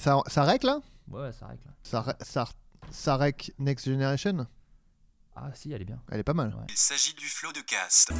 [0.00, 0.78] Ça, ça rec là?
[1.08, 1.60] Ouais, ouais, ça règle.
[1.82, 2.46] ça, rec- ça,
[2.90, 4.46] ça rec Next Generation?
[5.36, 6.00] Ah, si, elle est bien.
[6.10, 6.54] Elle est pas mal.
[6.54, 6.64] Ouais.
[6.70, 8.10] Il s'agit du flot de cast.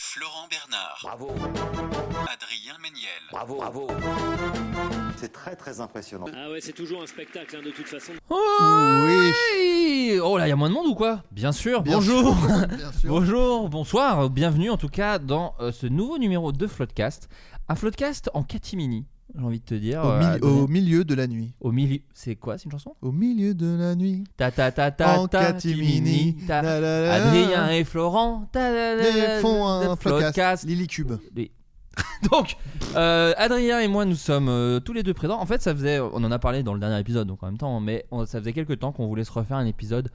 [0.00, 0.98] Florent Bernard.
[1.02, 1.34] Bravo.
[2.52, 3.08] Adrien Méniel.
[3.30, 3.86] Bravo, bravo.
[5.16, 6.26] C'est très très impressionnant.
[6.34, 8.12] Ah ouais, c'est toujours un spectacle hein, de toute façon.
[8.28, 11.22] Oui Oh là, il y a moins de monde ou quoi?
[11.30, 13.08] Bien sûr, Bien bonjour sûr, bien sûr.
[13.08, 17.28] Bonjour, bonsoir, bienvenue en tout cas dans euh, ce nouveau numéro de Floodcast.
[17.68, 20.02] Un Floodcast en catimini, j'ai envie de te dire.
[20.04, 21.54] Au, euh, au milieu de la nuit.
[21.60, 22.00] Au milieu.
[22.12, 22.94] C'est quoi, c'est une chanson?
[23.00, 24.24] Au milieu de la nuit.
[24.36, 26.36] Ta ta ta ta En ta catimini.
[26.46, 26.60] ta.
[26.60, 28.48] La, la, la, Adrien et Florent.
[28.52, 30.02] ta, la, la, la, Ils font un podcast.
[30.34, 30.64] Floodcast.
[30.66, 31.12] Lily Cube.
[31.36, 31.50] Oui.
[32.30, 32.56] donc,
[32.96, 35.38] euh, Adrien et moi, nous sommes euh, tous les deux présents.
[35.40, 37.58] En fait, ça faisait, on en a parlé dans le dernier épisode, donc en même
[37.58, 40.08] temps, mais on- ça faisait quelques temps qu'on voulait se refaire un épisode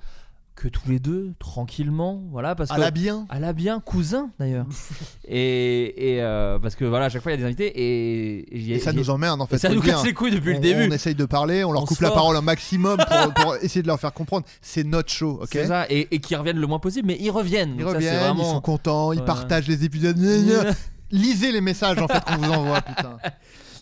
[0.56, 3.28] que tous les deux, tranquillement, voilà, parce À que la bien.
[3.30, 4.66] à la bien, cousin d'ailleurs.
[5.28, 8.56] et et, euh, parce que voilà, à chaque fois il y a des invités et,
[8.56, 9.57] et j'y ai- Et ça j'y ai- nous emmerde en et fait.
[9.59, 9.96] ça faut nous le dire.
[9.97, 10.88] casse les couilles depuis on, le début.
[10.90, 12.16] On essaye de parler, on leur On coupe se la sort.
[12.18, 14.47] parole un maximum pour, pour essayer de leur faire comprendre.
[14.62, 17.29] C'est notre show, ok C'est ça, et, et qu'ils reviennent le moins possible, mais ils
[17.29, 17.75] reviennent.
[17.78, 19.25] Ils donc ça, c'est reviennent, ils vraiment- sont contents, ils Ouais.
[19.25, 20.18] partagent les épisodes.
[20.18, 20.72] Gna, gna.
[21.12, 23.18] Lisez les messages en fait qu'on vous envoie, putain.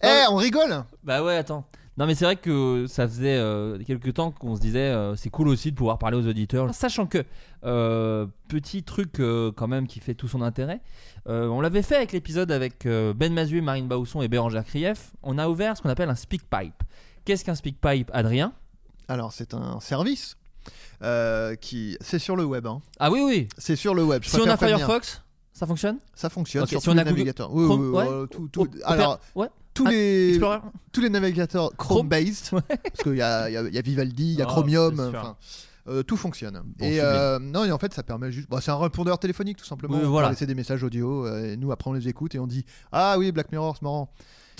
[0.03, 1.66] Eh, on rigole Bah ouais, attends.
[1.97, 5.30] Non mais c'est vrai que ça faisait euh, quelques temps qu'on se disait euh, c'est
[5.30, 6.72] cool aussi de pouvoir parler aux auditeurs.
[6.75, 7.24] Sachant que,
[7.64, 10.81] euh, petit truc euh, quand même qui fait tout son intérêt,
[11.30, 15.14] euh, on l'avait fait avec l'épisode avec euh, Ben Mazué, Marine Bausson et Bérangère Krief,
[15.24, 16.84] on a ouvert ce qu'on appelle un speak pipe.
[17.24, 18.52] Qu'est-ce qu'un speak pipe, Adrien?
[19.08, 20.35] Alors, c'est un service
[21.02, 21.97] euh, qui.
[22.02, 22.81] C'est sur le web, hein.
[23.00, 24.22] Ah oui oui, C'est sur le web.
[24.24, 24.58] je si on a.
[24.58, 25.24] Firefox,
[25.58, 25.98] ça fonctionne?
[26.14, 27.54] Ça fonctionne Ok, sur si tous on les a Google- navigateurs.
[27.54, 28.28] Oui, Chrome, oui, ouais.
[28.30, 29.48] tout- tout- Opé- alors, ouais.
[29.74, 30.60] tous Ah, les, Explorer
[30.92, 32.08] tous les navigateurs Chrome.
[32.10, 32.62] Chrome-based, Ouais.
[32.68, 35.12] parce qu'il y a, il y a- y a Vivaldi, il y a Oh, Chromium,
[35.88, 36.62] euh, tout fonctionne.
[36.82, 38.50] et euh, non, et en fait, ça permet juste.
[38.50, 39.96] bon, c'est un répondeur téléphonique, tout simplement.
[39.98, 40.30] Oui, on voilà.
[40.30, 43.16] laisser des messages audio, euh, et nous, après, on les écoute et on dit Ah
[43.18, 44.10] oui, Black Mirror, c'est marrant.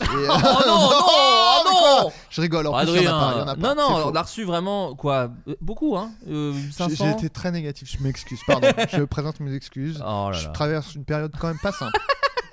[0.02, 3.18] Et, euh, Oh non, non, oh quoi non Je rigole, en plus, il y en
[3.18, 3.34] a pas.
[3.36, 3.62] il y en a pas.
[3.62, 4.10] non, C'est non, faux.
[4.12, 7.90] on a reçu vraiment quoi euh, Beaucoup, hein euh, J'ai 500 j'ai été très négatif,
[7.98, 8.68] je m'excuse, pardon.
[8.92, 10.02] je présente mes excuses.
[10.06, 10.52] Oh là je là.
[10.52, 11.98] traverse une période quand même pas simple.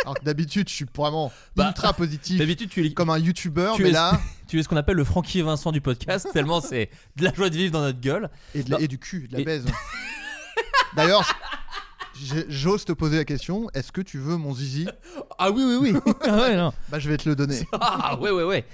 [0.04, 3.76] Alors que d'habitude, je suis vraiment Bah, ultra positif, D'habitude, tu es, comme un youtubeur,
[3.76, 6.26] tu mais es- là, tu es ce qu'on appelle le Francky et Vincent du podcast,
[6.32, 8.28] tellement c'est de la joie de vivre dans notre gueule.
[8.54, 8.82] et, de la- Non.
[8.84, 9.64] et du cul, de la Et- baise.
[10.96, 11.22] D'ailleurs,
[12.48, 14.86] j'ose te poser la question est-ce que tu veux mon zizi?
[15.38, 16.12] Ah oui, oui, oui.
[16.24, 16.72] ah ouais, non.
[16.88, 17.66] Bah, je vais te le donner.
[17.72, 18.64] Ah ouais, ouais, ouais.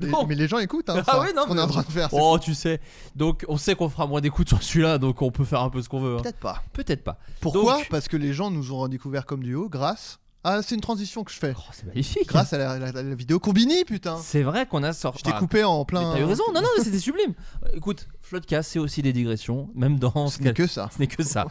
[0.00, 0.26] Mais, Bon.
[0.28, 1.82] mais les gens écoutent, hein, Ah ça, ouais, non, ce qu'on mais- est en train
[1.82, 2.08] de faire.
[2.08, 2.80] c'est Oh, tu sais.
[3.16, 5.82] Donc, on sait qu'on fera moins d'écoute sur celui-là, donc on peut faire un peu
[5.82, 6.16] ce qu'on veut.
[6.16, 6.20] hein.
[6.22, 6.62] Peut-être pas.
[6.72, 7.18] Peut-être pas.
[7.40, 7.78] Pourquoi?
[7.78, 10.20] Donc- Parce que les gens nous ont redécouvert comme duo grâce.
[10.44, 11.52] Ah, c'est une transition que je fais.
[11.56, 12.26] Oh, c'est magnifique.
[12.28, 14.16] Grâce à la, la- la vidéo Combini, putain.
[14.22, 15.22] C'est vrai qu'on a sorti.
[15.26, 16.12] Je t'ai coupé en plein.
[16.12, 16.44] T'as eu raison.
[16.54, 17.34] Non, non, mais c'était sublime.
[17.64, 20.88] Euh, Écoute, Floodcast, c'est aussi des digressions, même dans Ce n'est que ça.
[20.94, 21.46] Ce n'est que ça.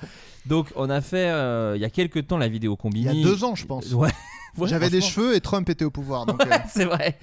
[0.46, 3.14] Donc, on a fait euh, il y a quelques temps la vidéo Il y a
[3.14, 3.92] deux ans, je pense.
[3.92, 4.10] Ouais.
[4.58, 6.26] Ouais, J'avais des cheveux et Trump était au pouvoir.
[6.28, 6.34] Euh,
[6.74, 7.20] c'est vrai.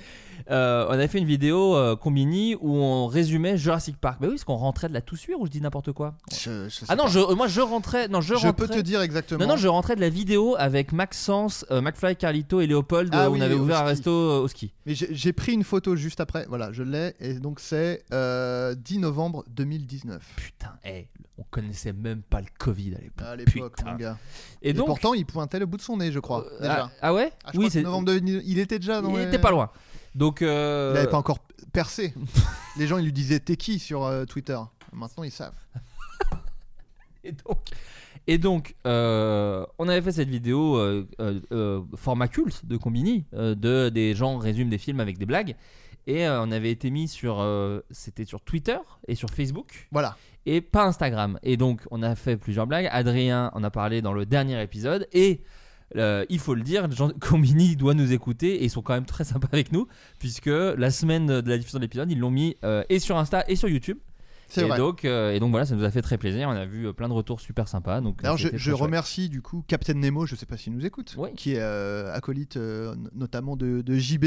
[0.51, 4.19] Euh, on a fait une vidéo euh, Combini où on résumait Jurassic Park.
[4.21, 6.15] Bah oui, parce qu'on rentrait de la toussuire ou je dis n'importe quoi.
[6.31, 8.09] je, Ah non, je, euh, moi je rentrais.
[8.09, 9.41] Non, je, peux te dire exactement.
[9.41, 13.09] Non, non, je rentrais de la vidéo avec Maxence, euh, McFly, Carlito et Léopold.
[13.13, 14.73] Ah euh, oui, on avait ouvert un resto au ski.
[14.87, 16.45] Mais j'ai pris une photo juste après.
[16.49, 17.15] Voilà, je l'ai.
[17.21, 20.23] Et donc, c'est euh, 10 novembre 2019.
[20.37, 21.09] Putain, hey,
[21.39, 23.27] on connaissait même pas le Covid à l'époque.
[23.27, 23.93] À l'époque, Putain.
[23.93, 24.19] mon gars.
[24.61, 24.87] Et Et, donc.
[24.87, 26.45] pourtant, il pointait le bout de son nez, je crois.
[26.61, 26.85] déjà.
[26.85, 27.83] ah, ah ouais Ah, Oui, c'est.
[27.83, 29.71] novembre 2019, il était déjà dans Il les- était pas loin.
[30.15, 30.43] Donc.
[30.43, 31.39] euh, Il n'avait pas encore
[31.73, 32.15] percé.
[32.77, 34.59] les gens, ils lui disaient T'es qui sur euh, Twitter?
[34.93, 35.55] Maintenant, ils savent.
[37.25, 37.59] Et donc,
[38.27, 40.79] et donc euh, on avait fait cette vidéo
[41.97, 45.57] format culte de Combini, de des gens résument des films avec des blagues.
[46.07, 47.43] Et on avait été mis sur.
[47.91, 48.77] C'était sur Twitter
[49.09, 49.89] et sur Facebook.
[49.91, 50.19] Voilà.
[50.45, 51.39] Et pas Instagram.
[51.43, 52.91] Et donc, on a fait plusieurs blagues.
[52.93, 55.09] Adrien en a parlé dans le dernier épisode.
[55.15, 55.41] Et.
[55.97, 59.07] Euh, il faut le dire, Jean Combini doit nous écouter et ils sont quand même
[59.07, 59.87] très sympas avec nous
[60.19, 63.45] puisque la semaine de la diffusion de l'épisode ils l'ont mis euh, et sur Insta
[63.49, 63.99] et sur YouTube.
[64.63, 64.79] Et vrai.
[64.79, 66.49] donc euh, et donc voilà ça nous a fait très plaisir.
[66.49, 68.01] On a vu euh, plein de retours super sympas.
[68.01, 68.81] Donc euh, Alors je, c'était je chouette.
[68.83, 71.31] remercie du coup Captain Nemo, je sais pas s'il nous écoute, Oui.
[71.37, 74.25] qui est euh, acolyte euh, notamment de, de JB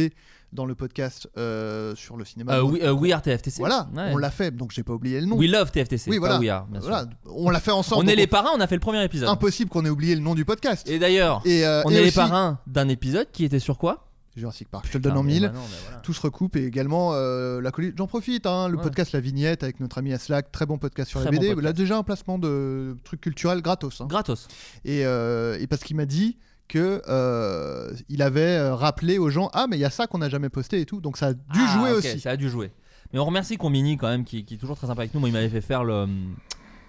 [0.54, 2.54] dans le podcast euh, sur le cinéma.
[2.56, 3.60] Euh, we, euh, Are TFTC.
[3.60, 4.12] Voilà, Ouais.
[4.14, 5.36] on l'a fait, donc j'ai pas oublié le nom.
[5.38, 6.10] We Love TFTC.
[6.10, 6.40] Oui, voilà.
[6.40, 6.68] We Are.
[6.72, 8.06] Voilà, on l'a fait ensemble.
[8.06, 9.28] On est les parrains, on a fait le premier épisode.
[9.30, 10.88] Impossible qu'on ait oublié le nom du podcast.
[10.90, 14.07] Et d'ailleurs, euh, on et est les parrains d'un épisode qui était sur quoi?
[14.38, 15.44] Jurassic Park, je te le donne en mille.
[15.44, 16.00] bah non, mais voilà.
[16.00, 17.98] Tout se recoupe et également euh, l'acolyte.
[17.98, 18.84] J'en profite, hein, le Ouais.
[18.84, 21.48] podcast La Vignette avec notre ami Aslak, très bon podcast sur Très la BD.
[21.48, 21.64] podcast.
[21.66, 24.00] Là déjà un placement de trucs culturels gratos.
[24.02, 24.06] hein.
[24.08, 24.48] Gratos.
[24.86, 26.38] Et, euh, et parce qu'il m'a dit
[26.68, 30.28] que euh, il avait rappelé aux gens ah mais il y a ça qu'on n'a
[30.30, 32.72] jamais posté et tout donc ça a dû Ah, jouer aussi Ça a dû jouer.
[33.14, 35.22] Mais on remercie Combini quand même, qui, qui est toujours très sympa avec nous.
[35.22, 36.08] Moi, il m'avait fait faire le,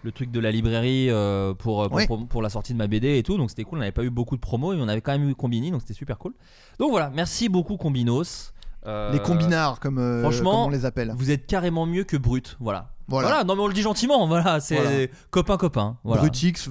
[0.02, 2.06] le truc de la librairie euh, pour, pour, Ouais.
[2.06, 3.36] pour, pour la sortie de ma BD et tout.
[3.36, 3.78] Donc c'était cool.
[3.78, 5.80] On n'avait pas eu beaucoup de promos et on avait quand même eu Combini, donc
[5.82, 6.34] c'était super cool.
[6.78, 8.52] Donc voilà, merci beaucoup Combinos.
[8.86, 12.16] Euh, les combinards comme, euh, franchement, comme on les appelle Vous êtes carrément mieux que
[12.16, 12.56] Brut.
[12.60, 12.92] Voilà.
[13.08, 13.42] Voilà.
[13.44, 14.26] non mais on le dit gentiment.
[14.28, 15.06] Voilà, c'est Voilà.
[15.30, 15.96] copain copain.
[16.04, 16.22] Voilà.
[16.22, 16.68] Brutix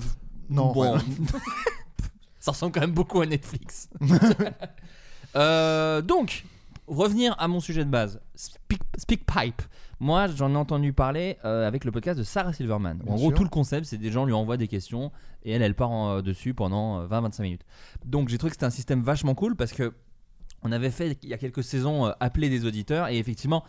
[0.50, 0.98] non Bon.
[2.40, 3.90] ça ressemble quand même beaucoup à Netflix.
[5.36, 6.46] Euh, donc,
[6.88, 9.62] revenir à mon sujet de base, Speak, Speakpipe.
[10.00, 13.00] Moi, j'en ai entendu parler euh, avec le podcast de Sarah Silverman.
[13.04, 13.38] Bien en gros, sûr.
[13.38, 15.12] tout le concept, c'est des gens lui envoient des questions
[15.44, 17.66] et elle, elle part en, euh, dessus pendant euh, 20-25 minutes.
[18.06, 19.94] Donc, j'ai trouvé que c'était un système vachement cool parce que
[20.64, 23.64] on avait fait il y a quelques saisons euh, appeler des auditeurs et effectivement.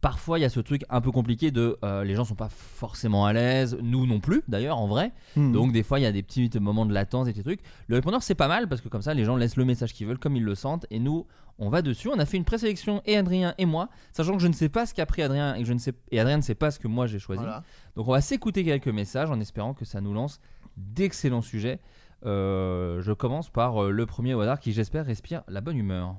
[0.00, 2.48] Parfois, il y a ce truc un peu compliqué de euh, les gens sont pas
[2.48, 5.12] forcément à l'aise, nous non plus d'ailleurs en vrai.
[5.36, 5.52] Hmm.
[5.52, 7.60] Donc des fois il y a des petits moments de latence, des petits trucs.
[7.86, 10.06] Le répondeur c'est pas mal parce que comme ça les gens laissent le message qu'ils
[10.06, 11.26] veulent comme ils le sentent et nous
[11.60, 12.08] on va dessus.
[12.08, 14.86] On a fait une présélection et Adrien et moi, sachant que je ne sais pas
[14.86, 16.80] ce qu'a pris Adrien et que je ne sais et Adrien ne sait pas ce
[16.80, 17.42] que moi j'ai choisi.
[17.42, 17.62] Voilà.
[17.94, 20.40] Donc on va s'écouter quelques messages en espérant que ça nous lance
[20.76, 21.80] d'excellents sujets.
[22.24, 26.16] Euh, je commence par euh, le premier au hasard qui j'espère respire la bonne humeur.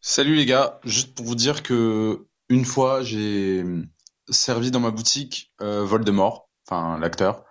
[0.00, 3.64] Salut les gars, juste pour vous dire que une fois j'ai
[4.28, 7.44] servi dans ma boutique euh, Voldemort, enfin l'acteur.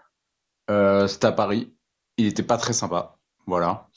[0.70, 1.74] Euh, c'était à Paris.
[2.18, 3.90] Il était pas très sympa, voilà.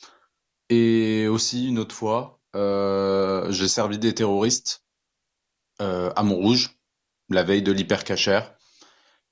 [0.70, 4.84] Et aussi une autre fois, j'ai servi des terroristes
[5.80, 6.70] euh, à Montrouge
[7.30, 8.54] la veille de l'hypercachère.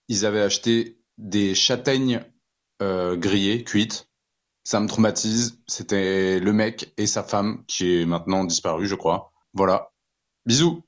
[0.09, 2.25] Ils avaient acheté des châtaignes
[2.81, 4.09] euh, grillées, cuites.
[4.65, 5.61] Ça me traumatise.
[5.67, 9.33] C'était le mec et sa femme qui est maintenant disparu, je crois.
[9.55, 9.93] Voilà.
[10.47, 10.83] Bisous.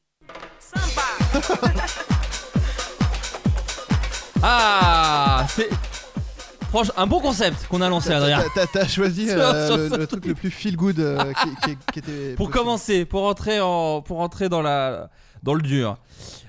[4.46, 5.70] Ah, c'est
[6.74, 8.42] franchement un bon concept qu'on a lancé Adrien.
[8.72, 12.34] T'as- choisi euh, le, le truc le plus feel good euh, qui, qui- qui était
[12.36, 12.52] pour possible.
[12.64, 15.10] commencer, pour rentrer en, pour rentrer dans la,
[15.42, 15.96] dans le dur.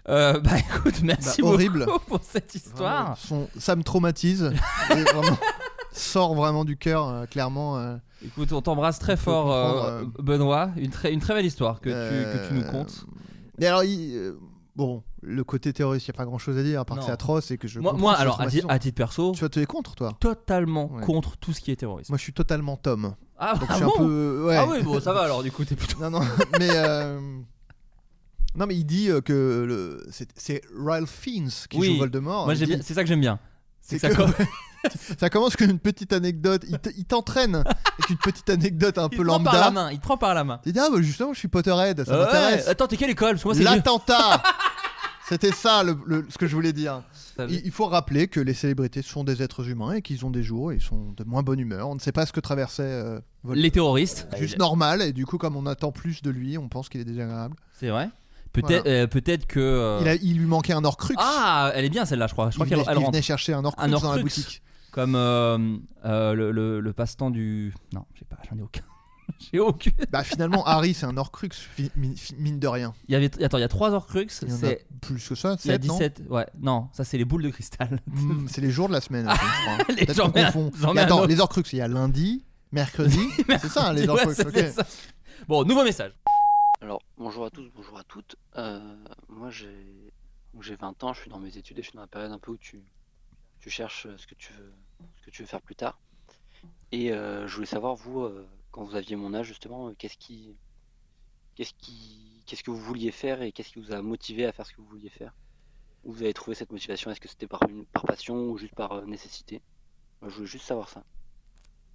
[0.09, 1.85] Euh, bah écoute, merci Bah, horrible.
[1.85, 3.17] beaucoup pour cette histoire.
[3.17, 4.51] Son- ça me traumatise
[4.91, 5.37] Et vraiment,
[5.91, 10.69] sort vraiment du cœur euh, clairement Écoute, on t'embrasse très On fort, Benoît.
[10.77, 13.05] Une très, une très belle histoire que, tu, que tu nous contes.
[13.59, 14.33] Et alors, il-
[14.75, 17.03] bon, le côté terroriste, il n'y a pas grand chose à dire, à part que
[17.05, 17.79] c'est atroce et que je.
[17.79, 18.47] Moi, moi alors, à,
[18.79, 21.01] titre perso, Tu vas te es contre, toi totalement Ouais.
[21.03, 22.11] contre tout ce qui est terrorisme.
[22.11, 23.15] Moi, je suis totalement Tom.
[23.37, 24.43] ah, Donc, ah je suis bon un peu.
[24.47, 24.55] Ouais.
[24.57, 25.99] Ah oui, bon, ça va alors, du coup, t'es plutôt.
[25.99, 26.21] Non, non,
[26.59, 26.69] mais.
[26.71, 27.19] euh,
[28.55, 30.07] Non, mais il dit euh, que le...
[30.35, 31.87] c'est Ralph Fiennes qui Oui.
[31.87, 32.45] joue Voldemort.
[32.45, 33.39] Moi, dit- c'est ça que j'aime bien.
[33.81, 34.31] C'est ça que- com-
[35.19, 36.63] Ça commence comme une petite anecdote.
[36.69, 39.59] Il te- il t'entraîne avec une petite anecdote un il peu te prend par la
[39.65, 39.71] lambda.
[39.85, 39.91] main.
[39.91, 40.61] Il te prend par la main.
[40.63, 42.67] Il dit Ah, bah, justement, je suis Potterhead, ça m'intéresse.
[42.67, 43.37] Attends, t'es quelle école?
[43.61, 44.43] L'attentat
[45.27, 47.01] C'était ça le- le- ce que je voulais dire.
[47.49, 50.43] Il, il faut rappeler que les célébrités sont des êtres humains et qu'ils ont des
[50.43, 51.89] jours, ils sont de moins bonne humeur.
[51.89, 53.19] On ne sait pas ce que traversait euh.
[53.53, 54.27] Les terroristes.
[54.37, 57.05] Juste normal, et du coup, comme on attend plus de lui, on pense qu'il est
[57.05, 57.55] désagréable.
[57.79, 58.09] C'est vrai.
[58.53, 59.07] Peut-être euh,
[59.47, 59.59] que.
[59.59, 61.15] euh, Il, a- il lui manquait un Horcrux.
[61.17, 62.51] Ah, elle est bien celle-là, je crois.
[62.51, 64.61] Je crois qu'elle venait, venait chercher un Horcrux, Un dans la boutique.
[64.91, 67.73] Comme le, le, le passe-temps du.
[67.93, 68.83] Non, j'ai pas, j'en ai aucun.
[69.51, 69.93] j'ai aucune.
[70.11, 71.49] Bah finalement, Harry, c'est un Horcrux,
[72.37, 72.93] mine de rien.
[73.07, 74.27] Il y avait, attends, il y a trois Horcrux.
[74.41, 74.85] Il y en a C'est.
[75.01, 76.21] plus que ça, Il y a 7, non 17.
[76.29, 77.99] Ouais, non, ça c'est les boules de cristal.
[78.07, 79.27] Hmm, C'est les jours de la semaine.
[79.29, 79.95] je crois.
[79.95, 80.71] Les- un- confond.
[80.83, 83.19] un attends, les Horcrux, il y a lundi, mercredi.
[83.47, 84.33] c'est ça, hein, les Ouais, Horcrux.
[84.71, 84.85] ça.
[85.47, 86.13] Bon, nouveau message.
[86.81, 88.35] Alors, bonjour à tous, bonjour à toutes.
[88.57, 88.79] Euh,
[89.29, 90.11] moi, j'ai
[90.61, 92.39] j'ai 20 ans, je suis dans mes études et je suis dans la période un
[92.39, 92.81] peu où tu,
[93.59, 94.73] tu cherches ce que tu veux,
[95.19, 95.99] ce que tu veux faire plus tard.
[96.93, 100.17] Et euh, je voulais savoir, vous, euh, quand vous aviez mon âge, justement, euh, qu'est-ce
[100.17, 100.53] qui,
[101.55, 104.65] qu'est-ce qui, qu'est-ce que vous vouliez faire et qu'est-ce qui vous a motivé à faire
[104.65, 105.33] ce que vous vouliez faire?
[106.03, 108.75] Où vous avez trouvé cette motivation Est-ce que c'était par, une, par passion ou juste
[108.75, 109.61] par euh, nécessité?
[110.21, 111.05] Moi, Je voulais juste savoir ça.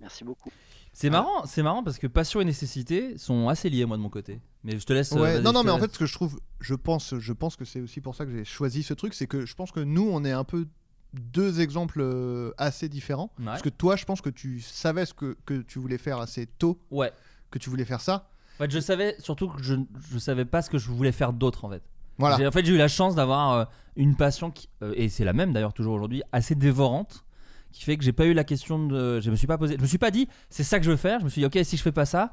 [0.01, 0.51] Merci beaucoup.
[0.95, 4.09] C'est marrant, c'est marrant parce que passion et nécessité sont assez liés moi de mon
[4.09, 4.41] côté.
[4.65, 5.13] Mais je te laisse.
[5.13, 7.57] euh, Ouais, non, non, mais en fait, ce que je trouve, je pense, je pense
[7.57, 9.81] que c'est aussi pour ça que j'ai choisi ce truc, c'est que je pense que
[9.81, 10.67] nous, on est un peu
[11.15, 13.33] deux exemples euh, assez différents.
[13.39, 13.47] Ouais.
[13.47, 16.47] Parce que toi, je pense que tu savais ce que, que tu voulais faire assez
[16.47, 17.13] tôt, Ouais.
[17.51, 18.29] que tu voulais faire ça.
[18.59, 19.75] En fait, je savais surtout que je,
[20.13, 21.83] je savais pas ce que je voulais faire d'autre en fait.
[22.19, 22.47] Voilà.
[22.47, 23.65] En fait, j'ai eu la chance d'avoir euh,
[23.97, 27.25] une passion qui, euh, et c'est la même d'ailleurs toujours aujourd'hui, assez dévorante,
[27.73, 29.81] qui fait que j'ai pas eu la question de, je me suis pas posé, je
[29.83, 31.21] me suis pas dit c'est ça que je veux faire.
[31.21, 32.31] Je me suis dit ok si je fais pas ça,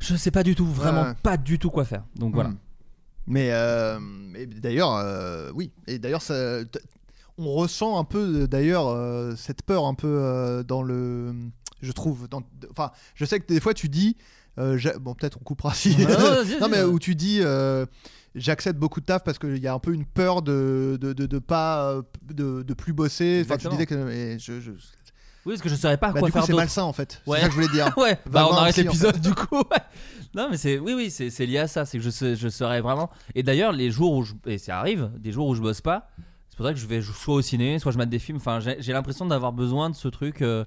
[0.00, 1.14] je sais pas du tout, vraiment Ouais.
[1.22, 2.04] pas du tout quoi faire.
[2.16, 2.50] Donc voilà.
[2.50, 2.58] Mm.
[3.26, 5.72] Mais, euh, mais d'ailleurs, oui.
[5.86, 6.22] Et d'ailleurs,
[7.40, 11.34] on ressent un peu, d'ailleurs, euh, cette peur un peu euh, dans le.
[11.82, 12.28] Je trouve.
[12.28, 14.16] dans- Enfin, je sais que des fois, tu dis.
[14.58, 15.96] euh, bon, peut-être on coupera si.
[16.60, 17.38] Non, mais où tu dis.
[17.42, 17.86] euh,
[18.36, 21.26] J'accepte beaucoup de taf parce qu'il y a un peu une peur de de, de,
[21.26, 23.42] de pas euh, de, de plus bosser.
[23.44, 26.28] Enfin, tu disais que et je, je- Oui parce que je saurais pas Bah, quoi
[26.28, 27.20] du coup, faire c'est malsain en fait.
[27.26, 27.38] Ouais.
[27.38, 27.92] C'est ça que je voulais dire.
[27.98, 28.16] ouais.
[28.30, 29.20] Bah on arrête en l'épisode fait.
[29.20, 29.56] du coup.
[29.56, 29.80] ouais.
[30.32, 31.84] Non mais c'est oui oui c'est lié à ça.
[31.84, 33.10] C'est que je je serais vraiment.
[33.34, 36.08] Et d'ailleurs les jours où je et ça arrive des jours où je bosse pas.
[36.60, 38.36] Pour ça que je vais soit au ciné, soit je mate des films.
[38.36, 40.42] Enfin j'ai l'impression d'avoir besoin de ce truc.
[40.42, 40.66] euh,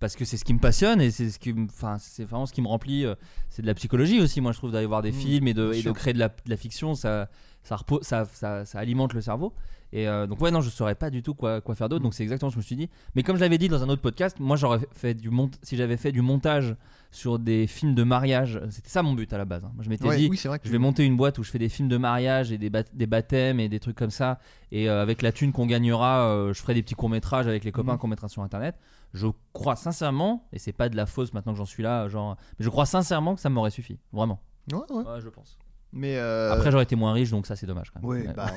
[0.00, 2.52] parce que c'est ce qui me passionne et c'est ce qui enfin c'est vraiment ce
[2.54, 3.14] qui me remplit euh,
[3.50, 5.72] c'est de la psychologie aussi moi je trouve d'aller voir des Mmh, films et de,
[5.74, 7.28] et créer de la, de la fiction ça
[7.64, 9.52] ça, repo- ça, ça ça alimente le cerveau.
[9.92, 12.02] Et euh, donc ouais non je saurais pas du tout quoi, quoi faire d'autre.
[12.02, 12.90] Donc c'est exactement ce que je me suis dit.
[13.14, 15.76] Mais comme je l'avais dit dans un autre podcast moi j'aurais fait du mont si
[15.76, 16.74] j'avais fait du montage
[17.12, 19.70] sur des films de mariage c'était ça mon but à la base hein.
[19.76, 21.44] moi je m'étais Ouais, dit oui, c'est vrai que je vais monter une boîte où
[21.44, 24.40] je fais des films de mariage et des, des baptêmes et des trucs comme ça.
[24.72, 27.62] Et euh, avec la thune qu'on gagnera euh, je ferai des petits courts métrages avec
[27.62, 27.98] les copains Mhm.
[27.98, 28.74] qu'on mettra sur internet.
[29.12, 32.36] Je crois sincèrement et c'est pas de la fausse maintenant que j'en suis là genre
[32.58, 34.40] mais je crois sincèrement que ça m'aurait suffi vraiment.
[34.72, 35.04] Ouais, ouais.
[35.04, 35.56] ouais je pense
[35.96, 38.50] Mais euh, après j'aurais été moins riche donc ça c'est dommage quand même Ouais, bah,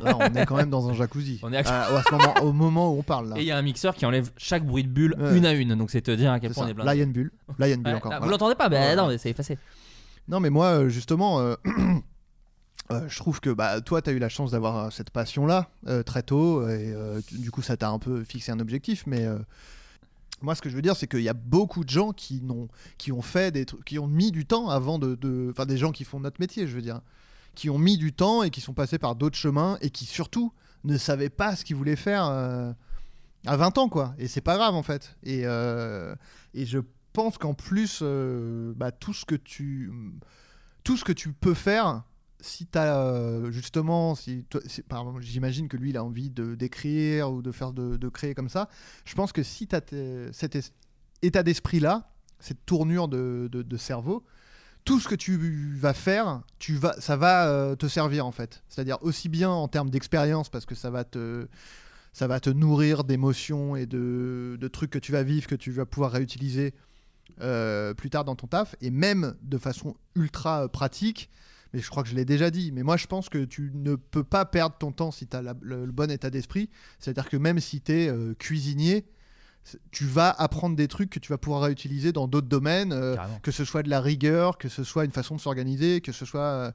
[0.00, 1.40] là, on est quand même dans un jacuzzi.
[1.42, 3.36] On est à- Ah, à ce moment, au moment où on parle là.
[3.36, 5.36] et il y a un mixeur qui enlève chaque bruit de bulle Ouais.
[5.36, 6.98] une à une donc c'est te dire à quel point on est blindé Là, il
[6.98, 7.32] y a une bulle.
[7.58, 8.12] Là, il y a une bulle Ouais, encore.
[8.14, 8.94] ah, vous l'entendez pas bah Ouais.
[8.96, 9.58] non mais c'est effacé
[10.28, 11.54] Non, mais moi, euh, justement, euh,
[12.92, 16.02] euh, je trouve que bah, toi, tu as eu la chance d'avoir cette passion-là euh,
[16.02, 16.62] très tôt.
[16.68, 19.04] Et euh, tu- du coup, ça t'a un peu fixé un objectif.
[19.06, 19.26] Mais
[20.44, 22.42] moi, ce que je veux dire, c'est qu'il y a beaucoup de gens qui,
[23.10, 25.48] ont fait des trucs, qui ont mis du temps avant de.
[25.50, 27.00] Enfin, des gens qui font notre métier, je veux dire.
[27.54, 30.52] Qui ont mis du temps et qui sont passés par d'autres chemins et qui, surtout,
[30.82, 32.26] ne savaient pas ce qu'ils voulaient faire.
[32.26, 32.72] euh,
[33.46, 36.14] à 20 ans quoi et c'est pas grave en fait et, euh,
[36.54, 36.78] je
[37.12, 39.92] pense qu'en plus euh, bah, tout ce que tu
[40.82, 42.02] tout ce que tu peux faire
[42.44, 44.44] si tu as justement si,
[45.20, 48.68] j'imagine que lui il a envie de d'écrire ou de faire de, créer comme ça
[49.04, 49.82] je pense que si tu as
[50.32, 50.72] cet
[51.22, 54.24] état d'esprit là cette tournure de, cerveau
[54.84, 58.62] tout ce que tu vas faire, tu vas, ça va euh, te servir en fait.
[58.68, 61.48] C'est-à-dire aussi bien en termes d'expérience parce que ça va te,
[62.14, 65.84] ça va te nourrir d'émotions et de, trucs que tu vas vivre, que tu vas
[65.84, 66.72] pouvoir réutiliser
[67.40, 71.28] euh, plus tard dans ton taf, et même de façon ultra euh, pratique.
[71.74, 72.72] Mais je crois que je l'ai déjà dit.
[72.72, 75.42] Mais moi, je pense que tu ne peux pas perdre ton temps si tu as
[75.42, 75.52] le,
[75.84, 76.70] le bon état d'esprit.
[76.98, 79.04] C'est-à-dire que même si tu es cuisinier,
[79.64, 83.16] c'est- tu vas apprendre des trucs que tu vas pouvoir réutiliser dans d'autres domaines, euh,
[83.42, 86.24] que ce soit de la rigueur, que ce soit une façon de s'organiser, que ce
[86.24, 86.72] soit euh,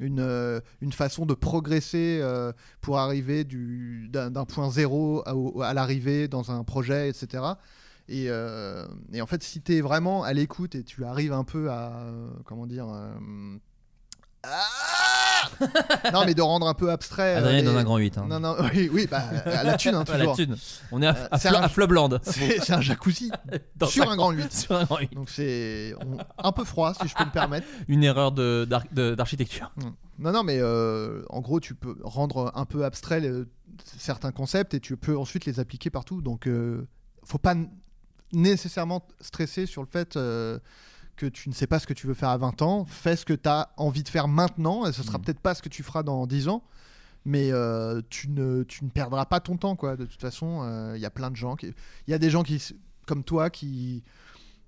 [0.00, 5.22] une, euh, une façon de progresser euh, pour arriver du- d'un d'un point zéro
[5.62, 7.44] à, l'arrivée dans un projet, etc.
[8.08, 11.44] Et, euh, et en fait, si tu es vraiment à l'écoute et tu arrives un
[11.44, 12.00] peu à.
[12.00, 13.14] euh, comment dire euh,
[14.46, 17.34] ah non, mais de rendre un peu abstrait.
[17.34, 18.26] euh, Adrien est dans un grand 8 hein.
[18.28, 20.36] Non, non, oui, oui bah, à la thune, hein, À la toujours.
[20.36, 20.56] thune.
[20.92, 22.20] On est à, Euh, à, c'est Flo- un- à Flobland.
[22.24, 23.30] C'est c'est un jacuzzi
[23.76, 24.52] Dans sur un un grand 8.
[24.52, 25.14] sur un grand 8.
[25.14, 27.66] Donc c'est on- un peu froid, si je peux me permettre.
[27.88, 29.72] Une erreur de- d'ar- de- d'architecture.
[30.18, 33.48] Non, non, mais euh, en gros, tu peux rendre un peu abstrait le-
[33.98, 36.20] certains concepts et tu peux ensuite les appliquer partout.
[36.22, 36.86] Donc, euh,
[37.24, 37.68] faut pas n-
[38.32, 40.58] nécessairement stresser sur le fait euh,
[41.16, 42.84] que tu ne sais pas ce que tu veux faire à 20 ans.
[42.84, 45.22] Fais ce que tu as envie de faire maintenant et ce sera Mm.
[45.22, 46.62] peut-être pas ce que tu feras dans 10 ans.
[47.24, 49.96] Mais euh, tu, ne, tu ne perdras pas ton temps, quoi.
[49.96, 51.72] De toute façon, euh, il y a plein de gens qui.
[52.06, 52.62] Il y a des gens qui,
[53.06, 54.02] comme toi qui.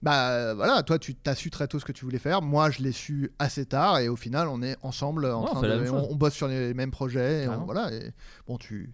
[0.07, 2.41] Bah euh, voilà, toi tu t'as su très tôt ce que tu voulais faire.
[2.41, 5.63] Moi je l'ai su assez tard et au final on est ensemble en Ouais, train
[5.63, 7.43] de, on, on bosse sur les mêmes projets.
[7.43, 7.93] Et on- voilà.
[7.93, 8.13] Et
[8.47, 8.89] bon tu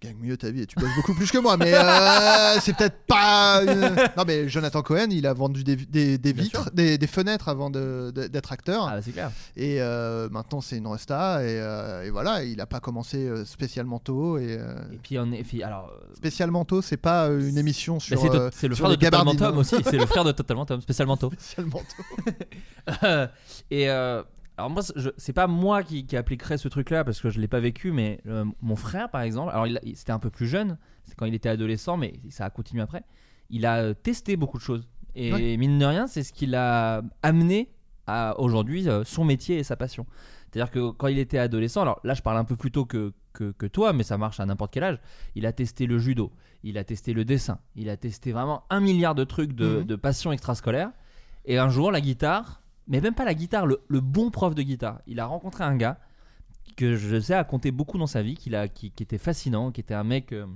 [0.00, 2.98] gagnes mieux ta vie et tu bosses beaucoup plus que moi, mais euh, c'est peut-être
[3.08, 3.60] pas.
[4.16, 7.48] Non mais Jonathan Cohen il a vendu des, des, des Bien vitres, des, des fenêtres
[7.48, 8.86] avant d'être acteur.
[8.88, 9.32] Ah, c'est clair.
[9.56, 13.98] Et euh, maintenant c'est une resta et, euh, et voilà il a pas commencé spécialement
[13.98, 14.60] tôt et,
[14.92, 18.50] Et puis, on est, puis, alors, spécialement tôt c'est pas une émission bah, sur.
[18.52, 19.36] c'est, le frère de.
[19.36, 19.74] Tom aussi.
[19.84, 21.30] C'est le frère de Totalement Tom, spécialement tôt.
[21.32, 22.32] Spécialement tôt.
[23.70, 24.22] et euh,
[24.56, 27.48] alors moi, je- c'est pas moi qui, qui appliquerais ce truc-là parce que je l'ai
[27.48, 30.30] pas vécu, mais euh, mon frère, par exemple, alors il, a- il- c'était un peu
[30.30, 33.02] plus jeune, c'est quand il était adolescent, mais ça a continué après.
[33.50, 35.56] Il a euh, testé beaucoup de choses Et Ouais.
[35.56, 37.70] mine de rien, c'est ce qui l'a amené
[38.06, 40.06] à aujourd'hui euh, son métier et sa passion.
[40.50, 43.12] C'est-à-dire que quand il était adolescent, alors là je parle un peu plus tôt que,
[43.32, 44.98] que, que toi, mais ça marche à n'importe quel âge,
[45.34, 46.30] il a testé le judo,
[46.62, 49.84] il a testé le dessin, il a testé vraiment un milliard de trucs de, Mhm.
[49.84, 50.90] de passion extrascolaire.
[51.44, 54.62] Et un jour, la guitare, mais même pas la guitare, le, le bon prof de
[54.62, 55.98] guitare, il a rencontré un gars
[56.76, 59.80] que je sais a compté beaucoup dans sa vie, a, qui, qui était fascinant, qui
[59.80, 60.46] était un mec euh,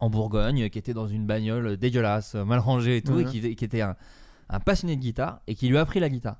[0.00, 3.64] en Bourgogne, qui était dans une bagnole dégueulasse, mal rangée et tout, et qui, qui
[3.64, 3.96] était un,
[4.48, 6.36] un passionné de guitare, et qui lui a appris la guitare.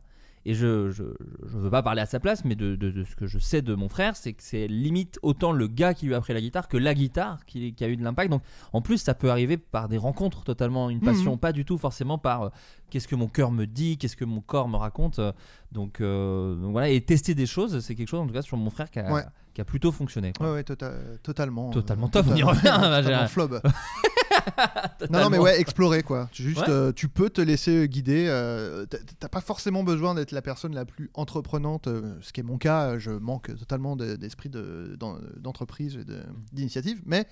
[0.46, 1.02] Et je, je,
[1.46, 3.60] je veux pas parler à sa place, mais de, de- de ce que je sais
[3.60, 6.40] de mon frère, c'est que c'est limite autant le gars qui lui a appris la
[6.40, 8.30] guitare que la guitare qui, qui a eu de l'impact.
[8.30, 8.42] Donc
[8.72, 11.38] en plus, ça peut arriver par des rencontres totalement, une passion, Mhm.
[11.38, 12.48] pas du tout forcément par euh,
[12.88, 15.18] qu'est-ce que mon cœur me dit, qu'est-ce que mon corps me raconte.
[15.18, 15.32] euh,
[15.72, 18.56] Donc, euh, donc voilà, et tester des choses, c'est quelque chose en tout cas sur
[18.56, 19.22] mon frère qui a, Ouais.
[19.52, 20.32] qui a plutôt fonctionné.
[20.32, 20.46] quoi.
[20.48, 21.68] Ouais, ouais, tota- totalement.
[21.70, 22.62] Totalement euh, top, on y revient,
[23.02, 23.60] totalement flob.
[25.10, 26.28] Non, non, mais ouais, explorer quoi.
[26.32, 26.68] Tu- Juste, Ouais.
[26.70, 28.26] euh, tu peux te laisser guider.
[28.28, 28.86] euh,
[29.18, 32.58] t'as- pas forcément besoin d'être la personne la plus entreprenante, euh, ce qui est mon
[32.58, 32.98] cas.
[32.98, 36.04] Je manque totalement de- d'esprit de- d'en- d'entreprise et
[36.52, 37.26] d'initiative, mais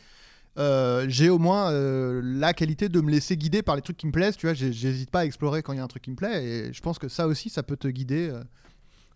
[0.58, 4.06] euh, j'ai au moins euh, la qualité de me laisser guider par les trucs qui
[4.06, 4.36] me plaisent.
[4.36, 6.44] Tu vois, j'hésite pas à explorer quand il y a un truc qui me plaît,
[6.44, 8.42] et je pense que ça aussi, ça peut te guider euh,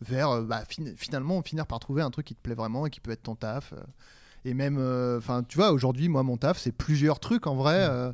[0.01, 2.91] vers euh, bah, fin- finalement finir par trouver un truc qui te plaît vraiment et
[2.91, 3.73] qui peut être ton taf.
[4.47, 4.79] Euh, et même,
[5.19, 7.79] enfin, tu vois, aujourd'hui, moi, mon taf, c'est plusieurs trucs en vrai.
[7.89, 8.13] euh,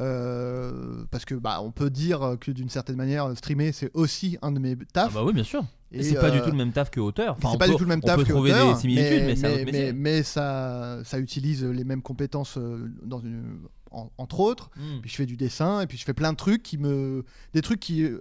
[0.00, 4.50] euh, parce que bah on peut dire que d'une certaine manière streamer c'est aussi un
[4.50, 5.64] de mes Ah tafs bah oui, bien sûr.
[5.92, 7.36] Et, c'est pas du euh, tout le même taf que auteur.
[7.38, 9.38] Enfin, c'est pas peut- du tout le même on taf peut que auteur, des similitudes,
[9.72, 13.60] mais, mais, ça, ça utilise les mêmes compétences euh, dans une-
[13.92, 14.70] en- entre autres.
[14.76, 15.00] Mm.
[15.02, 17.62] Puis je fais du dessin et puis je fais plein de trucs qui me, des
[17.62, 18.18] trucs qui, euh,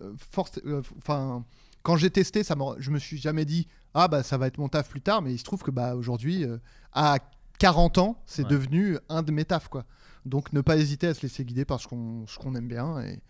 [0.67, 1.43] euh, enfin,
[1.81, 4.69] quand j'ai testé, ça, je me suis jamais dit ah bah ça va être mon
[4.69, 6.57] taf plus tard, mais il se trouve que bah aujourd'hui, euh,
[6.91, 7.17] à
[7.63, 8.49] 40 ans, c'est Ouais.
[8.49, 9.85] devenu un de mes tafs quoi.
[10.25, 12.99] Donc ne pas hésiter à se laisser guider par ce qu'on ce qu'on aime bien
[13.01, 13.21] et,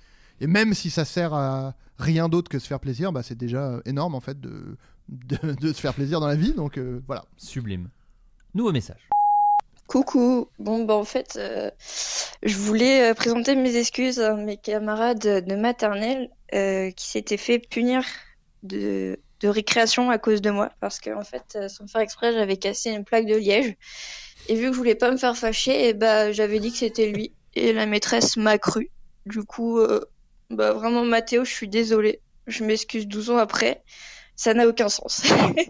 [0.41, 3.79] et même si ça sert à rien d'autre que se faire plaisir, bah c'est déjà
[3.85, 4.75] énorme en fait de,
[5.09, 6.53] de, de se faire plaisir dans la vie.
[6.53, 7.25] Donc euh, voilà.
[7.37, 7.89] Sublime.
[8.55, 9.07] Nouveau message.
[9.85, 10.47] Coucou.
[10.57, 11.69] Bon, bah en fait, euh,
[12.41, 17.59] je voulais euh, présenter mes excuses à mes camarades de maternelle euh, qui s'étaient fait
[17.59, 18.03] punir
[18.63, 20.71] de, de récréation à cause de moi.
[20.79, 23.75] Parce qu'en en fait, sans faire exprès, j'avais cassé une plaque de liège.
[24.49, 27.11] Et vu que je voulais pas me faire fâcher, et bah, j'avais dit que c'était
[27.11, 27.31] lui.
[27.55, 28.89] Et la maîtresse m'a cru.
[29.25, 30.01] Du coup, euh,
[30.49, 32.19] bah vraiment, Mathéo, je suis désolée.
[32.47, 33.83] Je m'excuse 12 ans après.
[34.35, 35.21] Ça n'a aucun sens.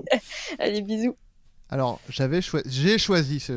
[0.60, 1.16] Allez, bisous.
[1.70, 3.54] Alors j'avais choi- j'ai choisi ce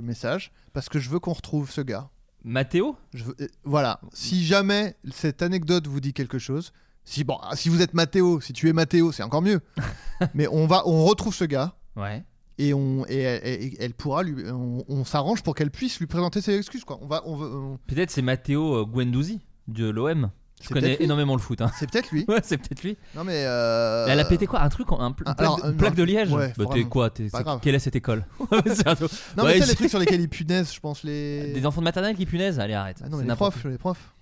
[0.00, 2.08] message parce que je veux qu'on retrouve ce gars.
[2.44, 2.96] Mathéo?
[3.14, 4.00] Je veux- euh, voilà.
[4.12, 6.72] Si jamais cette anecdote vous dit quelque chose,
[7.04, 9.60] si bon, si vous êtes Mathéo, si tu es Mathéo, c'est encore mieux.
[10.34, 12.24] Mais on va, on retrouve ce gars Ouais.
[12.58, 16.06] Et on et elle, et- elle pourra lui, on, on s'arrange pour qu'elle puisse lui
[16.06, 16.98] présenter ses excuses quoi.
[17.02, 20.30] On va, on, on- Peut-être c'est Matteo euh, Guendouzi de l'OM.
[20.62, 21.60] Je connais énormément le foot.
[21.60, 21.72] hein.
[21.76, 22.24] c'est peut-être lui.
[22.28, 22.96] Ouais, c'est peut-être lui.
[23.16, 24.60] Non mais euh, Elle a pété quoi?
[24.62, 25.96] Un truc, un, pl- Ah, plaque, alors, de, euh, plaque non.
[25.96, 26.30] de liège?
[26.32, 27.10] Ouais, Bah, T'es quoi?
[27.16, 27.58] C'est- grave.
[27.60, 28.24] Quelle est cette école?
[28.66, 31.02] C'est un truc- Non Ouais, mais c'est- les trucs sur lesquels ils punaisent, je pense
[31.02, 31.52] les.
[31.52, 32.60] Des enfants de maternelle qui punaisent?
[32.60, 32.98] Allez, arrête.
[33.02, 34.14] Ah non mais les n'importe profs, les profs,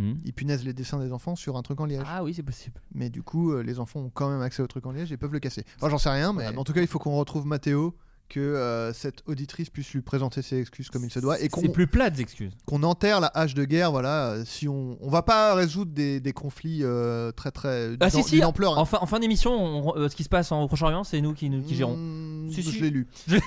[0.00, 0.14] Hmm.
[0.24, 2.02] ils punaisent les dessins des enfants sur un truc en liège.
[2.06, 2.80] Ah oui, c'est possible.
[2.94, 5.16] Mais du coup, euh, les enfants ont quand même accès au truc en liège et
[5.16, 5.64] peuvent le casser.
[5.76, 7.94] Enfin, j'en sais rien, mais en tout cas, il faut qu'on retrouve Mathéo,
[8.28, 11.62] que euh, cette auditrice puisse lui présenter ses excuses comme il se doit et qu'on
[11.62, 12.52] C'est plus plat des excuses.
[12.66, 13.90] qu'on enterre la hache de guerre.
[13.90, 18.10] Voilà, euh, si on on va pas résoudre des, des conflits euh, très très Ah
[18.10, 18.74] d'une- si si, d'une ampleur.
[18.76, 18.82] hein.
[18.82, 21.32] en fin, en fin d'émission, on- euh, ce qui se passe en Proche-Orient, c'est nous
[21.32, 21.96] qui, nous, qui gérons.
[21.96, 22.72] Mmh, Si, si.
[22.72, 23.06] Je l'ai lu.
[23.28, 23.38] Je-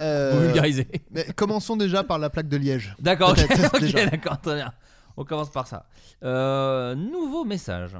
[0.00, 0.86] Euh, vulgarisez.
[1.10, 2.94] mais commençons déjà par la plaque de Liège.
[3.00, 4.06] D'accord, ok, Peut-être, ok, déjà.
[4.06, 4.72] d'accord, très bien.
[5.20, 5.88] On commence par ça.
[6.22, 7.96] Euh, nouveau message.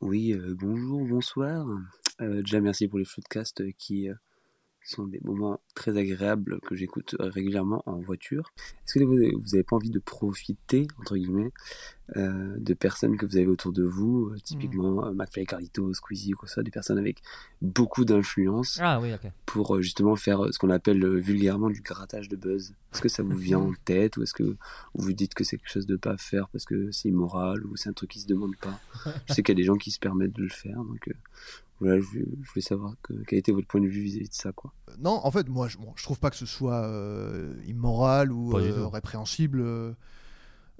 [0.00, 1.64] Oui, euh, bonjour, bonsoir.
[2.20, 4.08] Euh, déjà, merci pour les podcasts qui
[4.82, 8.50] sont des moments très agréables que j'écoute régulièrement en voiture.
[8.84, 11.52] Est-ce que vous avez, vous avez pas envie de profiter, entre guillemets,
[12.16, 16.30] euh, de personnes que vous avez autour de vous, euh, typiquement euh, McFly, Carlito, Squeezie,
[16.32, 17.20] quoi ça, des personnes avec
[17.60, 19.12] beaucoup d'influence Ah oui,
[19.46, 22.72] pour euh, justement faire ce qu'on appelle euh, vulgairement du grattage de buzz.
[22.94, 24.56] Est-ce que ça vous vient en tête ou est-ce que vous
[24.94, 27.76] vous dites que c'est quelque chose de pas à faire parce que c'est immoral ou
[27.76, 28.80] c'est un truc qui se demande pas?
[29.28, 31.12] Je sais qu'il y a des gens qui se permettent de le faire, donc euh,
[31.80, 34.34] voilà, je, voulais- je voulais savoir que, quel était votre point de vue vis-à-vis de
[34.34, 34.72] ça, quoi.
[34.98, 38.56] Non, en fait, moi, je, bon, je trouve pas que ce soit euh, immoral ou
[38.56, 39.62] euh, répréhensible.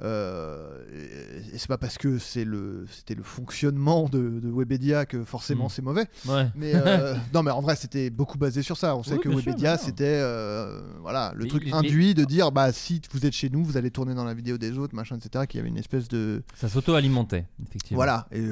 [0.02, 5.06] Euh, et et c'est pas parce que c'est le, c'était le fonctionnement de, de Webedia
[5.06, 5.70] que forcément Mm.
[5.70, 6.06] c'est mauvais.
[6.26, 6.46] Ouais.
[6.54, 8.94] Mais euh, non, mais en vrai, c'était beaucoup basé sur ça.
[8.96, 12.72] On sait Oui, que Webedia, c'était euh, voilà le Mais truc induit de dire bah
[12.72, 15.46] si vous êtes chez nous, vous allez tourner dans la vidéo des autres, machin, etc.
[15.48, 17.96] Qu'il y avait une espèce de Ça s'auto-alimentait, effectivement.
[17.96, 18.26] voilà.
[18.30, 18.42] Et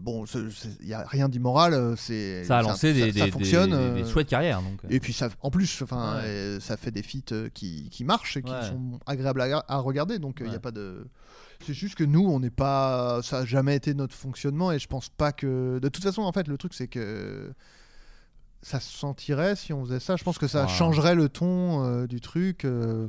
[0.00, 0.24] bon,
[0.80, 1.94] il y a rien d'immoral.
[1.96, 3.94] C'est Ça a lancé des, ça, des, fonctionne.
[3.94, 4.62] des- chouettes carrières.
[4.62, 6.58] Donc, et puis ça, en plus, enfin, Ouais.
[6.60, 8.62] ça fait des feats qui, qui marchent et qui Ouais.
[8.68, 10.18] sont agréables à, à regarder.
[10.18, 10.77] Donc il n'y a pas de.
[11.66, 13.20] C'est juste que nous, on n'est pas.
[13.22, 15.78] Ça a jamais été notre fonctionnement et je pense pas que.
[15.82, 17.52] De toute façon, en fait, le truc, c'est que.
[18.62, 20.16] Ça se sentirait si on faisait ça.
[20.16, 22.64] Je pense que ça changerait le ton euh, du truc.
[22.64, 23.08] euh,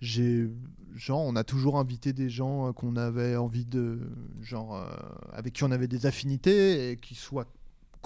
[0.00, 0.48] J'ai.
[0.94, 3.98] Genre, on a toujours invité des gens euh, qu'on avait envie de.
[4.42, 4.86] Genre, euh,
[5.32, 7.46] avec qui on avait des affinités et qui soient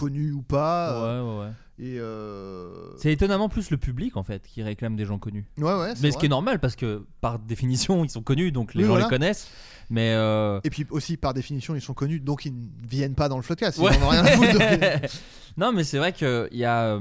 [0.01, 0.93] connus ou pas.
[0.93, 1.53] euh, Ouais, ouais, ouais.
[1.83, 1.97] Et.
[1.99, 5.47] euh, C'est étonnamment plus le public en fait qui réclame des gens connus.
[5.59, 8.53] Ouais, ouais, c'est Mais ce qui est normal parce que par définition ils sont connus
[8.53, 9.07] donc les Oui, gens voilà.
[9.07, 9.49] les connaissent.
[9.89, 13.29] Mais euh, Et puis aussi, par définition, ils sont connus, donc ils ne viennent pas
[13.29, 13.77] dans le podcast.
[13.79, 13.97] Ils Ouais.
[13.99, 14.59] en ont rien à foutre.
[15.57, 16.97] non, mais c'est vrai que il y a,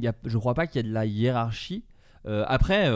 [0.00, 1.84] y a, je crois pas qu'il y a de la hiérarchie.
[2.26, 2.86] Euh, après,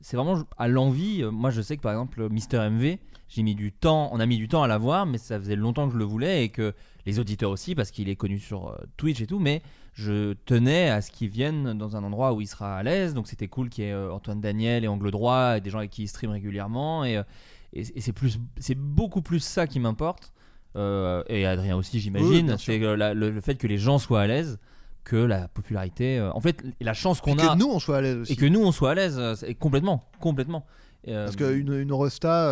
[0.00, 1.22] c'est vraiment à l'envie.
[1.30, 2.96] Moi, je sais que par exemple, Mister MV,
[3.28, 5.86] j'ai mis du temps, on a mis du temps à l'avoir, mais ça faisait longtemps
[5.88, 6.72] que je le voulais et que
[7.06, 9.38] les auditeurs aussi, parce qu'il est connu sur euh, Twitch et tout.
[9.38, 9.62] Mais
[9.94, 13.14] je tenais à ce qu'il vienne dans un endroit où il sera à l'aise.
[13.14, 15.78] Donc c'était cool qu'il y ait euh, Antoine Daniel et Angle Droit et des gens
[15.78, 17.04] avec qui il stream régulièrement.
[17.04, 17.22] Et, euh,
[17.72, 20.32] et, et c'est plus, c'est beaucoup plus ça qui m'importe.
[20.76, 22.56] Euh, et Adrien aussi, j'imagine.
[22.58, 24.58] c'est la- le, le fait que les gens soient à l'aise
[25.04, 26.18] que la popularité.
[26.18, 27.48] euh, en fait, la chance qu'on a.
[27.54, 28.32] que nous, on soit à l'aise aussi.
[28.32, 29.16] Et que nous, on soit à l'aise.
[29.18, 30.04] euh, complètement.
[30.20, 30.64] Complètement.
[31.04, 32.48] Et, euh, Parce qu'une une Rosta,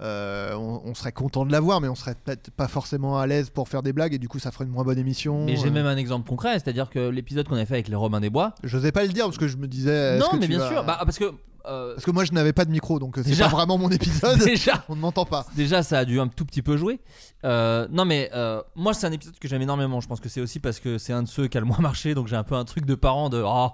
[0.00, 3.50] euh, on, on serait content de l'avoir, mais on serait peut-être pas forcément à l'aise
[3.50, 5.44] pour faire des blagues, et du coup, ça ferait une moins bonne émission.
[5.44, 5.70] Mais j'ai euh.
[5.70, 8.54] même un exemple concret, c'est-à-dire que l'épisode qu'on a fait avec les Robins des Bois.
[8.62, 10.18] J'osais pas le dire parce que je me disais.
[10.18, 10.84] Non, que mais bien vas- sûr.
[10.84, 11.24] Bah, parce que.
[11.66, 13.44] euh, Parce que moi, je n'avais pas de micro, donc c'est Déjà.
[13.44, 14.38] pas vraiment mon épisode.
[14.44, 14.84] Déjà.
[14.88, 15.46] on ne m'entend pas.
[15.54, 16.98] Déjà, ça a dû un tout petit peu jouer.
[17.44, 18.30] Non, mais
[18.74, 20.00] moi, c'est un épisode que j'aime énormément.
[20.00, 21.78] Je pense que c'est aussi parce que c'est un de ceux qui a le moins
[21.80, 23.42] marché, donc j'ai un peu un truc de parent de.
[23.44, 23.68] Oh,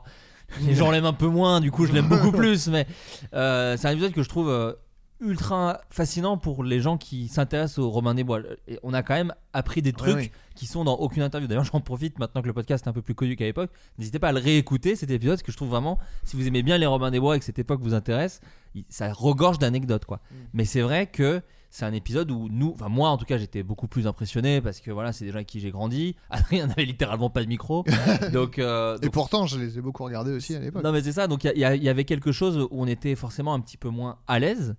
[0.62, 2.67] les gens l'aiment un peu moins, du coup, je l'aime beaucoup plus.
[2.69, 2.87] Mais
[3.35, 4.73] euh, c'est un épisode que je trouve euh,
[5.21, 8.41] ultra fascinant pour les gens qui s'intéressent aux Romains des Bois.
[8.69, 10.31] Et on a quand même appris des trucs oui.
[10.55, 11.49] qui sont dans aucune interview.
[11.49, 13.71] D'ailleurs, j'en profite maintenant que le podcast est un peu plus connu qu'à l'époque.
[13.99, 16.63] N'hésitez pas à le réécouter cet épisode, parce que je trouve vraiment, si vous aimez
[16.63, 18.41] bien les Robins des Bois et que cette époque vous intéresse,
[18.89, 20.21] ça regorge d'anecdotes, quoi.
[20.53, 23.63] Mais c'est vrai que c'est un épisode où nous, enfin moi en tout cas, j'étais
[23.63, 26.15] beaucoup plus impressionné parce que voilà, c'est des gens avec qui j'ai grandi.
[26.31, 27.85] Adrien n'avait littéralement pas de micro,
[28.33, 28.59] donc.
[28.59, 30.85] euh, Et pourtant, je les ai beaucoup regardés aussi à l'époque.
[30.85, 33.15] non mais c'est ça, donc y y, il y avait quelque chose où on était
[33.15, 34.77] forcément un petit peu moins à l'aise.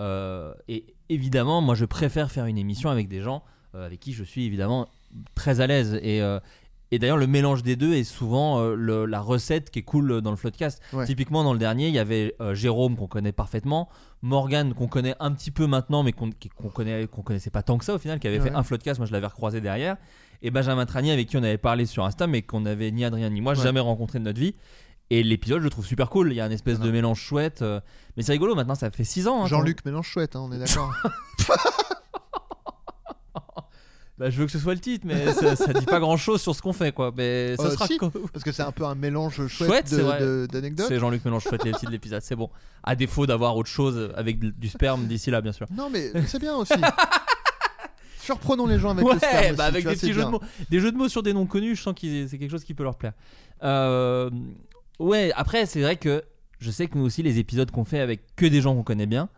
[0.00, 3.42] Euh, et évidemment, moi je préfère faire une émission avec des gens
[3.74, 4.88] euh, avec qui je suis évidemment
[5.34, 5.98] très à l'aise.
[6.02, 6.40] Et, euh,
[6.90, 10.20] et d'ailleurs, le mélange des deux est souvent euh, le- la recette qui est cool
[10.22, 10.82] dans le Floodcast.
[10.92, 11.04] Ouais.
[11.06, 13.88] Typiquement, dans le dernier, il y avait euh, Jérôme qu'on connaît parfaitement,
[14.22, 16.30] Morgan qu'on connaît un petit peu maintenant, mais qu'on
[16.72, 18.98] connaît, connaissait pas tant que ça au final, qui avait fait un Floodcast.
[18.98, 19.96] Moi, je l'avais recroisé derrière.
[20.42, 23.28] Et Benjamin Tranier, avec qui on avait parlé sur Insta, mais qu'on n'avait ni Adrien
[23.30, 23.62] ni moi Ouais.
[23.62, 24.54] jamais rencontré de notre vie.
[25.12, 26.32] Et l'épisode, je le trouve super cool.
[26.32, 27.62] Il y a un espèce de mélange chouette.
[27.62, 27.80] euh,
[28.16, 29.42] mais c'est rigolo, maintenant, ça fait 6 ans.
[29.44, 30.92] hein, Jean-Luc mélange chouette, hein, on est d'accord.
[34.18, 36.42] Bah, je veux que ce soit le titre, mais ça, ça dit pas grand chose
[36.42, 37.10] sur ce qu'on fait, quoi.
[37.16, 39.90] Mais ça Euh, sera si, co- parce que c'est un peu un mélange chouette, chouette,
[39.90, 40.20] de- c'est vrai.
[40.20, 40.88] de- d'anecdotes.
[40.88, 42.50] C'est Jean-Luc Mélenge chouette les titres de l'épisode, c'est bon.
[42.82, 45.66] À défaut d'avoir autre chose avec de- du sperme d'ici là, bien sûr.
[45.74, 46.74] Non, mais c'est bien aussi.
[48.20, 50.12] Surprenons les gens avec ouais, le sperme aussi, bah avec tu vois, des c'est petits
[50.12, 50.30] jeux de bien.
[50.32, 52.64] mots, des jeux de mots sur des noms connus, je sens que c'est quelque chose
[52.64, 53.14] qui peut leur plaire.
[53.62, 54.28] Euh,
[55.00, 56.22] ouais, après c'est vrai que
[56.58, 59.06] je sais que nous aussi les épisodes qu'on fait avec que des gens qu'on connaît
[59.06, 59.28] bien,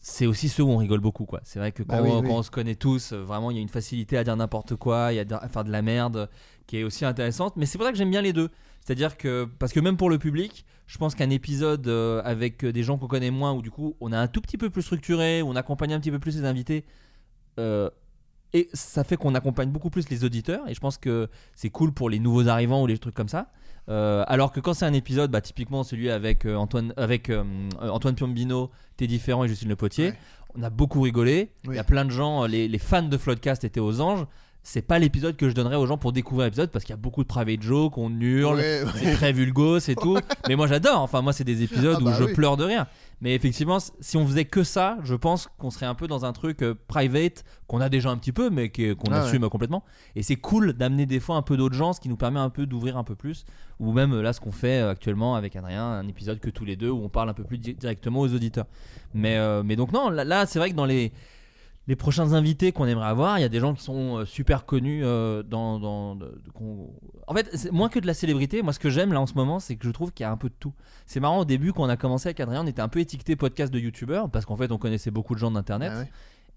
[0.00, 1.40] c'est aussi ceux où on rigole beaucoup quoi.
[1.44, 2.28] C'est vrai que quand, Bah oui, on, oui.
[2.28, 4.74] quand on se connaît tous, euh, vraiment il y a une facilité à dire n'importe
[4.76, 6.26] quoi, il y a de- à faire de la merde euh,
[6.66, 7.56] qui est aussi intéressante.
[7.56, 8.50] Mais c'est pour ça que j'aime bien les deux.
[8.84, 12.72] C'est-à-dire que parce que même pour le public, je pense qu'un épisode euh, avec euh,
[12.72, 14.82] des gens qu'on connaît moins, où du coup on a un tout petit peu plus
[14.82, 16.84] structuré, où on accompagne un petit peu plus les invités.
[17.60, 17.88] euh,
[18.54, 21.90] et ça fait qu'on accompagne beaucoup plus les auditeurs et je pense que c'est cool
[21.94, 23.50] pour les nouveaux arrivants ou les trucs comme ça.
[23.88, 27.42] Euh, alors que quand c'est un épisode, bah, typiquement celui avec euh, Antoine, avec euh,
[27.80, 30.12] Antoine Piombino, T'es différent et Justine Le Potier,
[30.54, 31.50] on a beaucoup rigolé.
[31.64, 34.26] Il y a plein de gens, les, les fans de Floodcast étaient aux anges.
[34.64, 37.00] C'est pas l'épisode que je donnerais aux gens pour découvrir l'épisode parce qu'il y a
[37.00, 40.16] beaucoup de private jokes, on hurle, Ouais, c'est très vulgos et tout.
[40.48, 41.00] Mais moi j'adore.
[41.00, 42.32] Enfin moi c'est des épisodes Ah où bah je oui.
[42.32, 42.86] pleure de rire.
[43.20, 46.32] Mais effectivement, si on faisait que ça, je pense qu'on serait un peu dans un
[46.32, 49.84] truc euh, private qu'on a déjà un petit peu, mais qu'on Ah assume complètement.
[50.16, 52.50] Et c'est cool d'amener des fois un peu d'autres gens, ce qui nous permet un
[52.50, 53.44] peu d'ouvrir un peu plus.
[53.80, 56.74] Ou même là, ce qu'on fait euh, actuellement avec Adrien, un épisode que tous les
[56.76, 58.66] deux où on parle un peu plus di- directement aux auditeurs.
[59.14, 61.12] Mais, euh, mais donc non, là, là, c'est vrai que dans les
[61.88, 64.64] les prochains invités qu'on aimerait avoir, il y a des gens qui sont euh, super
[64.66, 66.90] connus euh, dans, dans de- de- qu'on-
[67.26, 68.62] en fait c'est moins que de la célébrité.
[68.62, 70.30] Moi ce que j'aime là en ce moment c'est que je trouve qu'il y a
[70.30, 70.72] un peu de tout.
[71.06, 73.34] C'est marrant au début quand on a commencé avec Adrien on était un peu étiqueté
[73.34, 75.90] podcast de youtubeur parce qu'en fait on connaissait beaucoup de gens d'internet.
[75.94, 76.10] Ah ouais.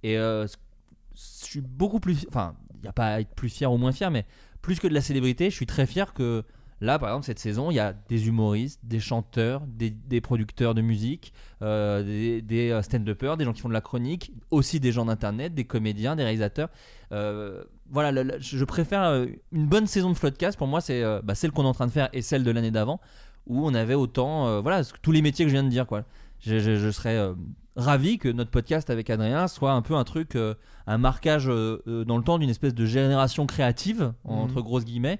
[0.03, 3.71] et euh, je suis beaucoup plus enfin il n'y a pas à être plus fier
[3.71, 4.25] ou moins fier mais
[4.61, 6.43] plus que de la célébrité je suis très fier que
[6.81, 10.75] Là, par exemple, cette saison, il y a des humoristes, des chanteurs, des, des producteurs
[10.75, 14.79] de musique, euh, des, des euh, stand-uppers, des gens qui font de la chronique, aussi
[14.81, 16.69] des gens d'internet, des comédiens, des réalisateurs.
[17.13, 20.57] Euh, voilà, le- le- je préfère une bonne saison de Floodcast.
[20.57, 22.51] Pour moi, c'est euh, bah, celle qu'on est en train de faire et celle de
[22.51, 22.99] l'année d'avant,
[23.47, 26.03] où on avait autant, voilà, tous les métiers que je viens de dire, quoi.
[26.41, 27.17] Je, je- je serais
[27.77, 30.37] ravi que notre podcast avec Adrien soit un peu un truc,
[30.87, 35.19] un marquage dans le temps d'une espèce de génération créative, entre grosses guillemets,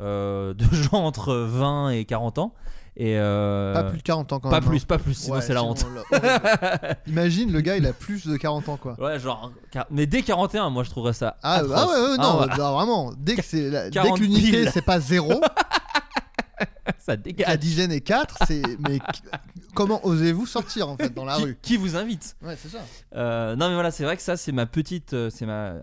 [0.00, 2.52] euh, de gens entre 20 et 40 ans.
[2.98, 4.68] Et euh, Pas plus de 40 ans quand Pas même.
[4.70, 4.84] plus, hein.
[4.88, 5.84] pas plus, sinon Ouais, c'est la sinon, honte.
[5.84, 6.96] horrible.
[7.06, 8.94] Imagine, le gars, il a plus de 40 ans, quoi.
[8.98, 9.52] Ouais, genre.
[9.70, 11.36] car- Mais dès 41, moi je trouverais ça.
[11.42, 11.72] Ah, atroce.
[11.76, 13.12] ah ouais, ouais, Ah, non, bah, vraiment.
[13.18, 14.70] Dès que, c'est la- dès 40 que l'unité, piles.
[14.72, 15.30] c'est pas zéro,
[17.06, 17.46] ça dégage.
[17.48, 18.62] la dizaine est 4, c'est.
[18.88, 18.98] Mais
[19.74, 22.78] comment osez-vous sortir, en fait, dans la Qui, rue qui vous invite Ouais, c'est ça.
[23.14, 25.74] Euh, non mais voilà c'est vrai que ça c'est ma petite euh, c'est ma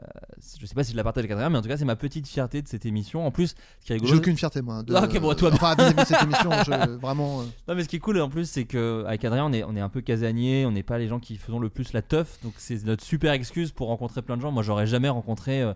[0.60, 1.96] je sais pas si je la partage avec Adrien mais en tout cas c'est ma
[1.96, 4.84] petite fierté de cette émission en plus ce qui est rigolo J'ai aucune fierté, moi.
[4.84, 4.94] De...
[4.94, 7.42] Ah, ok, bon, toi, Enfin, vis-à-vis de cette émission, je- vraiment.
[7.42, 9.64] euh, non mais ce qui est cool en plus c'est que avec Adrien on est,
[9.64, 12.02] on est un peu casanier on n'est pas les gens qui faisons le plus la
[12.02, 15.62] teuf donc c'est notre super excuse pour rencontrer plein de gens moi j'aurais jamais rencontré
[15.62, 15.74] euh,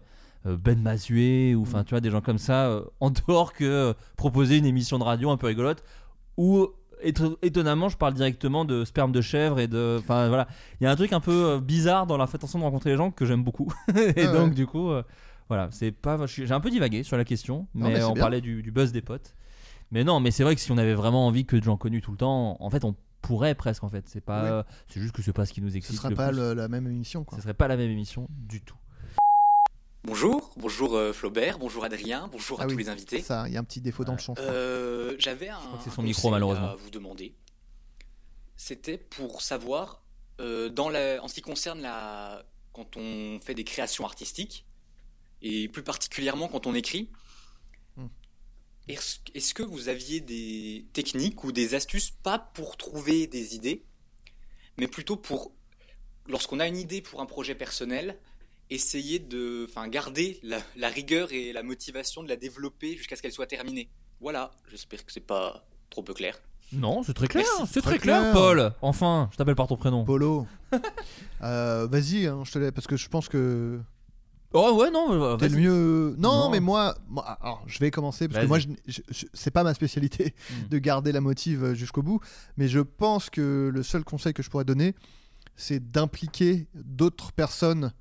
[0.55, 1.63] Ben Mazué ou Mm.
[1.63, 4.97] enfin tu vois des gens comme ça euh, en dehors que euh, proposer une émission
[4.99, 5.83] de radio un peu rigolote
[6.37, 6.67] où
[7.03, 10.47] éto- étonnamment je parle directement de sperme de chèvre et de enfin voilà
[10.79, 12.97] il y a un truc un peu euh, bizarre dans la façon de rencontrer les
[12.97, 13.71] gens que j'aime beaucoup
[14.15, 14.55] et Ah donc ouais.
[14.55, 15.03] du coup euh,
[15.49, 18.21] voilà c'est pas j'ai un peu divagué sur la question Non, mais, on bien.
[18.21, 19.35] parlait du, du buzz des potes
[19.91, 22.01] mais non mais c'est vrai que si on avait vraiment envie que de gens connus
[22.01, 24.49] tout le temps en fait on pourrait presque en fait c'est pas Oui.
[24.49, 26.53] euh, c'est juste que c'est pas ce qui nous Ce excite sera le pas le-
[26.53, 27.37] la même émission, quoi.
[27.37, 28.75] ce serait pas la même émission du tout
[30.03, 33.21] Bonjour, bonjour euh, Flaubert, bonjour Adrien, bonjour à Ah tous les invités.
[33.21, 34.39] Ça, il y a un petit défaut dans le je crois.
[34.39, 36.69] Euh, J'avais un, c'est son micro, malheureusement.
[36.69, 37.35] à vous demander.
[38.55, 40.01] C'était pour savoir,
[40.39, 44.65] euh, dans la, en ce qui concerne la, quand on fait des créations artistiques,
[45.41, 47.09] et plus particulièrement quand on écrit,
[47.95, 48.07] Hmm.
[48.87, 53.83] est-ce est-ce que vous aviez des techniques ou des astuces, pas pour trouver des idées,
[54.77, 55.51] mais plutôt pour,
[56.27, 58.19] lorsqu'on a une idée pour un projet personnel,
[58.69, 63.21] essayer de enfin, garder la, la rigueur et la motivation de la développer jusqu'à ce
[63.21, 63.89] qu'elle soit terminée.
[64.19, 66.37] Voilà, j'espère que c'est pas trop peu clair.
[66.73, 68.33] non c'est très clair c'est très, Très clair, clair.
[68.33, 70.45] Paul enfin je t'appelle par ton prénom Polo.
[71.43, 73.79] Euh, Vas-y, hein, je te laisse, parce que je pense que.
[74.53, 75.61] oh ouais non mais, T'es le vas-y.
[75.63, 76.15] mieux.
[76.17, 76.49] Non, Non.
[76.49, 79.63] mais moi, moi- alors, je vais commencer parce que moi, je, je- je- c'est pas
[79.63, 80.67] ma spécialité Hmm.
[80.69, 82.19] de garder la motive euh, jusqu'au bout.
[82.57, 84.95] Mais je pense que le seul conseil que je pourrais donner,
[85.55, 87.93] c'est d'impliquer d'autres personnes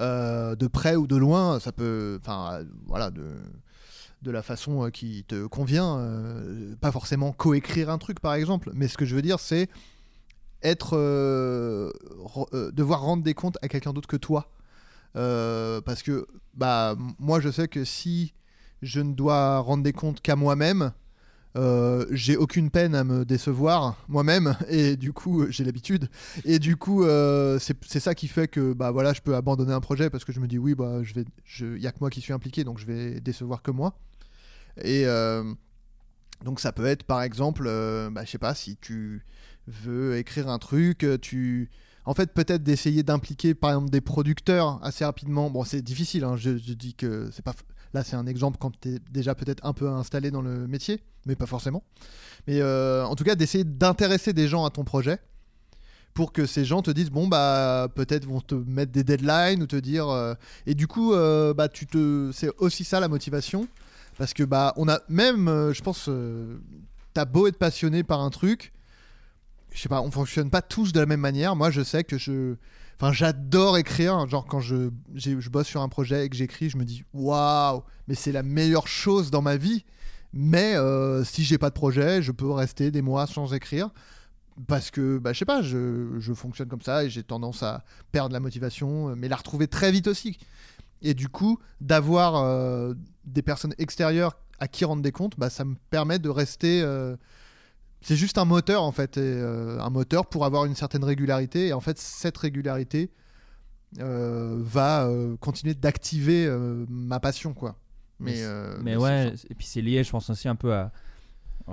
[0.00, 1.60] euh, de près ou de loin.
[1.60, 3.26] Ça peut, enfin, voilà, de
[4.22, 5.98] de la façon euh, qui te convient.
[5.98, 8.70] euh, pas forcément coécrire un truc, par exemple.
[8.74, 9.68] Mais ce que je veux dire, c'est
[10.62, 14.50] être re- devoir rendre des comptes à quelqu'un d'autre que toi.
[15.14, 18.34] Parce que bah moi je sais que si
[18.82, 20.92] je ne dois rendre des comptes qu'à moi-même,
[21.56, 26.08] euh, j'ai aucune peine à me décevoir moi-même et du coup j'ai l'habitude
[26.44, 29.80] et du coup euh, c'est ça qui fait que bah voilà je peux abandonner un
[29.80, 32.08] projet parce que je me dis oui bah je vais je y a que moi
[32.08, 33.98] qui suis impliqué donc je vais décevoir que moi
[34.80, 35.42] et euh,
[36.44, 39.24] donc ça peut être par exemple euh, bah, je sais pas si tu
[39.66, 41.68] veux écrire un truc euh, tu
[42.06, 45.50] en fait, peut-être d'essayer d'impliquer par exemple des producteurs assez rapidement.
[45.50, 47.54] Bon, c'est difficile, hein, je, je dis que c'est pas.
[47.92, 51.00] Là, c'est un exemple quand tu es déjà peut-être un peu installé dans le métier,
[51.26, 51.82] mais pas forcément.
[52.46, 55.18] Mais euh, en tout cas, d'essayer d'intéresser des gens à ton projet
[56.14, 59.68] pour que ces gens te disent bon bah peut-être vont te mettre des deadlines ou
[59.68, 60.34] te dire euh,
[60.66, 63.68] et du coup euh, bah tu te c'est aussi ça la motivation
[64.18, 66.10] parce que bah on a même je pense
[67.14, 68.72] t'as beau être passionné par un truc
[69.72, 71.56] je sais pas, on fonctionne pas tous de la même manière.
[71.56, 72.54] Moi, je sais que je,
[73.00, 74.26] enfin, j'adore écrire.
[74.28, 77.82] Genre quand je, je bosse sur un projet et que j'écris, je me dis waouh,
[78.08, 79.84] mais c'est la meilleure chose dans ma vie.
[80.32, 83.90] Mais euh, si j'ai pas de projet, je peux rester des mois sans écrire
[84.68, 87.82] parce que, bah, je sais pas, je, je fonctionne comme ça et j'ai tendance à
[88.12, 90.38] perdre la motivation, mais la retrouver très vite aussi.
[91.02, 95.64] Et du coup, d'avoir euh, des personnes extérieures à qui rendre des comptes, bah, ça
[95.64, 96.82] me permet de rester.
[96.82, 97.16] euh,
[98.00, 101.68] c'est juste un moteur en fait, et, euh, un moteur pour avoir une certaine régularité.
[101.68, 103.10] Et en fait, cette régularité
[103.98, 106.48] euh, va euh, continuer d'activer
[106.88, 107.76] ma passion, quoi.
[108.18, 110.92] Mais, mais, mais ouais et puis c'est lié je pense aussi un peu à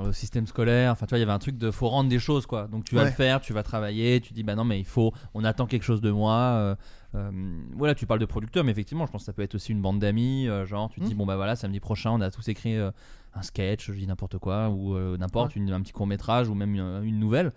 [0.03, 0.91] au système scolaire.
[0.91, 2.67] Enfin tu vois il y avait un truc de faut rendre des choses quoi.
[2.67, 3.07] Donc tu vas Ouais.
[3.09, 5.83] le faire tu vas travailler tu dis bah non mais il faut on attend quelque
[5.83, 6.75] chose de moi euh,
[7.15, 7.31] euh,
[7.75, 9.81] voilà tu parles de producteur mais effectivement je pense que ça peut être aussi une
[9.81, 11.17] bande d'amis euh, genre tu te dis Mm.
[11.17, 12.91] bon bah voilà samedi prochain on a tous écrit euh,
[13.33, 16.53] un sketch je dis n'importe quoi ou euh, n'importe une- un petit court métrage ou
[16.55, 17.51] même une, une nouvelle.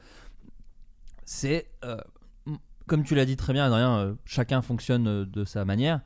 [1.24, 1.96] C'est euh,
[2.87, 6.00] comme tu l'as dit très bien Adrien euh, chacun fonctionne euh, de sa manière.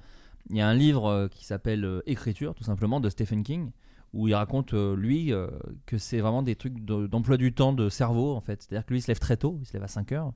[0.50, 3.70] Il y a un livre euh, qui s'appelle euh, Écriture, tout simplement, de Stephen King,
[4.14, 5.48] où il raconte, euh, lui, euh,
[5.86, 8.62] que c'est vraiment des trucs de- d'emploi du temps de cerveau, en fait.
[8.62, 10.32] C'est-à-dire que lui, il se lève très tôt, il se lève à 5 heures,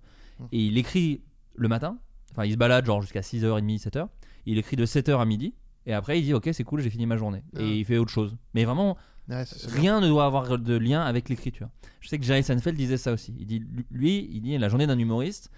[0.53, 1.23] et il écrit
[1.55, 1.99] le matin,
[2.33, 4.09] enfin, il se balade genre jusqu'à 6h30, 7h,
[4.47, 5.55] il écrit de 7h à midi,
[5.87, 7.43] et après, il dit, ok, c'est cool, j'ai fini ma journée.
[7.57, 7.62] Ah.
[7.62, 8.37] Et il fait autre chose.
[8.55, 8.97] Mais vraiment,
[9.31, 11.69] Ouais, rien ne doit avoir de lien avec l'écriture.
[12.01, 13.35] Je sais que Jerry Seinfeld disait ça aussi.
[13.38, 15.51] Il dit, lui, il dit, la journée d'un humoriste,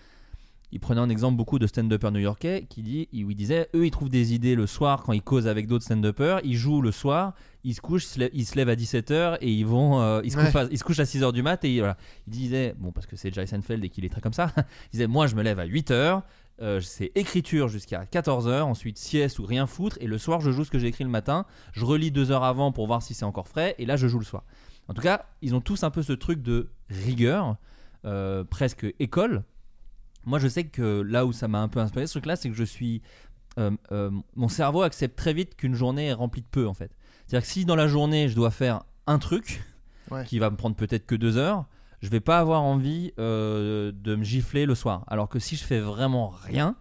[0.73, 3.91] il prenait un exemple beaucoup de stand-uppers new-yorkais qui dit, où il disait, eux ils
[3.91, 7.35] trouvent des idées le soir quand ils causent avec d'autres stand-uppers, ils jouent le soir,
[7.65, 10.45] ils se couchent, ils se lèvent- à 17h et ils vont, euh, ils, se Ouais.
[10.47, 11.97] couchent à, ils se couchent à 6h du mat et voilà.
[12.27, 14.93] Il disait, bon parce que c'est Jay Seinfeld et qu'il est très comme ça, il
[14.93, 16.23] disait, moi je me lève à 8h,
[16.63, 20.65] euh, c'est écriture jusqu'à 14h, ensuite sieste ou rien foutre, et le soir je joue
[20.65, 23.25] ce que j'ai écrit le matin, je relis deux heures avant pour voir si c'est
[23.25, 24.45] encore frais, et là je joue le soir.
[24.89, 27.57] En tout cas, ils ont tous un peu ce truc de rigueur,
[28.05, 29.45] euh, presque école.
[30.25, 32.57] Moi, je sais que là où ça m'a un peu inspiré ce truc-là, c'est que
[32.57, 33.03] je suis.
[33.59, 36.91] euh, euh, mon cerveau accepte très vite qu'une journée est remplie de peu, en fait.
[37.27, 39.63] C'est-à-dire que si dans la journée, je dois faire un truc
[40.11, 40.25] Ouais.
[40.25, 41.67] qui va me prendre peut-être que deux heures,
[42.03, 45.05] je vais pas avoir envie euh, de me gifler le soir.
[45.07, 46.75] Alors que si je fais vraiment rien,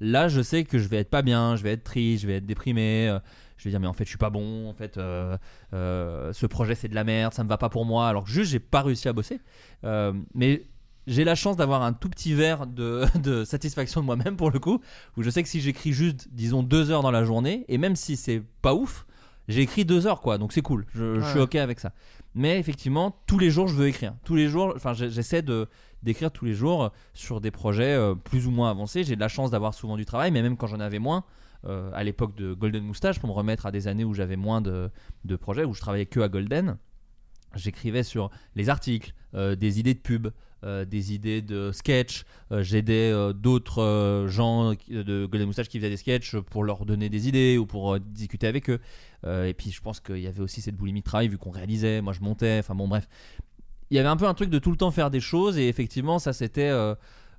[0.00, 2.36] là, je sais que je vais être pas bien, je vais être triste, je vais
[2.38, 3.16] être déprimé.
[3.56, 4.68] je vais dire, mais en fait, je suis pas bon.
[4.68, 5.36] En fait, euh,
[5.74, 8.08] euh, ce projet, c'est de la merde, ça me va pas pour moi.
[8.08, 9.40] Alors que juste, j'ai pas réussi à bosser.
[9.84, 10.64] Euh, mais
[11.06, 14.58] j'ai la chance d'avoir un tout petit verre de, de satisfaction de moi-même pour le
[14.58, 14.80] coup,
[15.16, 17.96] où je sais que si j'écris juste, disons, deux heures dans la journée, et même
[17.96, 19.06] si c'est pas ouf,
[19.48, 21.92] j'ai écrit deux heures quoi, donc c'est cool, je, je suis ok avec ça.
[22.34, 24.14] Mais effectivement, tous les jours, je veux écrire.
[24.24, 25.68] Tous les jours, enfin, j'essaie de
[26.02, 29.04] d'écrire tous les jours sur des projets euh, plus ou moins avancés.
[29.04, 31.24] J'ai de la chance d'avoir souvent du travail, mais même quand j'en avais moins,
[31.64, 34.60] euh, à l'époque de Golden Moustache, pour me remettre à des années où j'avais moins
[34.60, 34.90] de,
[35.24, 36.76] de projets, où je travaillais que à Golden,
[37.54, 40.28] j'écrivais sur les articles, euh, des idées de pub,
[40.64, 42.24] euh, des idées de sketch.
[42.52, 46.84] euh, J'aidais euh, d'autres euh, gens de Golden Moustache qui faisaient des sketchs pour leur
[46.86, 48.78] donner des idées ou pour discuter avec eux.
[49.24, 52.00] Et puis je pense qu'il y avait aussi cette boulimie de travail vu qu'on réalisait,
[52.00, 53.08] moi je montais, enfin bon bref.
[53.90, 55.68] Il y avait un peu un truc de tout le temps faire des choses et
[55.68, 56.70] effectivement ça c'était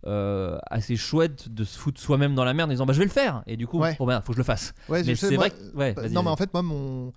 [0.05, 3.05] euh, assez chouette de se foutre soi-même dans la merde en disant bah je vais
[3.05, 3.95] le faire et du coup Ouais.
[3.99, 4.73] ben, faut que je le fasse.
[4.89, 7.11] Ouais, mais c'est vrai que- ouais, bah, non, mais en fait, moi, mon.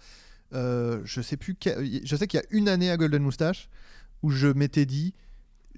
[0.55, 1.57] euh, je sais plus.
[2.05, 3.69] Je sais qu'il y a une année à Golden Moustache
[4.23, 5.14] où je m'étais dit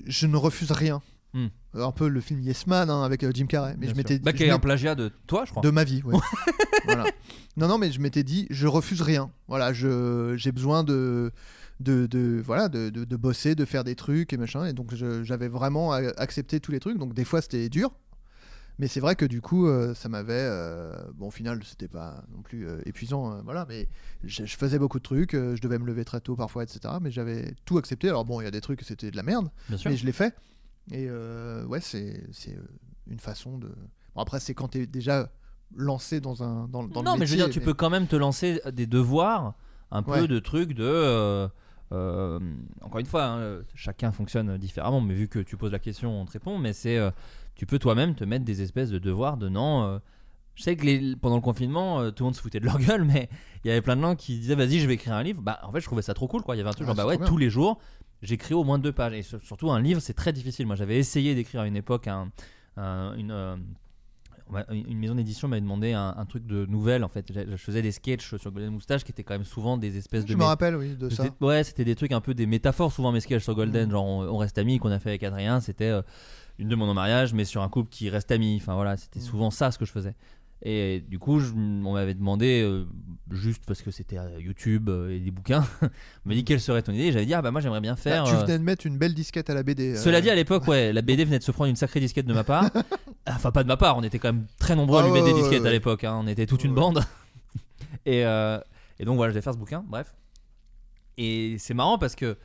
[0.06, 1.00] je ne refuse rien.
[1.34, 1.48] Hmm.
[1.74, 3.74] Un peu le film Yes Man hein, avec euh, Jim Carrey.
[3.78, 5.62] Mais Bien je m'étais Bah, qui est un plagiat de toi, je crois.
[5.62, 6.16] De ma vie, ouais.
[6.86, 7.04] voilà.
[7.56, 9.30] Non, non, mais je m'étais dit, je refuse rien.
[9.46, 11.30] Voilà, j'ai besoin de,
[11.80, 14.64] de, de- voilà, de, de, de bosser, de faire des trucs et machin.
[14.64, 16.98] Et donc j'avais vraiment accepté tous les trucs.
[16.98, 17.92] Donc des fois c'était dur,
[18.78, 22.22] mais c'est vrai que du coup euh, ça m'avait, euh, bon au final c'était pas
[22.34, 23.66] non plus euh, épuisant, euh, voilà.
[23.68, 23.88] Mais
[24.24, 25.34] je, je faisais beaucoup de trucs.
[25.34, 26.94] euh, je devais me lever très tôt parfois, etc.
[27.00, 28.08] Mais j'avais tout accepté.
[28.08, 29.90] Alors bon, il y a des trucs c'était de la merde, Bien sûr.
[29.90, 30.34] mais je l'ai fait.
[30.92, 32.62] Et euh, ouais, c'est c'est euh,
[33.10, 33.68] une façon de.
[34.14, 35.30] Bon, après c'est quand t'es déjà
[35.76, 37.90] lancé dans un dans, dans le non, mais je veux métier, dire, tu peux quand
[37.90, 39.54] même te lancer des devoirs,
[39.90, 40.28] un peu Ouais.
[40.28, 40.84] de trucs de.
[40.84, 41.48] euh,
[41.92, 42.38] euh,
[42.82, 46.24] encore une fois, hein, chacun fonctionne différemment, mais vu que tu poses la question, on
[46.26, 46.58] te répond.
[46.58, 46.96] Mais c'est.
[46.98, 47.10] euh,
[47.58, 49.82] tu peux toi-même te mettre des espèces de devoirs de non.
[49.82, 49.98] euh,
[50.54, 52.78] je sais que les- pendant le confinement, euh, tout le monde se foutait de leur
[52.98, 53.28] gueule, mais
[53.64, 55.42] il y avait plein de gens qui disaient vas-y, je vais écrire un livre.
[55.42, 56.54] Bah, en fait, je trouvais ça trop cool, quoi.
[56.56, 57.26] Il y avait un truc Ah, genre, bah ouais, bien.
[57.26, 57.78] tous les jours,
[58.22, 59.12] j'écris au moins deux pages.
[59.12, 60.66] Et sur- surtout, un livre, c'est très difficile.
[60.66, 62.30] Moi, j'avais essayé d'écrire à une époque un,
[62.76, 63.30] un- une.
[63.30, 63.56] euh,
[64.72, 67.30] une maison d'édition m'avait demandé un, un truc de nouvelle en fait.
[67.30, 70.24] Je je faisais des sketchs sur Golden Moustache qui étaient quand même souvent des espèces
[70.24, 70.32] de.
[70.32, 71.26] Je me rappelle, oui, de ça.
[71.42, 73.90] Ouais, c'était des trucs un peu des métaphores souvent mes sketchs sur Golden.
[73.90, 75.60] Genre on, on reste amis qu'on a fait avec Adrien.
[75.60, 76.00] C'était euh,
[76.58, 78.58] une demande en mariage, mais sur un couple qui reste amis.
[78.60, 80.14] Enfin voilà, c'était souvent ça ce que je faisais.
[80.62, 82.84] Et du coup, je- on m'avait demandé, euh,
[83.30, 86.82] juste parce que c'était euh, YouTube euh, et des bouquins, on m'a dit quelle serait
[86.82, 87.04] ton idée.
[87.04, 88.24] Et J'avais dit, ah bah moi j'aimerais bien faire.
[88.24, 89.94] Bah, tu euh, venais de mettre une belle disquette à la BD.
[89.94, 92.34] cela dit, à l'époque, ouais, la BD venait de se prendre une sacrée disquette de
[92.34, 92.64] ma part.
[93.28, 95.26] enfin, pas de ma part, on était quand même très nombreux à Ah lui mettre
[95.26, 96.02] des disquettes à l'époque.
[96.02, 97.04] hein, On était toute une bande.
[98.04, 100.12] et, et donc voilà, je vais faire ce bouquin, bref.
[101.18, 102.36] Et c'est marrant parce que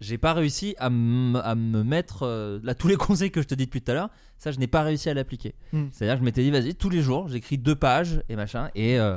[0.00, 2.22] j'ai pas réussi à, à me mettre.
[2.22, 4.58] euh, là, tous les conseils que je te dis depuis tout à l'heure, ça, je
[4.58, 5.54] n'ai pas réussi à l'appliquer.
[5.72, 5.86] Hmm.
[5.92, 8.70] C'est-à-dire que je m'étais dit, vas-y, tous les jours, j'écris deux pages et machin.
[8.74, 9.16] Et euh,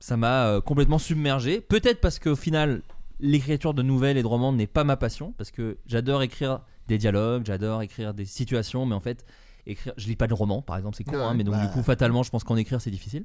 [0.00, 1.60] ça m'a euh, complètement submergé.
[1.60, 2.82] Peut-être parce qu'au final,
[3.20, 5.34] l'écriture de nouvelles et de romans n'est pas ma passion.
[5.36, 9.24] Parce que j'adore écrire des dialogues, j'adore écrire des situations, mais en fait,
[9.70, 11.64] écrire, je lis pas de romans, par exemple, c'est con, Ouais, hein, mais donc bah.
[11.64, 13.24] du coup, fatalement, je pense qu'en écrire, c'est difficile.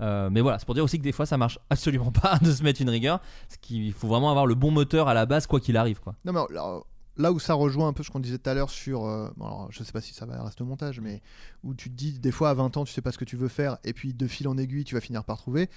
[0.00, 2.52] Euh, mais voilà, c'est pour dire aussi que des fois, ça marche absolument pas de
[2.52, 3.20] se mettre une rigueur.
[3.20, 6.14] Parce qu'il faut vraiment avoir le bon moteur à la base, quoi qu'il arrive, quoi.
[6.24, 6.80] Non, mais là,
[7.16, 9.06] là où ça rejoint un peu ce qu'on disait tout à l'heure sur.
[9.06, 11.22] euh, bon, alors, je sais pas si ça va rester au montage, mais
[11.62, 13.36] où tu te dis, des fois, à 20 ans, tu sais pas ce que tu
[13.36, 15.70] veux faire, et puis de fil en aiguille, tu vas finir par trouver.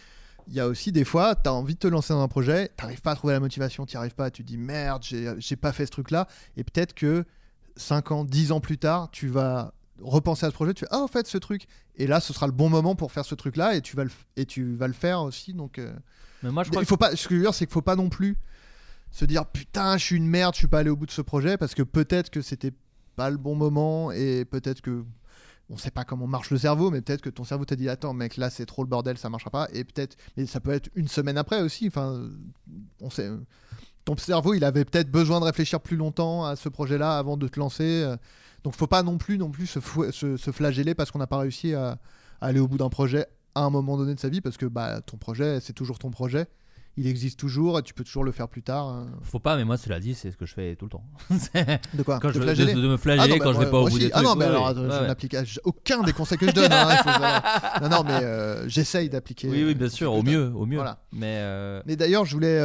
[0.49, 2.69] Il y a aussi des fois, tu as envie de te lancer dans un projet,
[2.77, 5.73] t'arrives pas à trouver la motivation, t'y arrives pas, tu te dis merde, j'ai pas
[5.73, 7.25] fait ce truc-là, et peut-être que
[7.75, 10.99] 5 ans, 10 ans plus tard, tu vas repenser à ce projet, tu fais ah
[10.99, 13.75] en fait ce truc, et là ce sera le bon moment pour faire ce truc-là,
[13.75, 15.79] et tu vas le, et tu vas le faire aussi, donc.
[15.79, 15.93] euh,
[16.43, 17.81] Mais moi, je crois il faut pas, ce que je veux dire, c'est qu'il faut
[17.81, 18.37] pas non plus
[19.11, 21.21] se dire putain, je suis une merde, je suis pas allé au bout de ce
[21.21, 22.73] projet parce que peut-être que c'était
[23.15, 25.03] pas le bon moment et peut-être que
[25.69, 28.13] on sait pas comment marche le cerveau, mais peut-être que ton cerveau t'a dit attends
[28.13, 30.89] mec là c'est trop le bordel, ça marchera pas et peut-être mais ça peut être
[30.95, 31.87] une semaine après aussi.
[31.87, 32.29] Enfin,
[33.01, 33.29] on sait.
[34.05, 37.47] ton cerveau, il avait peut-être besoin de réfléchir plus longtemps à ce projet-là avant de
[37.47, 38.15] te lancer.
[38.63, 41.27] Donc, faut pas non plus, non plus se, fou- se- se flageller parce qu'on n'a
[41.27, 41.97] pas réussi à,
[42.41, 44.65] à aller au bout d'un projet à un moment donné de sa vie, parce que
[44.65, 46.45] bah, ton projet, c'est toujours ton projet.
[46.99, 48.87] Il existe toujours et tu peux toujours le faire plus tard.
[48.87, 49.07] hein.
[49.21, 51.03] Faut pas, mais moi, cela dit, c'est ce que je fais tout le temps.
[51.93, 52.19] De quoi?
[52.19, 52.73] Quand De je, flageller?
[52.73, 53.99] de, de me flageller Ah non, quand bah, je vais moi- pas au moi bout
[53.99, 54.25] des Ah trucs.
[54.27, 54.73] non, mais Ouais, alors ouais.
[55.01, 56.71] je n'applique aucun des conseils que je donne.
[56.73, 59.47] hein, faut non, non, mais euh, j'essaye d'appliquer.
[59.47, 60.77] Oui, oui, bien euh, sûr, au mieux, au mieux.
[60.77, 60.97] Voilà.
[61.11, 62.59] Mais euh, Mais d'ailleurs, je voulais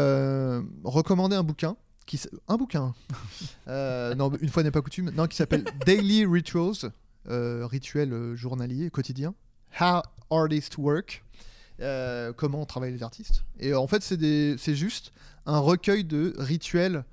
[0.84, 1.76] recommander un bouquin.
[2.06, 2.94] Qui un bouquin
[3.68, 5.10] Euh, Non, une fois n'est pas coutume.
[5.10, 6.92] Non, qui s'appelle Daily Rituals,
[7.28, 9.34] euh, rituels euh, journaliers, quotidiens.
[9.80, 11.24] How Artists Work.
[11.80, 13.44] Euh, comment travaillent les artistes.
[13.58, 15.12] Et en fait, c'est juste
[15.46, 17.04] un recueil de rituels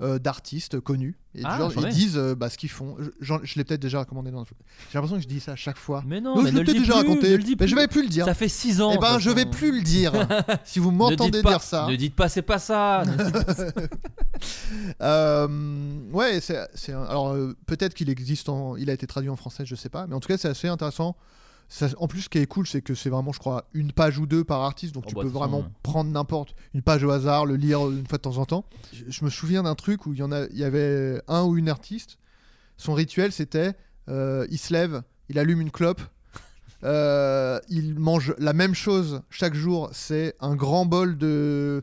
[0.00, 1.16] euh, d'artistes connus.
[1.36, 2.96] Et Ah, genre, ils disent euh, bah, ce qu'ils font.
[3.20, 4.46] Je, l'ai peut-être déjà recommandé dans le
[4.90, 6.02] J'ai l'impression que je dis ça à chaque fois.
[6.04, 7.38] Mais non, mais je ne l'ai peut-être déjà raconté.
[7.38, 8.24] ne Mais je vais plus le dire.
[8.24, 8.92] Ça fait 6 ans.
[8.94, 10.12] Eh ben, je vais plus le dire.
[10.64, 11.86] si vous Ne m'entendez dire ça.
[11.88, 13.04] Ne dites pas, c'est pas ça.
[13.06, 13.66] Ne dites pas ça.
[15.00, 15.48] Euh,
[16.10, 17.34] ouais, c'est, alors
[17.66, 20.20] peut-être qu'il existe, en, il a été traduit en français, je sais pas, mais en
[20.20, 21.16] tout cas c'est assez intéressant.
[21.68, 24.18] Ça- en plus, ce qui est cool, c'est que c'est vraiment, je crois, une page
[24.18, 25.64] ou deux par artiste, donc Oh, tu bah, peux vraiment ouais.
[25.82, 28.64] prendre n'importe une page au hasard, le lire une fois de temps en temps.
[28.92, 31.42] Je, je me souviens d'un truc où il y en a, il y avait un
[31.44, 32.18] ou une artiste.
[32.76, 33.72] Son rituel, c'était,
[34.08, 36.02] euh, il se lève, il allume une clope.
[36.84, 39.90] euh, il mange la même chose chaque jour.
[39.92, 41.82] C'est un grand bol de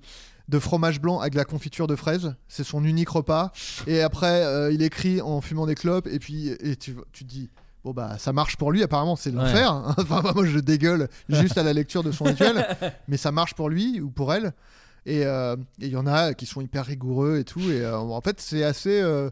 [0.50, 2.36] de fromage blanc avec de la confiture de fraises.
[2.50, 3.54] C'est son unique repas.
[3.88, 6.08] Et après, euh, il écrit en fumant des clopes.
[6.08, 7.50] Et puis, et tu, tu te dis,
[7.84, 8.84] bon, bah, ça marche pour lui.
[8.84, 9.72] Apparemment, c'est l'enfer.
[9.72, 9.96] hein.
[9.98, 12.66] Enfin, moi, je dégueule juste à la lecture de son rituel.
[13.08, 14.54] Mais ça marche pour lui ou pour elle.
[15.06, 17.60] Et euh, et il y en a qui sont hyper rigoureux et tout.
[17.72, 19.02] Et euh, en fait, c'est assez.
[19.02, 19.30] euh,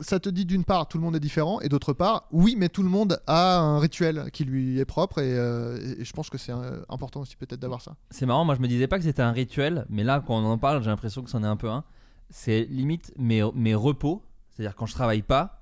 [0.00, 1.60] ça te dit d'une part, tout le monde est différent.
[1.60, 5.18] Et d'autre part, oui, mais tout le monde a un rituel qui lui est propre.
[5.18, 6.52] Et, euh, et je pense que c'est
[6.88, 7.94] important aussi, peut-être, d'avoir ça.
[8.10, 10.44] C'est marrant, moi je me disais pas que c'était un rituel, mais là quand on
[10.46, 11.84] en parle, j'ai l'impression que c'en est un peu un.
[12.30, 15.61] C'est limite mes, mes repos, c'est-à-dire quand je travaille pas,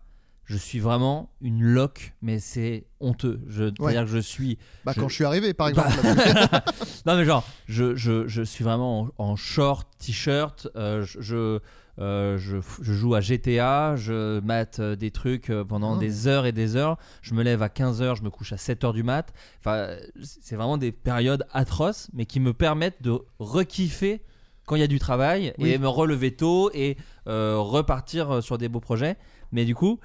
[0.51, 3.41] je suis vraiment une loque, mais c'est honteux.
[3.49, 4.59] C'est-à-dire que je suis.
[4.85, 6.73] Bah, quand je suis arrivé, par Bah- exemple.
[7.07, 11.21] non, mais genre, je, je, je suis vraiment en, en short, t-shirt, euh, je.
[11.21, 11.59] je
[11.99, 15.99] euh, je, je joue à GTA, je mate euh, des trucs euh, pendant Ah.
[15.99, 16.97] des heures et des heures.
[17.21, 19.35] Je me lève à 15h, je me couche à 7h du mat.
[19.59, 24.23] Enfin, c'est vraiment des périodes atroces, mais qui me permettent de rekiffer
[24.67, 25.71] quand il y a du travail Oui.
[25.73, 26.97] et me relever tôt et
[27.27, 29.17] repartir sur des beaux projets.
[29.53, 29.99] Mais du coup,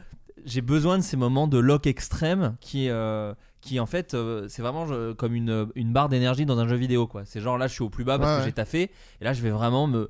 [0.46, 4.62] j'ai besoin de ces moments de lock extrême qui, euh, qui en fait, euh, c'est
[4.62, 4.86] vraiment
[5.18, 7.08] comme une, une barre d'énergie dans un jeu vidéo.
[7.08, 7.24] quoi.
[7.26, 8.48] C'est genre là, je suis au plus bas parce Ouais, que ouais.
[8.48, 8.92] j'ai taffé.
[9.22, 10.10] Et là, je vais vraiment me.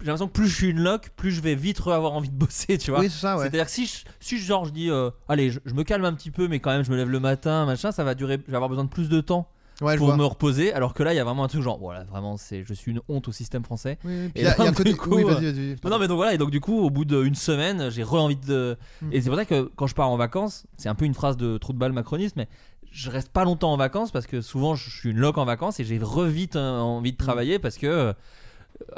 [0.00, 2.34] J'ai l'impression que plus je suis une lock, plus je vais vite avoir envie de
[2.34, 3.00] bosser, tu vois.
[3.00, 3.42] Oui, c'est ça, ouais.
[3.42, 6.04] C'est-à-dire que si je, si je- genre je dis, euh, allez, je, je me calme
[6.04, 8.38] un petit peu, mais quand même je me lève le matin, machin, ça va durer,
[8.46, 9.48] je vais avoir besoin de plus de temps
[9.80, 10.72] Ouais, pour me reposer.
[10.72, 12.90] Alors que là, il y a vraiment un truc genre, voilà, vraiment, c'est, je suis
[12.92, 13.98] une honte au système français.
[14.04, 15.74] Oui, Et il y a- il y a un donc, côté- du coup, oui, euh,
[15.84, 18.36] non, non, mais donc voilà, et donc du coup, au bout d'une semaine, j'ai re-envie
[18.36, 18.76] de.
[19.02, 19.08] Mm.
[19.12, 21.36] Et c'est pour ça que quand je pars en vacances, c'est un peu une phrase
[21.36, 22.48] de trou de balle macroniste, mais
[22.92, 25.78] je reste pas longtemps en vacances parce que souvent je suis une loc en vacances
[25.80, 27.24] et j'ai re-vite euh, envie de Mm.
[27.24, 27.86] travailler parce que.
[27.86, 28.12] euh,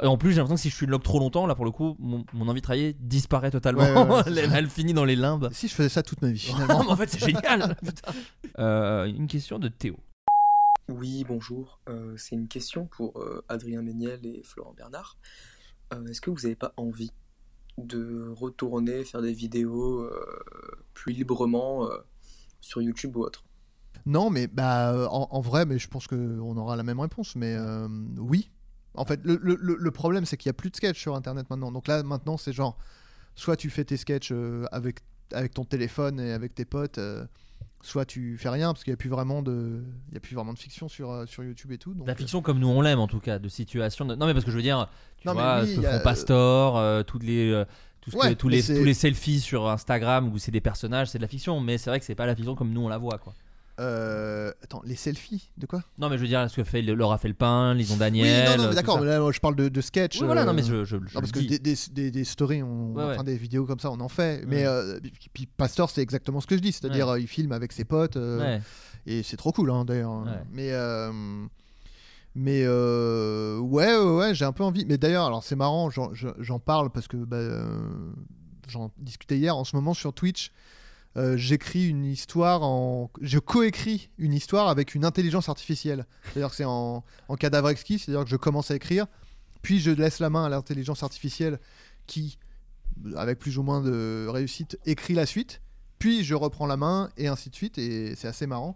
[0.01, 1.71] en plus, j'ai l'impression que si je suis une loc trop longtemps, là pour le
[1.71, 3.81] coup, mon, mon envie de travailler disparaît totalement.
[3.83, 5.49] Ouais, ouais, ouais, elle, finit dans les limbes.
[5.51, 6.85] Si je faisais ça toute ma vie, finalement.
[6.89, 7.75] en fait, c'est génial.
[8.59, 9.97] Euh, une question de Théo.
[10.89, 11.79] Oui, bonjour.
[11.87, 15.17] Euh, c'est une question pour euh, Adrien Méniel et Florent Bernard.
[15.93, 17.11] Euh, Est-ce que vous n'avez pas envie
[17.77, 20.07] de retourner faire des vidéos
[20.93, 21.89] plus librement
[22.61, 23.43] sur YouTube ou autre?
[24.05, 27.35] Non, mais bah, en, vrai, mais je pense qu'on aura la même réponse.
[27.35, 27.57] Mais
[28.19, 28.51] oui.
[28.93, 31.71] En fait, le, problème, c'est qu'il n'y a plus de sketch sur Internet maintenant.
[31.71, 32.77] Donc là, maintenant, c'est genre,
[33.35, 34.31] soit tu fais tes sketchs
[34.71, 34.99] avec,
[35.55, 36.99] ton téléphone et avec tes potes,
[37.85, 40.35] soit tu fais rien, parce qu'il n'y a plus vraiment de, il y a plus
[40.35, 41.93] vraiment de fiction sur, euh, sur YouTube et tout.
[41.93, 44.05] Donc, La fiction comme nous on l'aime en tout cas, de situation.
[44.05, 45.97] de- Non mais parce que je veux dire, tu Non, vois, oui, ce que a-
[45.99, 47.65] font Pastor, euh, toutes les, euh,
[48.01, 51.23] tout que- tous, les, tous les selfies sur Instagram où c'est des personnages, c'est de
[51.23, 51.59] la fiction.
[51.59, 53.33] Mais c'est vrai que c'est pas la fiction comme nous on la voit quoi.
[53.79, 55.81] Euh, attends, les selfies, de quoi?
[55.97, 58.45] Non mais je veux dire, ce que fait Laura Felpin, Lison Oui, Daniel.
[58.51, 60.19] non, non, mais tout d'accord, mais là, je parle de, de sketch.
[60.19, 62.23] Oui, voilà, euh, non, mais je- je- je non, parce que des, des, des- des
[62.23, 63.13] stories, on, Ouais, ouais.
[63.13, 64.43] enfin des vidéos comme ça, on en fait.
[64.47, 64.99] Mais euh,
[65.33, 68.17] puis, Pastor, c'est exactement ce que je dis, c'est-à-dire euh, il filme avec ses potes,
[68.17, 68.59] euh,
[69.05, 70.23] et c'est trop cool, hein, d'ailleurs.
[70.23, 70.31] Ouais.
[70.51, 71.11] Mais euh,
[72.35, 74.85] mais euh, ouais, ouais, ouais, j'ai un peu envie.
[74.85, 78.11] Mais d'ailleurs, alors c'est marrant, j'en- je- j'en parle parce que bah, euh,
[78.67, 79.55] j'en discutais hier.
[79.55, 80.51] En ce moment sur Twitch,
[81.15, 83.11] euh, j'écris une histoire en.
[83.21, 86.05] Je coécris une histoire avec une intelligence artificielle.
[86.23, 89.05] C'est-à-dire que c'est en, en cadavre exquis, c'est-à-dire que je commence à écrire,
[89.61, 91.59] puis je laisse la main à l'intelligence artificielle
[92.07, 92.37] qui,
[93.15, 95.61] avec plus ou moins de réussite, écrit la suite,
[95.99, 98.75] puis je reprends la main et ainsi de suite, et c'est assez marrant.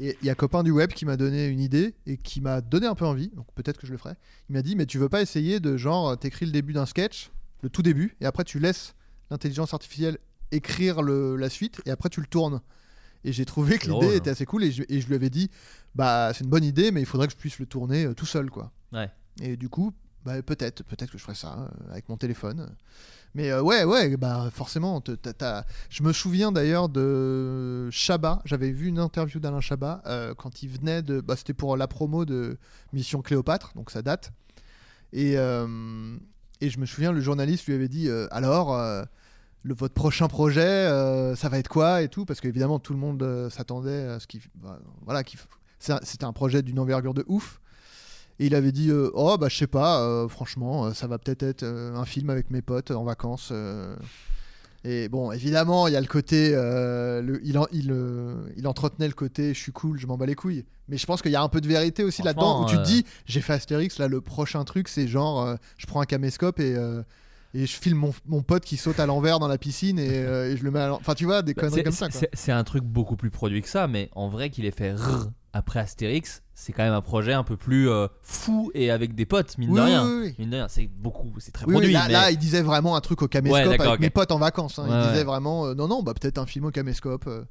[0.00, 2.60] Et il y a copain du web qui m'a donné une idée et qui m'a
[2.60, 4.14] donné un peu envie, donc peut-être que je le ferai.
[4.48, 7.30] Il m'a dit mais tu veux pas essayer de genre t'écris le début d'un sketch,
[7.62, 8.94] le tout début, et après tu laisses
[9.30, 10.18] l'intelligence artificielle
[10.52, 12.60] écrire le, la suite et après tu le tournes.
[13.24, 14.14] Et j'ai trouvé que l'idée drôle.
[14.14, 15.50] était assez cool et je, et je lui avais dit
[15.94, 18.26] bah c'est une bonne idée mais il faudrait que je puisse le tourner euh, tout
[18.26, 18.70] seul quoi.
[18.92, 19.10] Ouais.
[19.42, 19.92] Et du coup
[20.24, 22.70] bah, peut-être peut-être que je ferai ça euh, avec mon téléphone.
[23.34, 28.40] Mais euh, ouais ouais bah forcément te- t'as- t'as- je me souviens d'ailleurs de Chabat
[28.44, 30.02] j'avais vu une interview d'Alain Chabat
[30.38, 32.56] quand il venait de bah, c'était pour la promo de
[32.92, 34.32] Mission Cléopâtre donc ça date
[35.12, 38.70] et et je me souviens le journaliste lui avait dit alors
[39.68, 42.98] le, votre prochain projet, euh, ça va être quoi et tout Parce qu'évidemment, tout le
[42.98, 44.40] monde euh, s'attendait à ce qu'il.
[44.56, 45.22] bah, voilà,
[45.78, 47.60] c'était un projet d'une envergure de ouf.
[48.40, 51.64] Et il avait dit euh, Oh, bah, je sais pas, franchement, ça va peut-être être
[51.64, 53.52] un film avec mes potes en vacances.
[54.84, 56.52] Et bon, évidemment, il y a le côté.
[56.52, 57.92] le- il, en- il,
[58.56, 60.64] il entretenait le côté je suis cool, je m'en bats les couilles.
[60.88, 62.84] Mais je pense qu'il y a un peu de vérité aussi là-dedans où tu te
[62.84, 66.76] dis J'ai fait Astérix, là, le prochain truc, c'est genre je prends un caméscope et.
[67.54, 70.52] Et je filme mon, mon pote qui saute à l'envers dans la piscine et, euh,
[70.52, 72.08] et je le mets à l'en- Enfin, tu vois, des Bah, conneries comme ça.
[72.32, 75.28] C'est un truc beaucoup plus produit que ça, mais en vrai qu'il ait fait rrr
[75.54, 79.24] après Astérix, c'est quand même un projet un peu plus euh, fou et avec des
[79.24, 80.06] potes, mine de Oui, rien.
[80.06, 80.34] oui, oui.
[80.38, 81.90] Mine de rien, c'est beaucoup, c'est très produit.
[81.92, 84.00] là, mais- là, il disait vraiment un truc au Ouais, caméscope d'accord, avec ok.
[84.00, 84.78] mes potes en vacances.
[84.78, 84.82] hein.
[84.88, 85.24] Ouais, il disait ouais.
[85.24, 87.26] vraiment euh, non, non, bah peut-être un film au caméscope.
[87.26, 87.44] euh.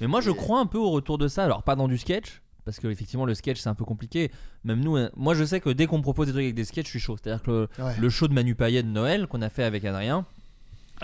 [0.00, 1.44] Mais moi, je crois un peu au retour de ça.
[1.44, 2.40] Alors, pas dans du sketch,
[2.70, 4.30] parce que effectivement, le sketch, c'est un peu compliqué.
[4.64, 6.64] Même nous, hein, moi, je sais que dès qu'on me propose des trucs avec des
[6.64, 7.16] sketchs, je suis chaud.
[7.20, 7.96] C'est-à-dire que le, Ouais.
[7.98, 10.24] le show de Manu Payet de Noël qu'on a fait avec Adrien,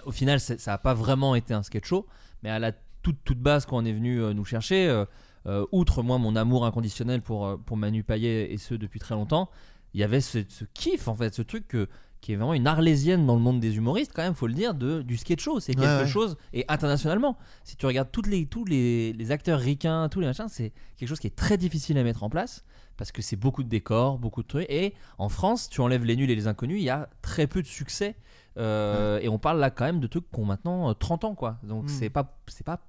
[0.05, 2.07] au final, ça n'a pas vraiment été un sketch show,
[2.43, 5.05] mais à la toute, toute base, quand on est venu euh, nous chercher, euh,
[5.47, 9.51] euh, outre moi, mon amour inconditionnel pour, pour Manu Payet et ce depuis très longtemps,
[9.95, 11.89] il y avait ce, ce kiff, en fait, ce truc que
[12.27, 14.75] qui est vraiment une arlésienne dans le monde des humoristes, quand même, faut le dire,
[14.75, 15.61] de, du sketch show.
[15.61, 16.09] C'est quelque ouais.
[16.09, 20.27] chose, et internationalement, si tu regardes toutes les, tous les, les acteurs ricains, tous les
[20.27, 22.65] machins, c'est quelque chose qui est très difficile à mettre en place,
[22.97, 24.67] parce que c'est beaucoup de décors, beaucoup de trucs.
[24.69, 27.63] Et en France, tu enlèves les nuls et les inconnus, il y a très peu
[27.63, 28.17] de succès.
[28.59, 31.35] Euh, Et on parle là quand même de trucs qui ont maintenant euh, 30 ans,
[31.37, 31.59] quoi.
[31.63, 31.89] Donc Mm.
[31.89, 32.81] c'est pas, c'est pas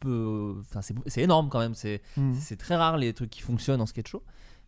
[0.00, 1.74] peu, enfin c'est, c'est énorme quand même.
[1.74, 2.32] C'est, Mm.
[2.40, 4.22] c'est très rare les trucs qui fonctionnent en sketch show.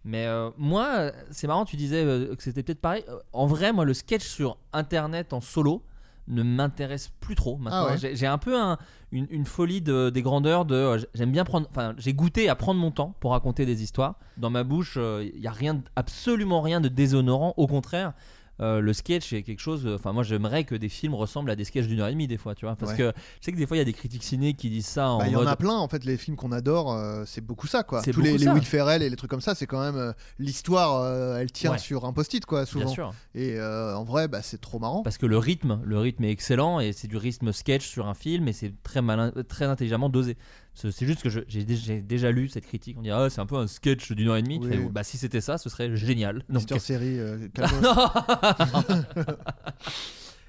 [0.05, 3.05] Mais euh, moi, c'est marrant, tu disais euh, que c'était peut-être pareil.
[3.09, 5.83] Euh, En vrai, moi, le sketch sur internet en solo
[6.29, 7.87] ne m'intéresse plus trop maintenant.
[7.89, 7.99] Ah ouais.
[7.99, 8.79] J'ai, j'ai un peu un-
[9.13, 10.97] une, une folie de- des grandeurs de.
[11.15, 11.67] j'aime bien prendre.
[11.71, 14.15] Enfin, j'ai goûté à prendre mon temps pour raconter des histoires.
[14.37, 17.53] Dans ma bouche, il y a rien, absolument rien de déshonorant.
[17.57, 18.13] Au contraire.
[18.61, 19.87] Euh, le sketch est quelque chose.
[19.87, 22.37] Enfin, moi, j'aimerais que des films ressemblent à des sketchs d'une heure et demie des
[22.37, 22.77] fois, tu vois.
[22.77, 22.99] Parce Ouais.
[22.99, 25.09] que je sais que des fois, il y a des critiques ciné qui disent ça
[25.11, 25.47] en Bah, il y mode.
[25.47, 28.13] en a plein en fait les films qu'on adore euh, c'est beaucoup ça quoi C'est
[28.13, 28.33] tous les.
[28.49, 31.73] Will Ferrell et les trucs comme ça c'est quand même euh, l'histoire euh, elle tient
[31.73, 31.79] Ouais.
[31.79, 33.15] sur un post-it quoi souvent sûr.
[33.35, 36.31] et euh, en vrai bah c'est trop marrant Parce que le rythme, le rythme est
[36.31, 40.09] excellent et c'est du rythme sketch sur un film et c'est très malin, très intelligemment
[40.09, 40.37] dosé.
[40.75, 42.97] C'est juste que j'ai dé- j'ai déjà lu cette critique.
[42.99, 44.59] On dit ah c'est un peu un sketch d'une heure et demie.
[44.61, 44.73] Tu Oui.
[44.77, 46.43] fais, bah si c'était ça, ce serait génial.
[46.49, 47.49] Mister Série, euh.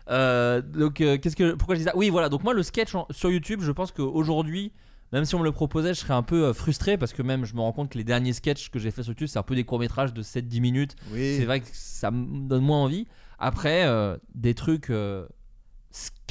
[0.10, 1.96] Euh, donc euh, qu'est-ce que pourquoi je dis ça?
[1.96, 4.74] Oui voilà donc moi le sketch en- sur YouTube je pense qu'aujourd'hui
[5.14, 7.46] même si on me le proposait je serais un peu euh, frustré parce que même
[7.46, 9.44] je me rends compte que les derniers sketchs que j'ai fait sur YouTube c'est un
[9.44, 11.36] peu des courts métrages de 7-10 minutes Oui.
[11.38, 13.08] c'est vrai que ça me donne moins envie
[13.40, 14.90] après euh, des trucs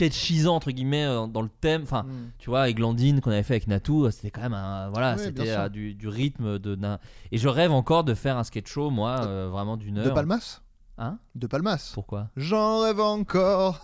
[0.09, 1.83] sketchisants entre guillemets euh, dans le thème.
[1.83, 2.31] Enfin Mm.
[2.39, 5.19] tu vois avec Glandine qu'on avait fait avec Natou euh, c'était quand même un voilà
[5.19, 6.99] c'était euh, du, du rythme de d'un-
[7.33, 10.05] et je rêve encore de faire un sketch show moi vraiment d'une heure.
[10.07, 10.61] De Palmas?
[10.99, 11.19] Hein?
[11.35, 11.91] De Palmas.
[11.95, 12.29] Pourquoi?
[12.37, 13.81] J'en rêve encore.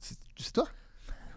[0.00, 0.66] C'est c'est toi?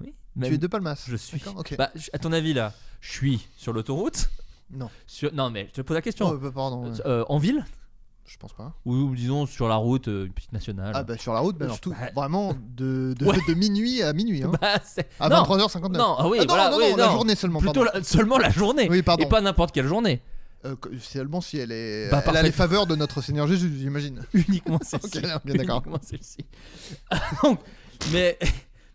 [0.01, 1.03] Oui tu es de Palmas.
[1.07, 1.39] je suis.
[1.39, 1.76] D'accord, ok.
[1.78, 4.30] Bah, je- à ton avis là je suis sur l'autoroute?
[4.72, 4.89] Non.
[5.07, 5.34] Sur...
[5.34, 6.30] non mais je te pose la question.
[6.30, 6.97] Oh, bah, pardon ouais.
[7.05, 7.65] Euh, en ville?
[8.26, 11.17] Je pense pas ou, ou disons sur la route euh, une petite nationale ah bah
[11.17, 13.38] sur la route bah, Je- alors, tout, bah, vraiment de, de, Ouais.
[13.47, 14.51] de minuit à minuit hein.
[14.61, 15.43] Bah, c'est- à non.
[15.43, 17.11] 23h59 Non, ah oui, Ah non, voilà, non, oui, non, la non.
[17.11, 17.91] journée seulement Plutôt pardon.
[17.97, 18.88] la- seulement la journée.
[18.89, 19.24] Oui, pardon.
[19.26, 20.22] Et pas n'importe quelle journée.
[20.63, 22.43] Euh, que- seulement si elle est Bah, elle a parfait.
[22.43, 25.17] les faveurs de notre Seigneur Jésus j'imagine Uniquement celle-ci.
[25.17, 25.76] Ok, ok, d'accord.
[25.86, 26.45] Uniquement celle-ci.
[27.43, 27.59] Donc,
[28.13, 28.38] mais,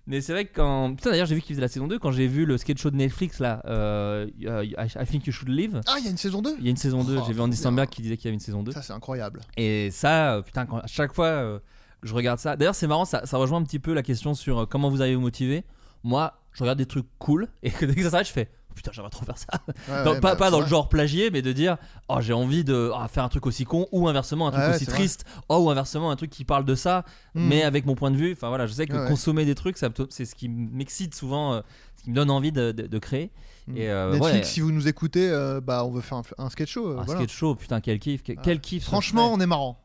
[0.07, 0.95] mais c'est vrai que quand.
[0.95, 1.99] Putain, d'ailleurs, j'ai vu qu'il faisait la saison 2.
[1.99, 5.33] Quand j'ai vu le sketch show de Netflix, là, euh, euh, I, I Think You
[5.33, 5.81] Should Live.
[5.87, 7.17] ah il y a une saison 2 Il y a une saison 2.
[7.19, 7.57] Oh, j'ai vu Andy.
[7.57, 8.73] Samberg qui disait qu'il y avait une saison 2.
[8.73, 11.59] ça c'est incroyable Et ça, euh, putain, quand, à chaque fois euh,
[12.01, 12.57] que je regarde ça.
[12.57, 15.15] D'ailleurs, c'est marrant, ça, ça rejoint un petit peu la question sur comment vous avez
[15.15, 15.65] vous motivé.
[16.05, 18.93] Moi, je regarde des trucs cool et que dès que ça s'arrête, je fais putain,
[18.95, 19.47] j'aimerais trop faire ça.
[19.67, 19.75] Ouais,
[20.05, 21.77] Dans- ouais, pas bah, pas c'est dans le genre plagier, mais de dire
[22.09, 24.75] oh, j'ai envie de ah, faire un truc aussi con ou inversement un truc Ouais,
[24.77, 25.25] aussi triste.
[25.49, 27.05] Oh, ou inversement un truc qui parle de ça,
[27.35, 27.49] Mm.
[27.49, 28.33] mais avec mon point de vue.
[28.33, 31.61] Enfin voilà, je sais que consommer des trucs, c'est ce qui m'excite souvent, euh,
[31.99, 33.31] ce qui me donne envie de, de- de créer.
[33.75, 34.13] Et euh.
[34.13, 36.87] Netflix, ouais, si vous nous écoutez, euh, bah on veut faire un, un sketch show.
[36.89, 37.21] euh, un voilà.
[37.21, 38.85] sketch show, putain, quel kiff, quel, quel kiff.
[38.85, 39.77] Franchement, on est marrant.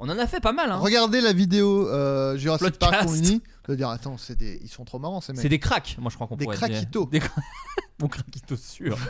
[0.00, 0.70] On en a fait pas mal.
[0.70, 0.76] Hein.
[0.78, 2.92] Regardez la vidéo euh, Jurassic Podcast.
[2.92, 3.08] Park.
[3.08, 4.58] Vous allez dire, attends, c'est des...
[4.62, 5.40] ils sont trop marrants ces mecs.
[5.42, 6.66] C'est des cracks, moi je crois qu'on pourrait dire.
[6.68, 7.06] craquitos.
[7.06, 7.40] Des cra-
[8.00, 8.96] Mon craquito sûr.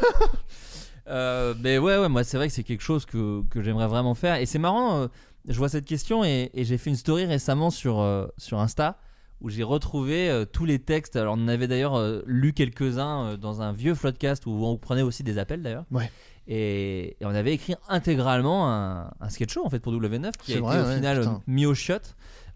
[1.11, 4.14] Euh, mais ouais, ouais, moi c'est vrai que c'est quelque chose que, que j'aimerais vraiment
[4.14, 4.36] faire.
[4.36, 5.07] Et c'est marrant, euh,
[5.49, 8.99] je vois cette question et, et j'ai fait une story récemment sur, euh, sur Insta
[9.41, 11.16] où j'ai retrouvé tous les textes.
[11.16, 15.22] Alors on en avait d'ailleurs lu quelques-uns dans un vieux floodcast où on prenait aussi
[15.22, 15.84] des appels d'ailleurs.
[15.93, 16.11] Ouais.
[16.51, 20.55] Et, et on avait écrit intégralement un, un sketch show en fait pour W9 qui
[20.55, 21.42] a été au ouais, final putain.
[21.46, 21.94] mis au shot.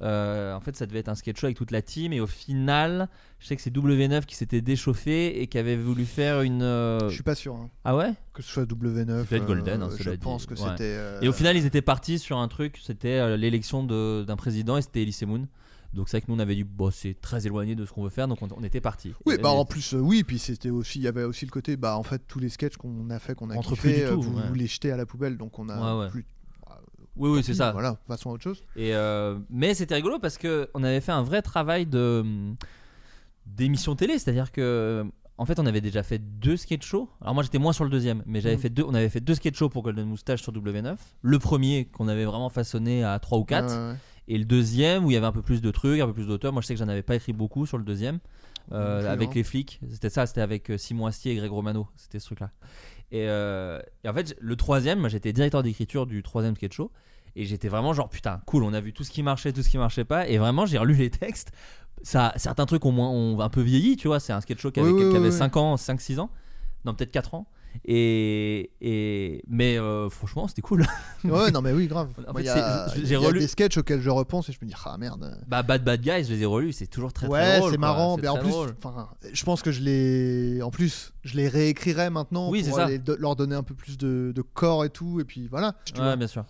[0.00, 2.26] Euh, en fait, ça devait être un sketch show avec toute la team et au
[2.26, 6.62] final, je sais que c'est W9 qui s'était déchauffé et qui avait voulu faire une.
[6.62, 7.54] euh, Je suis pas sûr.
[7.54, 7.68] hein.
[7.84, 8.12] Ah ouais?
[8.32, 9.26] Que ce soit W9.
[9.26, 10.16] Peut-être Golden, hein, euh, je dit.
[10.16, 10.70] pense que Ouais.
[10.70, 10.94] c'était.
[10.96, 14.82] euh, Et au final, ils étaient partis sur un truc, c'était l'élection d'un président et
[14.82, 15.46] c'était Elise Moon.
[15.94, 18.02] Donc c'est vrai que nous on avait dit, bon, c'est très éloigné de ce qu'on
[18.02, 19.12] veut faire, donc on, on était partis.
[19.26, 21.76] Oui, bah en plus, euh, oui, puis c'était aussi, il y avait aussi le côté,
[21.76, 24.22] bah en fait, tous les sketchs qu'on a fait, qu'on a kiffé, du euh, tout,
[24.22, 24.46] vous, ouais.
[24.48, 26.10] vous les jetez à la poubelle, donc on a Ouais, ouais.
[26.10, 26.24] plus.
[27.14, 27.72] Oui, oui, c'est ça.
[27.72, 28.62] Voilà, passons à autre chose.
[28.74, 32.54] Et euh, mais c'était rigolo parce que on avait fait un vrai travail de
[33.46, 35.04] d'émission télé, c'est-à-dire que
[35.38, 37.08] en fait on avait déjà fait deux sketch shows.
[37.20, 38.60] Alors moi j'étais moins sur le deuxième, mais j'avais Mm.
[38.60, 38.84] fait deux.
[38.84, 40.96] On avait fait deux sketch shows pour Golden Moustache sur W9.
[41.20, 43.96] Le premier qu'on avait vraiment façonné à 3 ou 4 Ouais, ouais, ouais.
[44.28, 46.26] Et le deuxième où il y avait un peu plus de trucs, un peu plus
[46.26, 46.52] d'auteurs.
[46.52, 48.18] Moi je sais que j'en avais pas écrit beaucoup sur le deuxième.
[48.72, 52.20] euh, avec les flics, c'était ça, c'était avec euh, Simon Astier et Greg Romano, c'était
[52.20, 52.50] ce truc-là.
[53.10, 56.90] Et, euh, et en fait, le troisième, moi j'étais directeur d'écriture du troisième sketch show.
[57.34, 59.70] Et j'étais vraiment genre putain, cool, on a vu tout ce qui marchait, tout ce
[59.70, 60.28] qui marchait pas.
[60.28, 61.50] Et vraiment, j'ai relu les textes.
[62.02, 64.20] Ça, certains trucs ont, moins, ont un peu vieilli, tu vois.
[64.20, 66.30] C'est un sketch show qui avait, Oui, oui, qui avait oui, 5 ans, 5-6 ans.
[66.84, 67.46] Non, peut-être 4 ans.
[67.84, 70.84] Et, et mais euh, franchement, c'était cool.
[71.24, 72.08] Ouais, non, mais oui, grave.
[72.28, 72.44] En fait,
[73.04, 73.38] j'ai relu.
[73.38, 75.38] des sketchs auxquels je repense et je me dis, ah merde.
[75.46, 77.70] Bah, Bad Bad Guys, je les ai relus, c'est toujours très très ouais, drôle.
[77.70, 77.86] c'est quoi.
[77.86, 78.16] marrant.
[78.16, 78.74] C'est Mais en très plus, drôle.
[79.32, 83.36] je pense que je les, en plus, je les réécrirais maintenant Oui, pour aller leur
[83.36, 85.20] donner un peu plus de, de corps et tout.
[85.20, 85.74] Et puis voilà.
[85.94, 86.16] Ouais, vois.
[86.16, 86.44] bien sûr.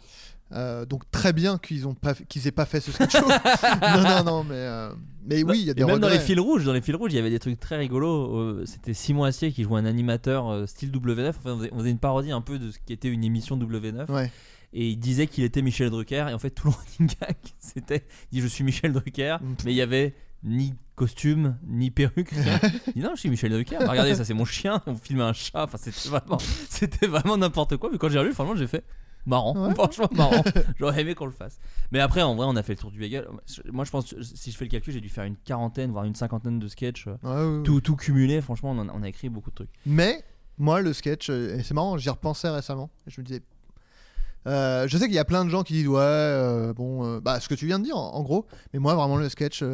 [0.54, 3.26] Euh, donc très bien qu'ils ont pas, qu'ils aient pas fait ce sketch show.
[3.82, 4.90] non, non, non, mais, euh,
[5.24, 6.94] mais oui, il y a Et des même dans les fils rouges, dans les fils
[6.94, 8.36] rouges, il y avait des trucs très rigolos.
[8.38, 11.28] Euh, C'était Simon Astier qui jouait un animateur style W9.
[11.30, 13.56] Enfin, on, faisait, on faisait une parodie un peu de ce qui était une émission
[13.56, 14.10] W9.
[14.10, 14.30] Ouais.
[14.74, 16.26] Et il disait qu'il était Michel Drucker.
[16.30, 19.54] Et en fait, tout le running gag, c'était il dit je suis Michel Drucker, Mm.
[19.64, 22.30] mais il y avait ni costume ni perruque.
[22.30, 22.58] rien.
[22.88, 23.78] il dit non, je suis Michel Drucker.
[23.78, 24.82] Bah, regardez, ça c'est mon chien.
[24.86, 25.64] On filmait un chat.
[25.64, 26.38] Enfin, c'était vraiment,
[26.68, 27.90] c'était vraiment n'importe quoi.
[27.92, 28.84] Mais quand j'ai relu, franchement, j'ai fait.
[29.26, 30.42] Marrant, franchement marrant.
[30.78, 31.58] J'aurais aimé qu'on le fasse.
[31.92, 33.26] Mais après, en vrai, on a fait le tour du bagel.
[33.72, 36.14] Moi, je pense, si je fais le calcul, j'ai dû faire une quarantaine, voire une
[36.14, 37.06] cinquantaine de sketchs.
[37.06, 39.70] euh, Ouais, ouais, tout, tout cumulé, franchement, on, a- on a écrit beaucoup de trucs.
[39.86, 40.24] Mais
[40.58, 42.90] moi, le sketch, euh, et c'est marrant, j'y repensais récemment.
[43.06, 43.42] Je me disais.
[44.48, 47.20] euh, je sais qu'il y a plein de gens qui disent ouais euh, bon euh,
[47.20, 49.58] bah ce que tu viens de dire en, en gros mais moi vraiment le sketch
[49.60, 49.64] tu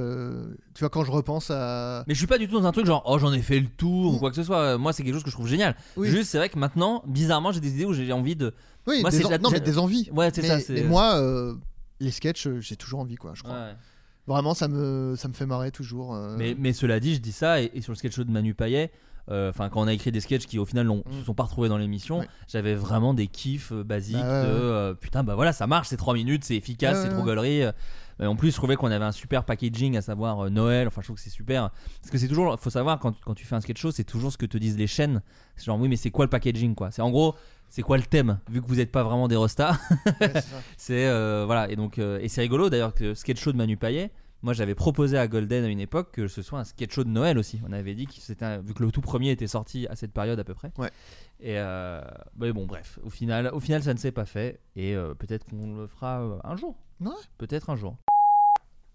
[0.80, 3.02] vois quand je repense à Mais je suis pas du tout dans un truc genre
[3.06, 4.76] oh j'en ai fait le tour ou quoi que ce soit.
[4.76, 5.74] Moi, c'est quelque chose que je trouve génial.
[5.96, 6.10] Oui.
[6.10, 8.52] Juste, c'est vrai que maintenant, bizarrement, j'ai des idées où j'ai envie de.
[8.88, 10.60] Oui moi, des c'est en- la- non mais des envies Ouais, c'est mais, ça.
[10.60, 11.54] c'est- mais moi euh,
[12.00, 13.74] les sketchs euh, j'ai toujours envie quoi je crois Ouais.
[14.26, 16.36] vraiment ça me ça me fait marrer toujours euh.
[16.38, 18.54] Mais, mais cela dit, je dis ça, et, et sur le sketch show de Manu
[18.54, 18.90] Payet,
[19.30, 21.42] euh, enfin quand on a écrit des sketchs qui au final ne se sont pas
[21.44, 25.52] retrouvés dans l'émission, j'avais vraiment des kiffs euh, basiques Bah de euh, putain bah voilà
[25.52, 27.62] ça marche, c'est 3 minutes, c'est efficace, c'est trop gaulerie.
[28.20, 30.88] Et en plus, je trouvais qu'on avait un super packaging, à savoir Noël.
[30.88, 31.70] Enfin, je trouve que c'est super.
[32.00, 34.32] Parce que c'est toujours, faut savoir, quand, quand tu fais un sketch show, c'est toujours
[34.32, 35.22] ce que te disent les chaînes.
[35.54, 36.90] C'est genre, oui, mais c'est quoi le packaging, quoi?
[36.90, 37.36] C'est en gros,
[37.70, 39.78] c'est quoi le thème Vu que vous n'êtes pas vraiment des rostas.
[40.76, 41.70] c'est, euh, voilà.
[41.70, 44.10] Et donc, euh, et c'est rigolo d'ailleurs que le sketch show de Manu Payet,
[44.42, 47.10] moi j'avais proposé à Golden à une époque que ce soit un sketch show de
[47.10, 47.60] Noël aussi.
[47.68, 50.38] On avait dit que c'était, vu que le tout premier était sorti à cette période
[50.38, 50.72] à peu près.
[50.78, 50.90] Ouais.
[51.40, 52.00] Et euh,
[52.36, 54.60] mais bon, bref, au final, au final, ça ne s'est pas fait.
[54.76, 56.76] Et euh, peut-être qu'on le fera un jour.
[57.00, 57.10] Ouais.
[57.36, 57.96] Peut-être un jour.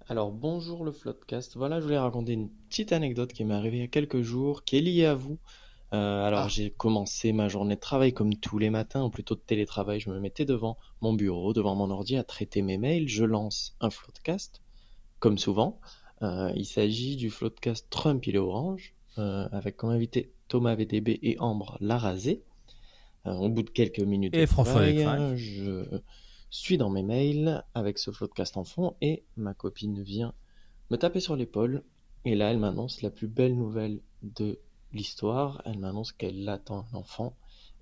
[0.10, 3.82] Alors bonjour le Floodcast, voilà je voulais raconter une petite anecdote qui m'est arrivée il
[3.82, 5.40] y a quelques jours, qui est liée à vous.
[5.94, 9.42] Euh, alors j'ai commencé ma journée de travail comme tous les matins, ou plutôt de
[9.42, 13.24] télétravail, je me mettais devant mon bureau, devant mon ordi à traiter mes mails, je
[13.24, 14.62] lance un Floodcast,
[15.20, 15.80] comme souvent.
[16.24, 21.20] Euh, il s'agit du Floodcast Trump il est orange, euh, avec comme invité Thomas VDB
[21.22, 22.44] et Ambre Larasé.
[23.26, 25.98] Au bout de quelques minutes Et de François travail, euh, je
[26.50, 30.34] suis dans mes mails avec ce Floodcast en fond et ma copine vient
[30.90, 31.84] me taper sur l'épaule.
[32.26, 34.60] Et là elle m'annonce la plus belle nouvelle de
[34.94, 35.62] l'histoire.
[35.66, 37.34] Elle m'annonce qu'elle attend un enfant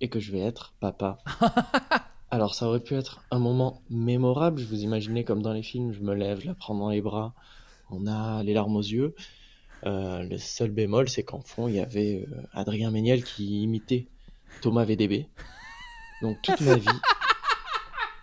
[0.01, 1.19] et que je vais être papa.
[2.31, 5.91] Alors ça aurait pu être un moment mémorable, je vous imaginez comme dans les films,
[5.91, 7.33] je me lève, je la prends dans les bras,
[7.89, 9.15] on a les larmes aux yeux.
[9.85, 14.07] Euh, le seul bémol, c'est qu'en fond, il y avait euh, Adrien Méniel qui imitait
[14.61, 15.27] Thomas VDB.
[16.21, 16.87] Donc toute ma vie,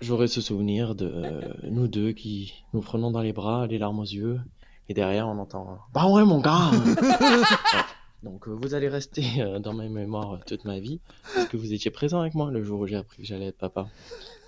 [0.00, 3.98] j'aurai ce souvenir de euh, nous deux qui nous prenons dans les bras, les larmes
[3.98, 4.40] aux yeux,
[4.88, 7.42] et derrière on entend Bah ouais mon gars Ouais.
[8.22, 11.00] Donc euh, vous allez rester euh, dans ma mémoire euh, toute ma vie,
[11.34, 13.58] parce que vous étiez présent avec moi le jour où j'ai appris que j'allais être
[13.58, 13.88] papa.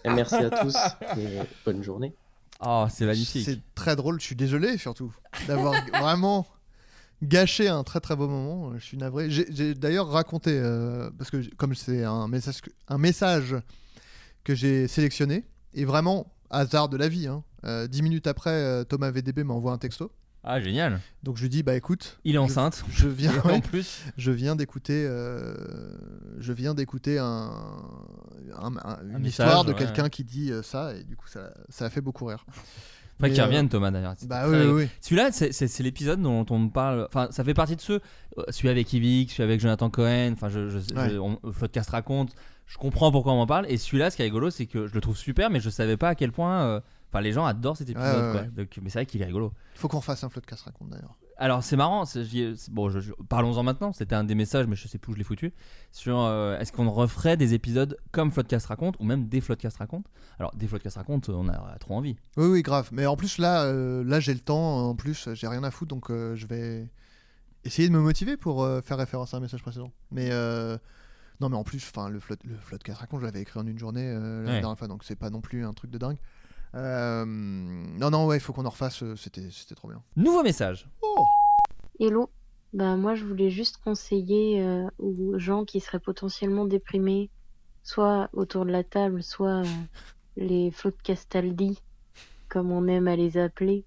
[0.04, 0.74] Et merci à tous,
[1.18, 2.14] et bonne journée.
[2.64, 3.44] Oh, c'est magnifique.
[3.44, 5.14] C'est très drôle, je suis désolé surtout
[5.46, 6.46] d'avoir vraiment
[7.22, 8.72] gâché un très très beau moment.
[8.78, 9.30] Je suis navré.
[9.30, 13.56] J'ai d'ailleurs raconté, euh, parce que comme c'est un message, que- un message
[14.42, 15.44] que j'ai sélectionné,
[15.74, 19.72] et vraiment hasard de la vie, hein, euh, dix minutes après, euh, Thomas VDB m'envoie
[19.72, 20.10] un texto.
[20.42, 21.00] Ah, génial.
[21.22, 22.18] Donc je lui dis, bah écoute.
[22.24, 22.82] Il est enceinte.
[22.90, 24.00] Je viens, En plus.
[24.16, 25.04] Je viens d'écouter.
[25.06, 25.54] euh,
[26.38, 27.50] je viens d'écouter un,
[28.58, 29.78] un- un- une histoire de ouais.
[29.78, 32.44] quelqu'un qui dit euh, ça, et du coup, ça, ça a fait beaucoup rire.
[33.20, 34.14] Mais, qu'il euh, revienne Thomas d'ailleurs.
[34.26, 34.88] Bah oui, oui.
[35.02, 37.04] Celui-là, c'est- c'est c'est l'épisode dont on me parle.
[37.08, 38.00] Enfin, ça fait partie de ceux.
[38.38, 40.30] euh, Celui avec Yvick, celui avec Jonathan Cohen.
[40.32, 41.10] Enfin, je, je, Ouais.
[41.10, 42.32] je- on- podcast raconte.
[42.66, 43.66] Je comprends pourquoi on m'en parle.
[43.68, 45.98] Et celui-là, ce qui est rigolo, c'est que je le trouve super, mais je savais
[45.98, 46.62] pas à quel point.
[46.62, 46.80] euh,
[47.12, 48.16] Enfin, les gens adorent cet épisode.
[48.16, 48.40] Ouais, ouais, quoi.
[48.42, 48.48] ouais.
[48.48, 49.52] Donc, mais c'est vrai qu'il est rigolo.
[49.74, 51.16] Il faut qu'on refasse un Floodcast raconte d'ailleurs.
[51.42, 53.94] Alors c'est marrant, c'est- c'est- bon, je- je- parlons-en maintenant.
[53.94, 55.54] C'était un des messages, mais je sais plus où je l'ai foutu.
[55.90, 60.04] Sur euh, est-ce qu'on referait des épisodes comme Floodcast raconte ou même des Floodcast raconte?
[60.38, 62.16] Alors des Floodcast raconte, on a trop envie.
[62.36, 62.90] Oui, oui, grave.
[62.92, 64.90] Mais en plus, là, euh, là j'ai le temps.
[64.90, 65.88] En plus, j'ai rien à foutre.
[65.88, 66.90] Donc, euh, je vais
[67.64, 69.92] essayer de me motiver pour faire référence à un message précédent.
[70.10, 70.28] Mais
[71.40, 73.78] non, mais en plus, enfin, le, flood, le Floodcast raconte, je l'avais écrit en une
[73.78, 74.18] journée la
[74.52, 74.60] Ouais.
[74.60, 74.88] dernière fois.
[74.88, 76.18] Donc, c'est pas non plus un truc de dingue.
[76.74, 79.02] Euh, non, non, ouais, il faut qu'on en refasse.
[79.02, 80.02] euh, C'était c'était trop bien.
[80.16, 80.88] Nouveau message.
[81.98, 82.30] Hello.
[82.72, 87.28] Bah, moi, je voulais juste conseiller euh, aux gens qui seraient potentiellement déprimés,
[87.82, 89.66] soit autour de la table, soit euh,
[90.36, 91.80] les floodcastaldi,
[92.48, 93.84] comme on aime à les appeler.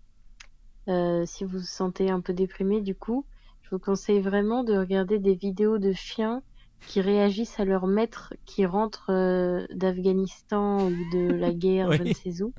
[0.89, 3.25] Euh, si vous vous sentez un peu déprimé, du coup,
[3.61, 6.41] je vous conseille vraiment de regarder des vidéos de chiens
[6.87, 12.13] qui réagissent à leur maître qui rentre euh, d'Afghanistan ou de la guerre, je ne
[12.13, 12.53] sais où.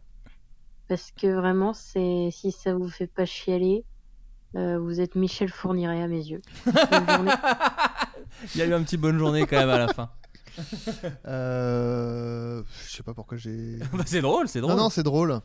[0.88, 3.84] Parce que vraiment, c'est si ça vous fait pas chialer,
[4.56, 6.40] euh, vous êtes Michel Fourniret à mes yeux.
[8.54, 10.10] Il y a eu un petit bonne journée quand même à la fin.
[11.26, 13.78] Euh, je sais pas pourquoi j'ai.
[13.92, 14.76] Bah, c'est drôle, c'est drôle.
[14.76, 15.40] Non, non, c'est drôle.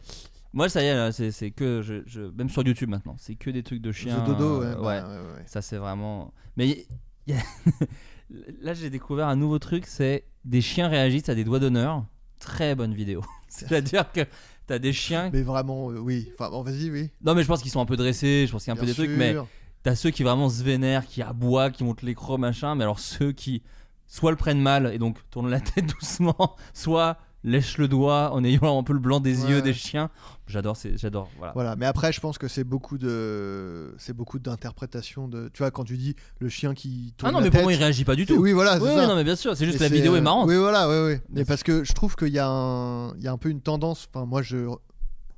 [0.54, 3.36] Moi, ça y est, là, c'est c'est que je, je- même sur YouTube maintenant, c'est
[3.36, 4.24] que des trucs de chiens.
[4.24, 5.44] dodo, euh, ouais, bah, ouais, ouais.
[5.46, 6.34] Ça, c'est vraiment.
[6.58, 6.88] Mais y-
[7.28, 7.44] y a-
[8.62, 12.04] là, j'ai découvert un nouveau truc, c'est des chiens réagissent à des doigts d'honneur.
[12.40, 13.22] Très bonne vidéo.
[13.48, 14.22] C'est-à-dire que
[14.70, 15.30] t'as des chiens.
[15.34, 16.32] Mais vraiment, euh, oui.
[16.34, 17.10] Enfin, bon, vas-y, oui.
[17.24, 18.46] Non, mais je pense qu'ils sont un peu dressés.
[18.48, 19.36] Je pense qu'il y a un peu des trucs, mais
[19.84, 22.76] t'as ceux qui vraiment se vénèrent, qui aboient, qui montent les crocs, machin.
[22.76, 23.64] Mais alors ceux qui
[24.08, 28.44] soit le prennent mal et donc tournent la tête doucement, soit lèchent le doigt en
[28.44, 29.50] ayant un peu le blanc des Ouais.
[29.52, 30.10] yeux des chiens.
[30.48, 31.30] J'adore, j'adore.
[31.38, 31.54] Voilà.
[31.54, 35.72] Voilà, mais après, je pense que c'est beaucoup de, c'est beaucoup d'interprétation de, tu vois,
[35.72, 38.04] quand tu dis le chien qui tourne Ah non, la mais pour moi, il réagit
[38.04, 38.36] pas du tout.
[38.36, 38.96] Oui, voilà, Oui, ça.
[39.02, 40.48] oui, non, mais bien sûr, c'est juste la vidéo est marrante.
[40.50, 41.20] Oui, voilà, oui, oui.
[41.30, 43.62] Mais parce que je trouve qu'il y a un, il y a un peu une
[43.62, 44.08] tendance.
[44.14, 44.68] Enfin, moi, je,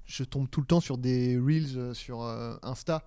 [0.06, 3.04] je tombe tout le temps sur des reels euh, sur euh, Insta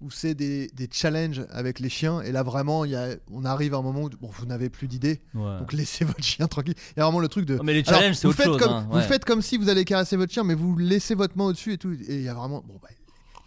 [0.00, 2.20] où c'est des, des challenges avec les chiens.
[2.22, 4.86] Et là vraiment y a, on arrive à un moment où bon, vous n'avez plus
[4.88, 5.20] d'idées.
[5.34, 5.58] Ouais.
[5.58, 6.74] donc laissez votre chien tranquille.
[6.96, 8.46] Il y a vraiment le truc de Non, mais les challenges, c'est vous autre faites
[8.46, 11.14] chose, comme, hein, vous faites comme si vous allez caresser votre chien mais vous laissez
[11.14, 11.92] votre main au-dessus et tout.
[11.92, 12.88] Et il y a vraiment bon bah,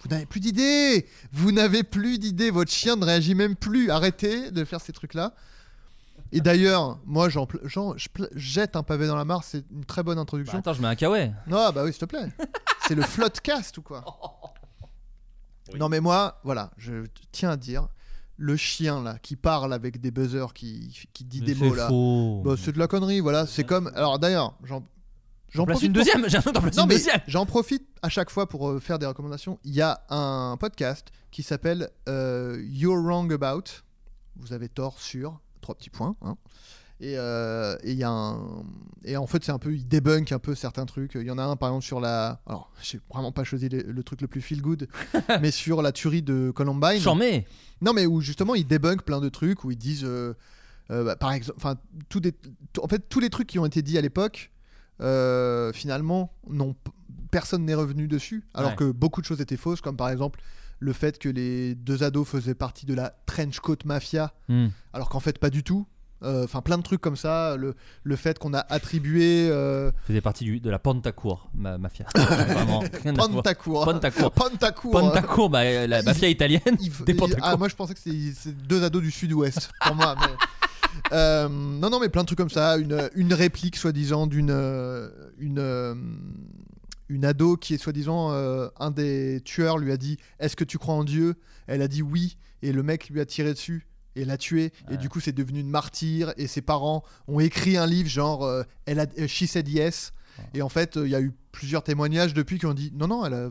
[0.04, 1.06] vous n'avez plus d'idées.
[1.32, 2.50] Vous n'avez plus d'idées.
[2.50, 3.92] Votre chien ne réagit même plus.
[3.92, 5.34] Arrêtez de faire ces trucs là
[6.34, 7.48] et d'ailleurs moi j'en
[8.36, 9.44] jette un pavé dans la mare.
[9.44, 10.54] C'est une très bonne introduction.
[10.54, 11.34] Bah, attends, je mets un kawaii.
[11.48, 12.28] non, bah oui, s'il te plaît.
[12.88, 14.04] C'est le floodcast ou quoi?
[15.78, 17.88] Non, mais moi, voilà, je tiens à dire,
[18.38, 21.88] le chien là qui parle avec des buzzers, qui, qui dit Mais des mots là,
[21.88, 22.42] faux.
[22.44, 23.46] bah, c'est de la connerie, voilà.
[23.46, 23.92] C'est comme.
[23.96, 24.84] Alors d'ailleurs, j'en.
[25.54, 27.20] J'en place profite une deuxième.
[27.28, 29.60] J'en profite à chaque fois pour euh, faire des recommandations.
[29.66, 33.64] Il y a un podcast qui s'appelle euh, You're Wrong About.
[34.38, 36.16] Vous avez tort sur trois petits points.
[36.22, 36.38] hein.
[37.04, 38.64] Et euh, et y a un
[39.04, 41.16] et en fait c'est un peu il débunk un peu certains trucs.
[41.16, 43.82] Il y en a un par exemple sur la alors j'ai vraiment pas choisi le,
[43.82, 44.88] le truc le plus feel good,
[45.42, 47.00] mais sur la tuerie de Columbine.
[47.00, 47.48] Charmé.
[47.82, 50.36] Non mais où justement ils débunk plein de trucs où ils disent euh,
[50.92, 51.76] euh, bah, par exemple enfin
[52.08, 54.52] tout des tout- en fait tous les trucs qui ont été dit à l'époque
[55.74, 56.76] finalement non
[57.32, 58.76] personne n'est revenu dessus alors Ouais.
[58.78, 60.40] que beaucoup de choses étaient fausses comme par exemple
[60.80, 64.68] le fait que les deux ados faisaient partie de la trench coat mafia Hmm.
[64.94, 65.88] alors qu'en fait pas du tout
[66.24, 70.22] Euh, enfin plein de trucs comme ça le, le fait qu'on a attribué euh, faisait
[70.22, 72.06] partie du, de la Pantacour, ma mafia.
[72.16, 72.84] Vraiment.
[73.16, 73.86] Pantacour.
[73.86, 74.32] Pantacour.
[74.32, 74.92] Pantacour.
[74.92, 76.62] Pantacour, bah, la Il- mafia italienne.
[76.80, 79.96] il- des il- ah, moi je pensais que c'était c'est deux ados du sud-ouest pour
[79.96, 80.16] moi.
[80.20, 80.28] mais-
[81.14, 82.78] Euh, non, non, mais plein de trucs comme ça.
[82.78, 85.10] Une, une réplique soi-disant d'une euh,
[85.40, 85.96] une,
[87.10, 90.78] une ado qui est soi-disant euh, un des tueurs lui a dit Est-ce que tu
[90.78, 91.36] crois en Dieu?
[91.68, 93.88] Elle a dit oui, et le mec lui a tiré dessus.
[94.16, 96.34] Et l'a tué, et du coup c'est devenu une martyre.
[96.38, 100.12] Et ses parents ont écrit un livre genre euh, elle a, euh, She said yes.
[100.54, 103.08] Et en fait, euh, il y a eu plusieurs témoignages depuis qui ont dit non,
[103.08, 103.50] non, elle a-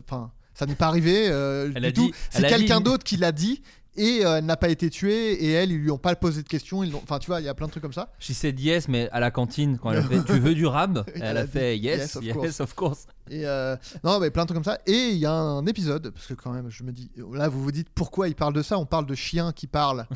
[0.53, 2.11] ça n'est pas arrivé euh, Elle du a tout.
[2.29, 3.61] C'est quelqu'un dit- d'autre qui l'a dit.
[3.97, 6.47] Et euh, elle n'a pas été tuée et elle ils lui ont pas posé de
[6.47, 8.31] questions ils l'ont- enfin tu vois il y a plein de trucs comme ça She
[8.31, 11.37] said yes, mais à la cantine, quand elle a fait Tu veux du rab Elle
[11.37, 13.05] a dit, fait yes, yes, of of course.
[13.29, 14.79] Et euh, non, mais plein de trucs comme ça.
[14.85, 17.61] Et il y a un épisode, parce que quand même, je me dis, là, vous
[17.63, 18.77] vous dites pourquoi il parle de ça?
[18.77, 20.05] On parle de chiens qui parlent.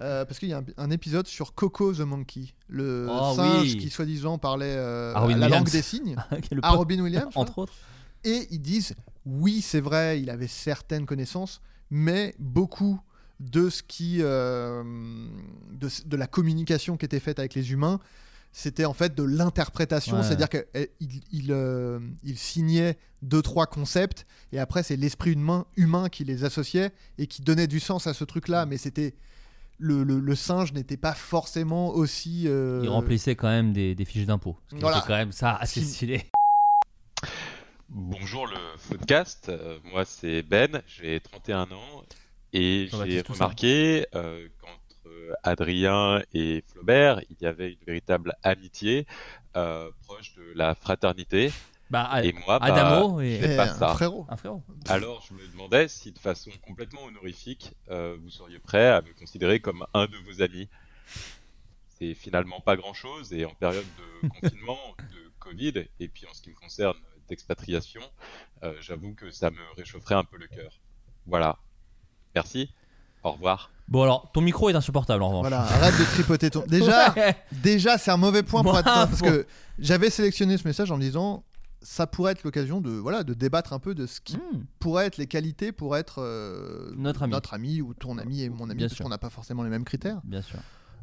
[0.00, 3.62] Euh, parce qu'il y a un, un épisode sur Coco the Monkey, le Oh, singe
[3.62, 3.76] oui.
[3.78, 5.52] qui soi-disant parlait euh, Robin la Williams.
[5.52, 6.16] langue des signes,
[6.50, 7.72] le à pote, Robin Williams, entre autres.
[8.24, 8.94] Et ils disent,
[9.24, 13.00] oui, c'est vrai, il avait certaines connaissances, mais beaucoup
[13.40, 14.82] de ce qui, euh,
[15.72, 17.98] de, de la communication qui était faite avec les humains,
[18.52, 20.22] c'était en fait de l'interprétation, Ouais.
[20.22, 26.08] c'est-à-dire qu'il il, euh, il signait deux trois concepts et après c'est l'esprit humain, humain
[26.08, 29.14] qui les associait et qui donnait du sens à ce truc-là, mais c'était
[29.78, 32.44] le, le- le singe n'était pas forcément aussi.
[32.46, 34.56] euh, Il remplissait quand même des, des fiches d'impôts.
[34.68, 35.02] Ce qui Voilà.
[35.04, 36.22] quand même ça assez stylé.
[37.96, 38.56] Bonjour le
[38.88, 42.04] podcast, Euh, moi c'est Ben, j'ai 31 ans
[42.52, 49.06] et j'ai remarqué euh, qu'entre Adrien et Flaubert, il y avait une véritable amitié
[49.56, 51.52] euh, proche de la fraternité.
[51.90, 53.88] Bah, et moi, bah, Adamo et- pas un ça.
[53.94, 54.26] frérot.
[54.28, 54.62] Un frérot.
[54.88, 59.12] Alors je me demandais si de façon complètement honorifique, euh, vous seriez prêt à me
[59.14, 60.68] considérer comme un de vos amis.
[61.98, 63.84] C'est finalement pas grand-chose et en période
[64.22, 66.96] de confinement, de Covid, et puis en ce qui me concerne
[67.28, 68.00] d'expatriation,
[68.62, 70.80] euh, j'avoue que ça me réchaufferait un peu le cœur.
[71.26, 71.58] Voilà.
[72.34, 72.70] Merci.
[73.22, 73.70] Au revoir.
[73.88, 75.42] Bon, alors, ton micro est insupportable en revanche.
[75.48, 76.60] Voilà, arrête de tripoter ton.
[76.66, 77.36] Déjà, Ouais.
[77.52, 79.46] déjà c'est un mauvais point pour être parce que
[79.78, 81.44] j'avais sélectionné ce message en me disant
[81.82, 84.38] ça pourrait être l'occasion de voilà de débattre un peu de ce qui
[84.78, 87.02] pourrait être les qualités pour être euh, Hmm.
[87.02, 87.82] Notre ami.
[87.82, 89.04] ou ton ami et mon ami Bien parce sûr.
[89.04, 90.20] qu'on n'a pas forcément les mêmes critères.
[90.24, 90.58] Bien sûr.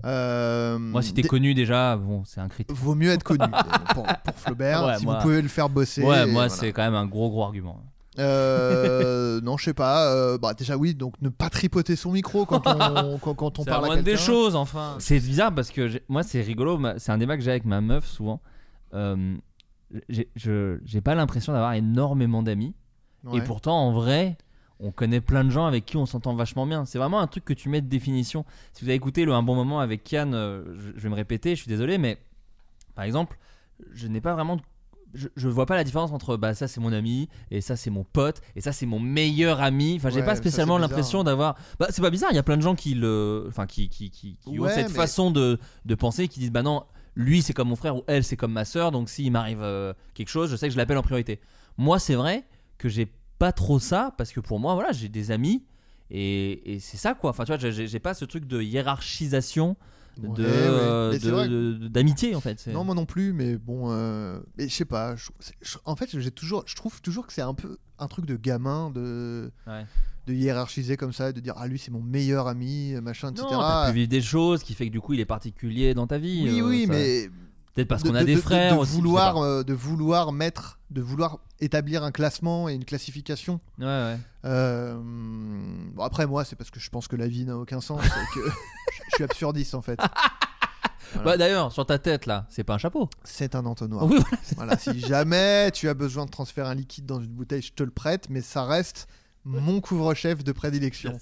[0.06, 2.76] Euh, Moi, si t'es connu déjà, bon, c'est un critère.
[2.76, 4.84] Vaut mieux être connu euh, pour, pour Flaubert.
[4.86, 6.02] Ouais, si moi- vous pouvez le faire bosser.
[6.02, 6.50] Ouais, moi, voilà.
[6.50, 7.82] c'est quand même un gros, gros argument.
[8.20, 10.12] Euh, non, je sais pas.
[10.14, 13.64] euh, bah déjà oui, donc ne pas tripoter son micro quand on quand, quand on
[13.64, 14.96] parle à des choses, enfin.
[15.00, 16.80] C'est bizarre parce que moi, c'est rigolo.
[16.98, 18.42] C'est un débat que j'ai avec ma meuf souvent.
[18.94, 19.36] Euh,
[20.10, 22.74] j'ai- pas l'impression d'avoir énormément d'amis.
[23.24, 23.38] Ouais.
[23.40, 24.38] Et pourtant, en vrai,
[24.82, 26.86] on connaît plein de gens avec qui on s'entend vachement bien.
[26.86, 28.46] C'est vraiment un truc que tu mets de définition.
[28.74, 30.64] Si vous avez écouté le Un bon moment avec Kian, euh,
[30.96, 32.18] je, vais me répéter, je suis désolé, mais
[32.96, 33.38] par exemple,
[33.94, 34.56] je n'ai pas vraiment.
[34.58, 34.62] de-
[35.14, 37.90] Je, je vois pas la différence entre bah ça c'est mon ami et ça c'est
[37.90, 39.96] mon pote et ça c'est mon meilleur ami.
[39.98, 41.58] Enfin j'ai Ouais, pas spécialement l'impression d'avoir.
[41.80, 42.32] Bah c'est pas bizarre.
[42.32, 44.88] Il y a plein de gens qui le, enfin qui qui qui, qui ont cette
[44.88, 46.84] mais- façon de de penser qui disent bah non
[47.16, 49.94] lui c'est comme mon frère ou elle c'est comme ma soeur donc s'il m'arrive euh,
[50.14, 51.42] quelque chose je sais que je l'appelle en priorité.
[51.78, 52.46] Moi c'est vrai
[52.78, 53.12] que j'ai
[53.42, 55.64] pas trop ça parce que pour moi voilà j'ai des amis
[56.12, 57.32] et, et c'est ça quoi.
[57.32, 59.76] Enfin tu vois j'ai- pas ce truc de hiérarchisation
[60.18, 60.50] de Ouais,
[61.32, 61.48] ouais.
[61.50, 62.68] euh, d'amitié en fait.
[62.68, 65.16] Non, moi non plus, mais bon, euh, mais je sais pas.
[65.16, 68.08] je- c'est- je- en fait, j'ai toujours, je trouve toujours que c'est un peu un
[68.08, 69.86] truc de gamin de Ouais.
[70.28, 73.48] de hiérarchiser comme ça, de dire ah lui c'est mon meilleur ami, machin, etc.
[73.50, 76.08] Non, t'as pu vivre des choses qui fait que du coup il est particulier dans
[76.08, 76.42] ta vie.
[76.44, 77.30] Oui, euh, oui, ça- mais
[77.74, 79.74] peut-être parce de- qu'on a de- des de- de- frères de sais vouloir, euh, de
[79.74, 83.60] vouloir mettre, de vouloir établir un classement et une classification.
[83.80, 84.18] Ouais, ouais.
[84.46, 84.96] Euh,
[85.94, 88.10] bon, après moi, c'est parce que je pense que la vie n'a aucun sens et
[88.36, 88.40] que
[89.12, 90.00] je suis absurdiste en fait.
[91.14, 91.26] Voilà.
[91.32, 93.10] Bah d'ailleurs sur ta tête là c'est pas un chapeau.
[93.26, 94.06] C'est un entonnoir.
[94.06, 94.18] Oui,
[94.56, 97.84] voilà, si jamais tu as besoin de transférer un liquide dans une bouteille, je te
[97.84, 99.10] le prête, mais ça reste
[99.44, 101.18] mon couvre-chef de prédilection.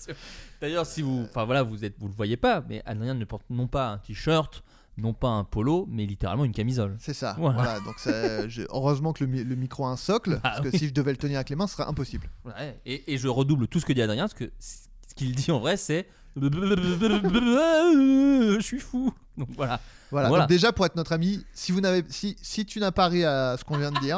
[0.61, 3.45] D'ailleurs, si vous, enfin voilà, vous êtes, vous le voyez pas, mais Adrien ne porte
[3.49, 4.63] non pas un t-shirt,
[4.99, 6.95] non pas un polo, mais littéralement une camisole.
[6.99, 7.35] C'est ça.
[7.39, 7.55] Voilà.
[7.63, 7.79] Voilà.
[7.81, 10.77] donc ça- heureusement que le, mi- le micro a un socle, Ah parce que oui.
[10.79, 12.29] si je devais le tenir avec les mains, ce serait impossible.
[12.45, 15.51] Ouais, Et, et je redouble tout ce que dit Adrien, parce que ce qu'il dit
[15.51, 19.13] en vrai, c'est, je suis fou.
[19.37, 19.79] Donc voilà.
[20.11, 20.29] Voilà.
[20.29, 23.23] Donc déjà pour être notre ami, si vous n'avez, si, si tu n'as pas ri
[23.23, 24.17] à ce qu'on vient de dire,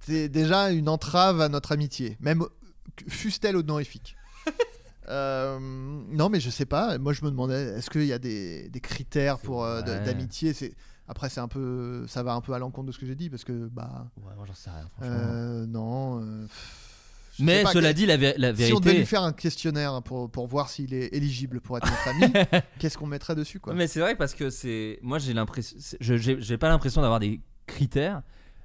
[0.00, 2.44] c'est déjà une entrave à notre amitié, même
[3.08, 4.16] fût-elle honorifique.
[5.12, 6.98] Euh, non, mais je sais pas.
[6.98, 10.52] Moi, je me demandais, est-ce qu'il y a des, des critères pour euh, de- d'amitié?
[10.52, 10.74] C'est
[11.08, 13.28] après, c'est un peu, ça va un peu à l'encontre de ce que j'ai dit
[13.28, 14.06] parce que bah.
[14.18, 14.88] Ouais, moi j'en sais rien.
[14.96, 15.16] franchement.
[15.20, 16.20] Euh, non.
[16.22, 16.46] euh,
[17.32, 19.06] je sais Mais pas, cela que- dit, la, vé- la Si on devait vérité- lui
[19.06, 22.32] faire un questionnaire pour, pour voir s'il est éligible pour être notre ami,
[22.78, 23.74] qu'est-ce qu'on mettrait dessus quoi?
[23.74, 27.00] Mais c'est vrai parce que c'est, moi j'ai l'impression, c'est- je- j'ai j'ai pas l'impression
[27.02, 28.22] d'avoir des critères.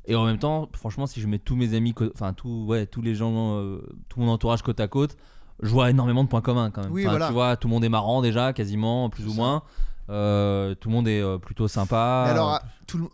[0.09, 3.01] Et en même temps, franchement, si je mets tous mes amis, enfin tout, ouais, tous
[3.01, 5.17] les gens, euh, tout mon entourage côte à côte,
[5.61, 6.91] je vois énormément de points communs quand même.
[6.91, 7.27] Oui, Enfin, voilà.
[7.27, 9.63] Tu vois, tout le monde est marrant déjà, quasiment, plus ou moins.
[10.09, 12.23] Euh, tout le monde est euh, plutôt sympa.
[12.25, 13.09] Mais alors, à- tout le-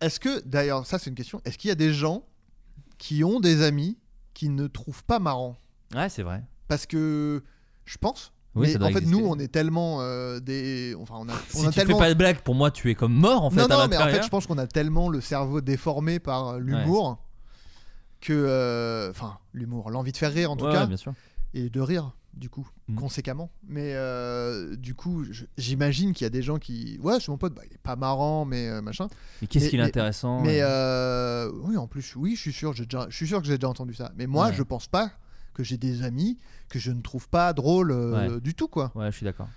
[0.00, 2.22] est-ce que, d'ailleurs, ça c'est une question, est-ce qu'il y a des gens
[2.98, 3.96] qui ont des amis
[4.34, 5.56] qui ne trouvent pas marrant?
[5.94, 6.42] Ouais, c'est vrai.
[6.66, 7.42] Parce que
[7.84, 8.32] je pense.
[8.54, 9.16] Oui, mais en fait, exister.
[9.20, 10.94] nous, on est tellement euh, des.
[11.00, 11.98] Enfin, on a, on si a tu tellement.
[11.98, 13.56] fais pas de blague, pour moi, tu es comme mort en fait.
[13.60, 16.58] non, non, mais en fait, je pense qu'on a tellement le cerveau déformé par euh,
[16.58, 17.18] l'humour
[18.20, 18.32] que.
[18.32, 20.80] euh, Enfin, l'humour, l'envie de faire rire en tout Ouais, cas.
[20.82, 21.12] ouais, bien sûr.
[21.54, 22.12] Et de rire.
[22.34, 22.94] du coup, Mm.
[22.94, 23.50] conséquemment.
[23.66, 25.24] Mais euh, du coup,
[25.56, 26.96] j'imagine qu'il y a des gens qui.
[27.02, 29.08] Ouais, c'est mon pote, bah, il est pas marrant, mais euh, machin.
[29.42, 33.06] Mais qu'est-ce qu'il est intéressant, Mais euh, oui, en plus, oui, je suis sûr, déjà,
[33.08, 34.12] je suis sûr que j'ai déjà entendu ça.
[34.16, 34.52] Mais moi, Ouais.
[34.54, 35.10] je pense pas
[35.52, 36.38] que j'ai des amis
[36.68, 38.40] que je ne trouve pas drôles Ouais.
[38.40, 38.92] du tout, quoi.
[38.94, 39.48] Ouais, je suis d'accord.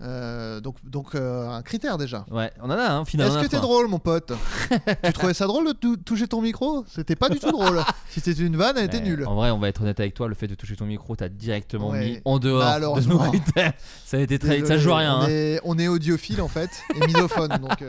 [0.00, 2.24] Euh, donc, donc euh, un critère déjà.
[2.30, 3.34] Ouais, on en a un finalement.
[3.36, 4.32] Est-ce que t'es drôle, mon pote
[5.04, 6.84] Tu trouvais ça drôle de tou- toucher ton micro?
[6.86, 7.82] C'était pas du tout drôle.
[8.10, 9.26] Si c'était une vanne, elle était nulle.
[9.26, 11.28] En vrai, on va être honnête avec toi, le fait de toucher ton micro, t'as
[11.28, 12.04] directement Ouais.
[12.10, 13.24] mis en dehors de Malheureusement.
[13.24, 13.72] nos critères.
[14.06, 14.56] Ça a été très.
[14.60, 15.16] Ça Désolé, joue à rien.
[15.18, 15.28] On, hein.
[15.28, 17.48] est, on est audiophile en fait et misophone.
[17.60, 17.88] donc, euh,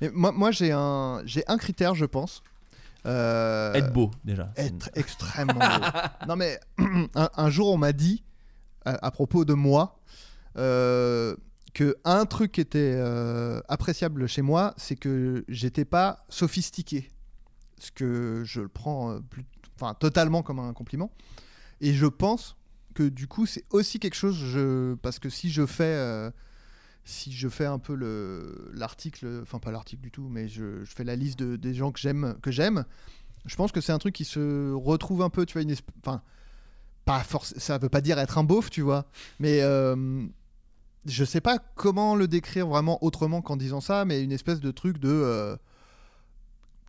[0.00, 2.42] Mais moi, moi j'ai un, j'ai un critère, je pense.
[3.06, 4.52] Euh, Être beau, déjà.
[4.56, 5.86] Être extrêmement beau.
[6.28, 6.60] Non mais
[7.16, 8.22] un, un jour on m'a dit
[8.84, 9.98] à, à propos de moi
[10.56, 11.34] euh,
[11.74, 17.10] que un truc qui était euh, appréciable chez moi, c'est que j'étais pas sophistiqué.
[17.78, 19.20] Ce que je le prends euh,
[19.76, 21.10] enfin totalement comme un compliment.
[21.80, 22.56] Et je pense
[22.94, 24.38] que du coup c'est aussi quelque chose
[25.00, 26.30] parce que si je fais euh,
[27.04, 31.02] si je fais un peu le l'article enfin pas l'article du tout mais je, fais
[31.02, 32.84] la liste de, des gens que j'aime que j'aime
[33.46, 35.74] je pense que c'est un truc qui se retrouve un peu tu vois
[36.04, 36.22] enfin
[37.06, 37.24] pas
[37.56, 39.06] ça veut pas dire être un beauf tu vois
[39.40, 39.62] mais
[41.06, 44.70] je sais pas comment le décrire vraiment autrement qu'en disant ça mais une espèce de
[44.70, 45.56] truc de euh,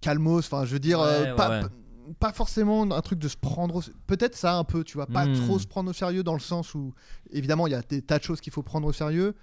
[0.02, 1.68] calmos enfin je veux dire euh, Ouais, pas, ouais.
[2.20, 3.82] pas forcément un truc de se prendre au...
[4.08, 5.34] peut-être ça un peu tu vois pas Hmm.
[5.34, 6.94] trop se prendre au sérieux dans le sens où
[7.32, 9.36] évidemment il y a des tas de choses qu'il faut prendre au sérieux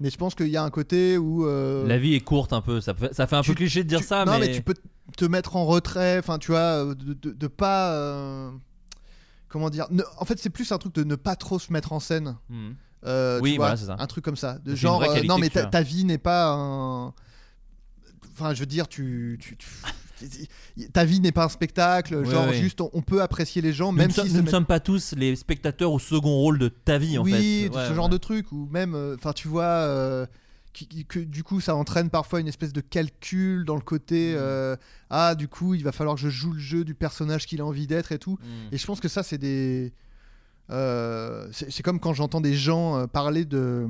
[0.00, 2.60] mais je pense qu'il y a un côté où euh, La vie est courte un
[2.60, 2.80] peu.
[2.80, 4.48] Ça fait, ça fait un peu cliché de dire ça, non mais.
[4.48, 4.74] mais tu peux
[5.16, 8.50] te mettre en retrait enfin tu vois euh, de, de, de pas
[9.48, 11.92] comment dire ne- en fait c'est plus un truc de ne pas trop se mettre
[11.92, 12.74] en scène Mhm.
[13.04, 13.96] Euh, tu Oui, vois, voilà, c'est ça.
[13.98, 17.12] un truc comme ça de genre euh, non mais tu ta, vie n'est pas un
[18.32, 22.46] enfin je veux dire tu, tu- tu- ta vie n'est pas un spectacle Ouais, genre
[22.48, 22.54] ouais.
[22.60, 25.34] juste on, on peut apprécier les gens même si nous ne sommes pas tous les
[25.36, 27.72] spectateurs au second rôle de ta vie en oui, fait.
[27.72, 30.24] ce Ouais, genre de truc ou même euh, enfin tu vois euh,
[30.72, 33.84] qui- qui- que du coup ça entraîne parfois une espèce de calcul dans le Mm.
[33.84, 34.76] côté euh,
[35.10, 37.66] ah du coup il va falloir que je joue le jeu du personnage qu'il a
[37.66, 38.74] envie d'être et tout Mm.
[38.74, 39.92] et je pense que ça c'est des
[40.70, 43.86] euh, c'est comme quand j'entends des gens euh, parler de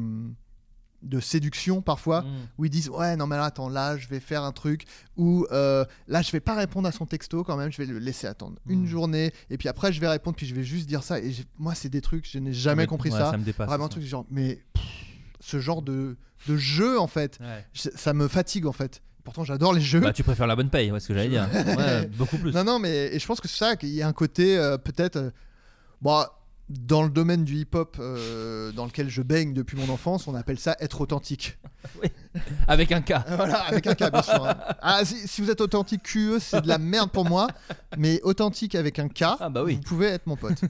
[1.02, 2.26] de séduction parfois Mm.
[2.58, 4.84] où ils disent ouais non mais là attends là je vais faire un truc
[5.16, 7.98] ou euh, là je vais pas répondre à son texto quand même je vais le
[7.98, 11.02] laisser attendre une journée et puis après je vais répondre puis je vais juste dire
[11.02, 13.42] ça et moi c'est des trucs je n'ai jamais Mais- compris ouais, ça ça me
[13.42, 14.84] dépasse, vraiment un truc genre mais pff,
[15.40, 16.16] ce genre de
[16.46, 17.66] de jeu en fait Ouais.
[17.72, 20.70] je- ça me fatigue en fait pourtant j'adore les jeux Bah, tu préfères la bonne
[20.70, 21.48] paye, ouais, ce que j'allais dire.
[21.78, 22.52] Ouais, beaucoup plus.
[22.52, 24.78] non, non, mais et je pense que c'est ça, qu'il y a un côté euh,
[24.78, 25.14] peut-être.
[25.16, 25.30] euh,
[26.00, 26.24] bon,
[26.80, 30.58] dans le domaine du hip-hop euh, dans lequel je baigne depuis mon enfance, on appelle
[30.58, 31.58] ça être authentique.
[32.68, 33.24] Avec un cas.
[33.36, 34.46] Voilà, avec un cas, bien sûr.
[34.46, 34.56] hein.
[34.80, 37.48] Ah, si, si vous êtes authentique QE, c'est de la merde pour moi,
[37.98, 40.60] mais authentique avec un K, Ah, bah vous pouvez être mon pote.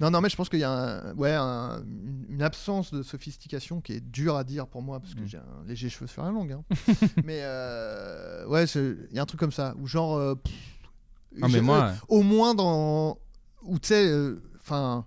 [0.00, 1.82] Non, non, mais je pense qu'il y a un- ouais, un-
[2.30, 5.18] une- absence de sophistication qui est dure à dire pour moi parce Mm.
[5.18, 6.52] que j'ai un léger cheveu sur la langue.
[6.52, 6.62] hein.
[7.24, 10.16] mais euh, ouais, il y a un truc comme ça où genre.
[10.16, 10.54] euh, pff,
[11.42, 13.18] Ah, mais moi, au moins dans.
[13.62, 14.10] Où tu sais,
[14.62, 15.04] enfin.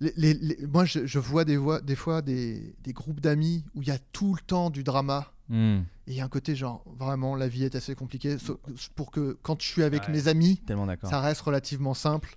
[0.00, 3.64] Les- les- les- moi, je, je vois des, voix, des fois des, des groupes d'amis
[3.74, 5.32] où il y a tout le temps du drama.
[5.48, 5.78] Hmm.
[6.06, 8.36] Et il y a un côté genre, vraiment, la vie est assez compliquée.
[8.38, 8.60] so-
[8.94, 10.60] Pour que quand je suis avec Ouais, mes amis,
[11.04, 12.36] ça reste relativement simple.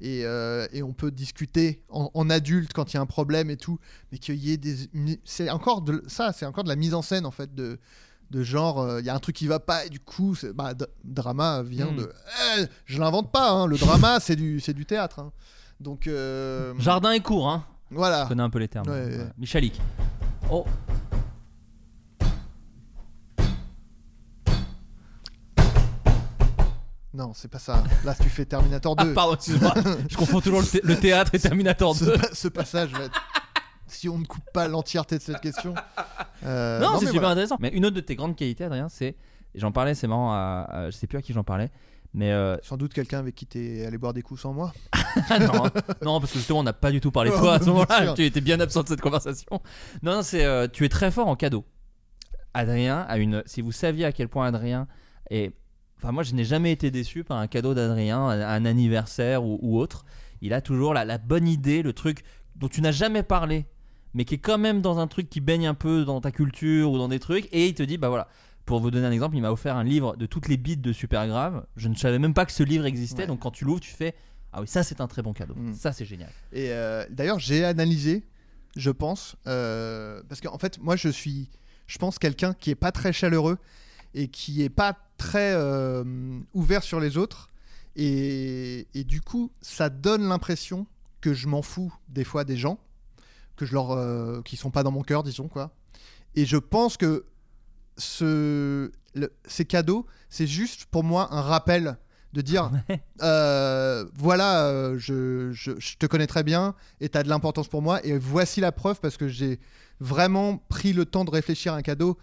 [0.00, 3.50] Et, euh, et on peut discuter en, en adulte quand il y a un problème
[3.50, 3.78] et tout.
[4.12, 4.76] Mais qu'il y ait des.
[5.24, 7.52] C'est encore de ça, c'est encore de la mise en scène en fait.
[7.54, 7.78] De,
[8.30, 10.74] de genre, euh, il y a un truc qui va pas et du coup, bah,
[11.04, 11.96] drama vient Mm.
[11.96, 12.12] de.
[12.58, 15.18] Eh, je l'invente pas, hein, le drama c'est du, c'est du théâtre.
[15.20, 15.32] hein.
[15.80, 16.06] Donc.
[16.06, 17.64] euh, Jardin est court, hein.
[17.90, 18.24] Voilà.
[18.24, 18.88] Je connais un peu les termes.
[18.88, 19.16] Ouais, ouais.
[19.18, 19.26] Ouais.
[19.38, 19.80] Michalik.
[20.50, 20.64] Oh.
[27.14, 27.82] Non, c'est pas ça.
[28.04, 29.10] Là, tu fais Terminator 2.
[29.10, 29.74] Ah, pardon, excuse-moi.
[30.08, 32.12] Je confonds toujours le, thé- le théâtre et Terminator ce, 2.
[32.12, 33.20] pa- ce passage va être-
[33.86, 35.74] Si on ne coupe pas l'entièreté de cette question.
[36.44, 37.28] euh, non, c'est super voilà.
[37.30, 37.56] intéressant.
[37.60, 39.16] Mais une autre de tes grandes qualités, Adrien, c'est.
[39.54, 41.70] J'en parlais, c'est marrant, à, à- je sais plus à qui j'en parlais.
[42.14, 44.72] Mais euh, Sans doute quelqu'un avec qui t'es allé boire des coups sans moi.
[45.40, 45.64] Non,
[46.02, 48.14] non, parce que justement, on n'a pas du tout parlé de toi à ce moment-là.
[48.14, 49.60] Tu étais bien absent de cette conversation.
[50.02, 51.64] Non, non, c'est euh, tu es très fort en cadeau.
[52.54, 53.42] Adrien a une.
[53.46, 54.86] Si vous saviez à quel point Adrien
[55.30, 55.52] est.
[55.96, 59.58] Enfin, moi, je n'ai jamais été déçu par un cadeau d'Adrien, un, un anniversaire ou,
[59.60, 60.04] ou autre.
[60.40, 62.22] Il a toujours la, la bonne idée, le truc
[62.54, 63.66] dont tu n'as jamais parlé,
[64.14, 66.92] mais qui est quand même dans un truc qui baigne un peu dans ta culture
[66.92, 67.48] ou dans des trucs.
[67.52, 68.28] Et il te dit, bah voilà.
[68.68, 70.92] Pour vous donner un exemple, il m'a offert un livre de toutes les beats de
[70.92, 71.64] Super Grave.
[71.76, 73.22] Je ne savais même pas que ce livre existait.
[73.22, 73.26] Ouais.
[73.26, 74.14] Donc quand tu l'ouvres, tu fais
[74.52, 75.54] Ah oui, ça c'est un très bon cadeau.
[75.56, 75.72] Mm.
[75.72, 76.28] Ça c'est génial.
[76.52, 78.24] Et euh, d'ailleurs, j'ai analysé,
[78.76, 81.48] je pense, euh, parce qu'en fait, moi, je suis,
[81.86, 83.56] je pense, quelqu'un qui est pas très chaleureux
[84.12, 86.04] et qui est pas très euh,
[86.52, 87.48] ouvert sur les autres.
[87.96, 90.86] Et, et du coup, ça donne l'impression
[91.22, 92.78] que je m'en fous des fois des gens,
[93.56, 95.72] que je leur, euh, qui sont pas dans mon cœur, disons quoi.
[96.34, 97.24] Et je pense que
[97.98, 101.96] ce, le- ces cadeaux, c'est juste pour moi un rappel
[102.32, 102.70] de dire
[103.22, 107.68] euh, voilà, euh, je, je- je te connais très bien et tu as de l'importance
[107.68, 108.04] pour moi.
[108.04, 109.58] Et voici la preuve parce que j'ai
[110.00, 112.16] vraiment pris le temps de réfléchir à un cadeau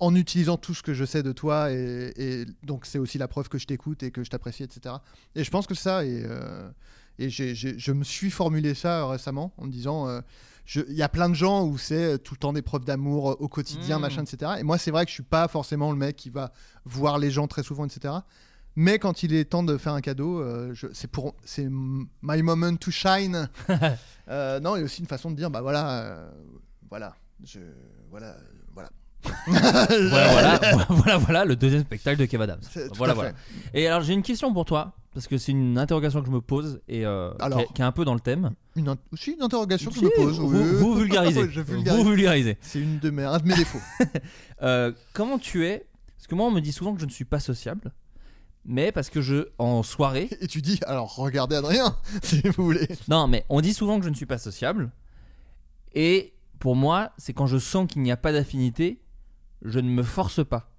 [0.00, 1.72] en utilisant tout ce que je sais de toi.
[1.72, 4.94] Et, et donc, c'est aussi la preuve que je t'écoute et que je t'apprécie, etc.
[5.34, 6.70] Et je pense que ça, et, euh,
[7.18, 10.20] et je me suis formulé ça récemment en me disant.
[10.74, 13.30] Il y a plein de gens où c'est euh, tout le temps des preuves d'amour
[13.30, 14.02] euh, au quotidien, Mm.
[14.02, 14.52] machin, etc.
[14.58, 16.52] Et moi, c'est vrai que je suis pas forcément le mec qui va
[16.84, 18.14] voir les gens très souvent, etc.
[18.76, 22.42] Mais quand il est temps de faire un cadeau, euh, c'est pour, c'est m- my
[22.42, 23.48] moment to shine.
[24.30, 26.30] Euh, non, et aussi une façon de dire, bah voilà, euh,
[26.90, 27.60] voilà, je,
[28.10, 28.36] voilà,
[29.46, 29.86] voilà.
[30.60, 32.60] voilà, voilà, voilà, le deuxième spectacle de Kev Adams.
[32.94, 33.32] Voilà, voilà.
[33.74, 36.40] Et alors j'ai une question pour toi parce que c'est une interrogation que je me
[36.40, 37.58] pose et euh, Alors.
[37.58, 38.52] qui, est, qui est un peu dans le thème.
[38.76, 40.38] Une, aussi une interrogation que Si, je me pose.
[40.38, 40.74] vous- oui.
[40.76, 41.42] vous vulgarisez.
[41.86, 42.58] Vous vulgarisez.
[42.60, 43.80] C'est une de mes, un de mes défauts.
[44.60, 47.24] Euh, comment tu es Parce que moi on me dit souvent que je ne suis
[47.24, 47.92] pas sociable,
[48.64, 50.28] mais parce que je en soirée.
[50.40, 52.88] Et tu dis alors regardez Adrien si vous voulez.
[53.08, 54.90] Non, mais on dit souvent que je ne suis pas sociable.
[55.94, 59.00] Et pour moi, c'est quand je sens qu'il n'y a pas d'affinité,
[59.62, 60.70] je ne me force pas.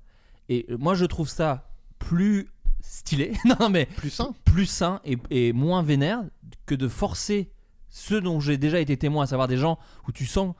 [0.49, 1.69] Et moi, je trouve ça
[1.99, 2.47] plus
[2.81, 6.21] stylé, non mais plus sain, plus sain et, et moins vénère
[6.65, 7.51] que de forcer
[7.89, 9.77] ceux dont j'ai déjà été témoin, à savoir des gens
[10.07, 10.55] où tu sens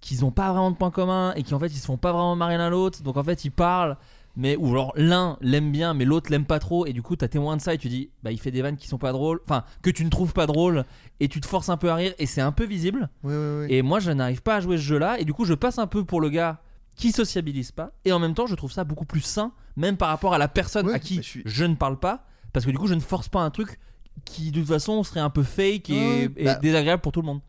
[0.00, 2.12] qu'ils n'ont pas vraiment de points communs et qui en fait ils se font pas
[2.12, 3.96] vraiment marrer l'un l'autre, donc en fait ils parlent.
[4.38, 7.26] Mais ou alors l'un l'aime bien mais l'autre l'aime pas trop et du coup t'as
[7.26, 9.40] témoin de ça et tu dis bah il fait des vannes qui sont pas drôles
[9.44, 10.84] enfin que tu ne trouves pas drôles
[11.20, 13.60] et tu te forces un peu à rire et c'est un peu visible Oui, oui,
[13.62, 13.66] oui.
[13.74, 15.78] et moi je n'arrive pas à jouer ce jeu là et du coup je passe
[15.78, 16.60] un peu pour le gars
[16.96, 20.08] qui sociabilise pas et en même temps je trouve ça beaucoup plus sain même par
[20.08, 21.64] rapport à la personne à qui je...
[21.64, 23.78] ne parle pas parce que du coup je ne force pas un truc
[24.24, 27.40] qui de toute façon serait un peu fake et, bah- désagréable pour tout le monde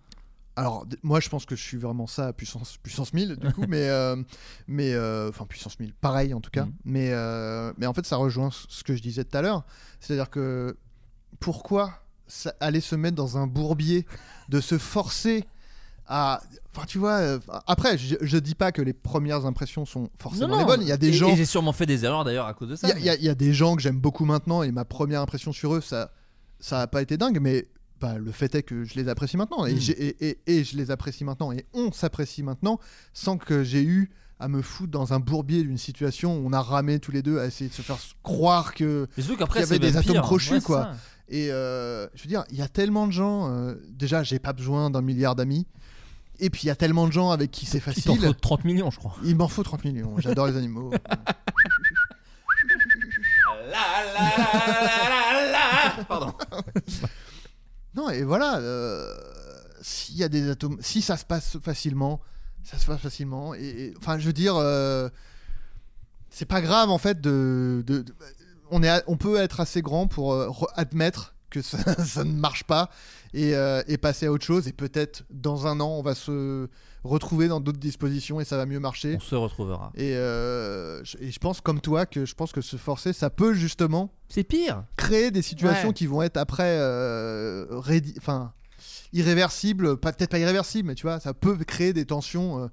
[0.57, 3.63] Alors, moi, je pense que je suis vraiment ça à puissance, puissance 1000, du coup,
[3.69, 4.21] mais, euh,
[4.67, 6.65] mais euh, enfin, puissance 1000, pareil en tout cas.
[6.65, 6.73] Mhm.
[6.83, 9.63] Mais, euh, mais en fait, ça rejoint ce que je disais tout à l'heure.
[10.01, 10.75] C'est-à-dire que
[11.39, 11.93] pourquoi
[12.27, 14.05] ça- aller se mettre dans un bourbier
[14.49, 15.45] de se forcer
[16.05, 16.41] à.
[16.77, 20.57] Enfin, tu vois, euh, après, je, je dis pas que les premières impressions sont forcément
[20.59, 20.81] les bonnes.
[20.83, 21.29] Il y a des et, gens.
[21.29, 23.27] et j'ai sûrement fait des erreurs d'ailleurs à cause de ça Il y a- y,
[23.27, 26.11] y des gens que j'aime beaucoup maintenant et ma première impression sur eux, ça
[26.59, 27.67] ça a pas été dingue, mais
[27.99, 29.79] bah, le fait est que je les apprécie maintenant et, Mm.
[29.79, 32.79] j'ai- et, et- et je les apprécie maintenant et on s'apprécie maintenant
[33.13, 34.09] sans que j'ai eu
[34.39, 37.39] à me foutre dans un bourbier d'une situation où on a ramé tous les deux
[37.39, 40.13] à essayer de se faire croire que Mais surtout qu'après, qu'il y avait des atomes
[40.13, 40.21] pire.
[40.21, 40.81] crochus Ouais, c'est quoi.
[40.83, 40.95] ça.
[41.29, 43.51] Et euh, je veux dire, il y a tellement de gens.
[43.51, 45.65] euh, déjà, j'ai pas besoin d'un milliard d'amis.
[46.39, 48.03] Et puis il y a tellement de gens avec qui c'est Il facile.
[48.03, 50.15] t'en faut 30 millions je crois Il m'en faut 30 millions.
[50.19, 50.91] J'adore les animaux.
[56.07, 56.33] Pardon.
[57.95, 58.57] non, et voilà.
[58.59, 59.13] euh,
[59.81, 62.21] S'il y a des atomes, si ça se passe facilement,
[62.63, 63.53] ça se passe facilement.
[63.55, 65.09] Et, et- enfin, je veux dire, euh,
[66.29, 67.83] c'est pas grave en fait de.
[67.85, 68.15] de- de-
[68.69, 72.33] on, est, on peut être assez grand pour euh, re- admettre que ça, ça ne
[72.33, 72.89] marche pas
[73.33, 74.67] et, euh, et passer à autre chose.
[74.67, 76.67] Et peut-être dans un an, on va se
[77.03, 79.15] retrouver dans d'autres dispositions et ça va mieux marcher.
[79.15, 79.91] On se retrouvera.
[79.95, 83.29] Et, euh, je, et je pense comme toi que je pense que se forcer, ça
[83.29, 84.11] peut justement.
[84.29, 84.83] C'est pire.
[84.97, 85.93] Créer des situations Ouais.
[85.93, 87.65] qui vont être après, euh,
[88.17, 88.51] enfin,
[89.13, 92.63] irréversibles, pas peut-être pas irréversibles, mais tu vois, ça peut créer des tensions.
[92.63, 92.67] euh,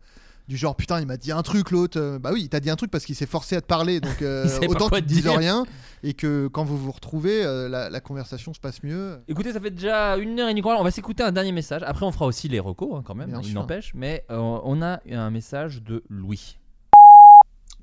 [0.47, 2.69] du genre putain il m'a dit un truc l'autre euh, bah oui il t'a dit
[2.69, 5.09] un truc parce qu'il s'est forcé à te parler donc euh, autant qu'il te te
[5.09, 5.37] dise dire.
[5.39, 5.65] rien
[6.03, 9.61] et que quand vous vous retrouvez euh, la, la conversation se passe mieux Écoutez, ça
[9.61, 10.81] fait déjà une heure et demie qu'on parle.
[10.81, 11.83] On va s'écouter un dernier message.
[11.87, 13.31] Après, on fera aussi les recos hein, quand même.
[13.31, 13.93] Bien il n'empêche.
[13.95, 16.59] Mais euh, on a un message de Louis.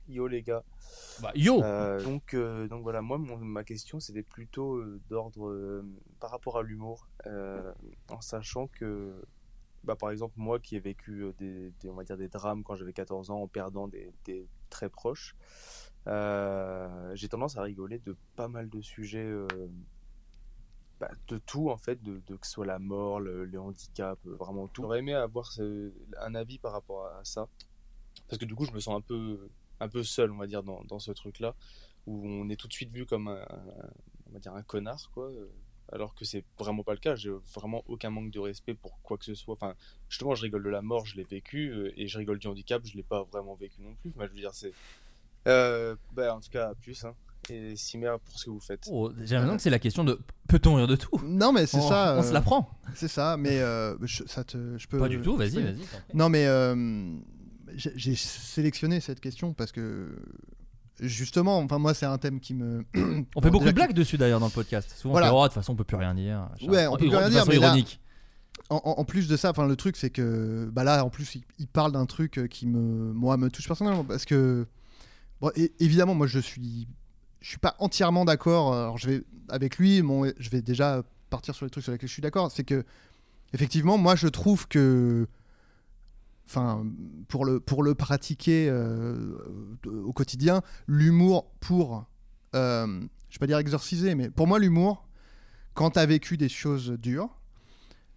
[0.08, 0.64] Yo les gars.
[1.22, 5.48] Bah, yo Euh, donc, euh, donc voilà, moi mon- ma question c'était plutôt euh, d'ordre
[5.50, 5.84] euh,
[6.20, 7.72] par rapport à l'humour, euh,
[8.12, 9.14] en sachant que
[9.84, 12.94] bah, par exemple moi qui ai vécu des, on va dire des drames quand j'avais
[12.94, 14.14] 14 ans en perdant des,
[14.70, 15.36] très proches,
[16.08, 19.30] j'ai tendance à rigoler de pas mal de sujets,
[21.00, 24.68] bah, de tout en fait, de, que ce soit la mort, le, le handicap, vraiment
[24.68, 24.84] tout.
[24.84, 25.50] J'aurais aimé avoir
[26.20, 27.48] un avis par rapport à ça,
[28.28, 29.50] parce que du coup je me sens un peu,
[29.80, 31.56] un peu seul, on va dire, dans, dans ce truc-là,
[32.08, 33.92] où on est tout de suite vu comme un, un-
[34.28, 35.32] on va dire un connard, quoi.
[35.92, 37.16] Alors que c'est vraiment pas le cas.
[37.16, 39.54] J'ai vraiment aucun manque de respect pour quoi que ce soit.
[39.56, 39.76] Enfin,
[40.10, 42.82] justement, je rigole de la mort, je l'ai vécu, euh, et je rigole du handicap,
[42.86, 44.12] je l'ai pas vraiment vécu non plus.
[44.16, 44.74] Moi, je veux dire, c'est.
[45.48, 47.04] Euh, bah, en tout cas, à plus.
[47.04, 47.14] Hein.
[47.50, 48.88] Et Cimer pour ce que vous faites.
[48.92, 51.20] Oh, J'ai l'impression que c'est la question de peut-on rire de tout?
[51.26, 52.16] Non, mais c'est On- ça.
[52.18, 52.70] On se euh, la prend.
[52.94, 55.00] C'est ça, mais euh, je, ça te, je peux.
[55.00, 55.78] Pas du tout, vas-y, vas-y.
[56.14, 57.18] Non, mais euh,
[57.76, 60.16] j'ai j'ai sélectionné cette question parce que
[61.02, 62.86] justement, enfin moi, c'est un thème qui me.
[63.36, 64.94] On fait beaucoup de blagues dessus d'ailleurs dans le podcast.
[64.96, 65.28] Souvent, Voilà.
[65.28, 66.50] on fait, oh, de toute façon, on peut plus rien dire.
[66.68, 68.00] Ouais, on peut plus rien dire, mais là- ironique.
[68.70, 71.36] en, en- en plus de ça, enfin le truc c'est que bah là en plus
[71.36, 74.66] il, il parle d'un truc euh, qui me moi me touche personnellement parce que
[75.42, 76.88] bon, évidemment moi je suis
[77.42, 78.74] je suis pas entièrement d'accord.
[78.74, 82.08] Alors je vais avec lui, bon, je vais déjà partir sur les trucs sur lesquels
[82.08, 82.52] je suis d'accord.
[82.52, 82.86] C'est que
[83.54, 85.28] effectivement moi je trouve que
[86.52, 86.86] enfin
[87.30, 89.38] pour le pour le pratiquer euh,
[89.86, 92.06] au quotidien, l'humour pour
[92.56, 92.88] euh,
[93.30, 95.08] je vais pas dire exorciser, mais pour moi l'humour
[95.74, 97.30] quand tu as vécu des choses dures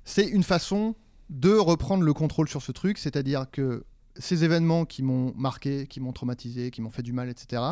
[0.04, 0.96] c'est une façon
[1.30, 3.84] de reprendre le contrôle sur ce truc, c'est-à-dire que
[4.16, 7.62] ces événements qui m'ont marqué, qui m'ont traumatisé, qui m'ont fait du mal, etc.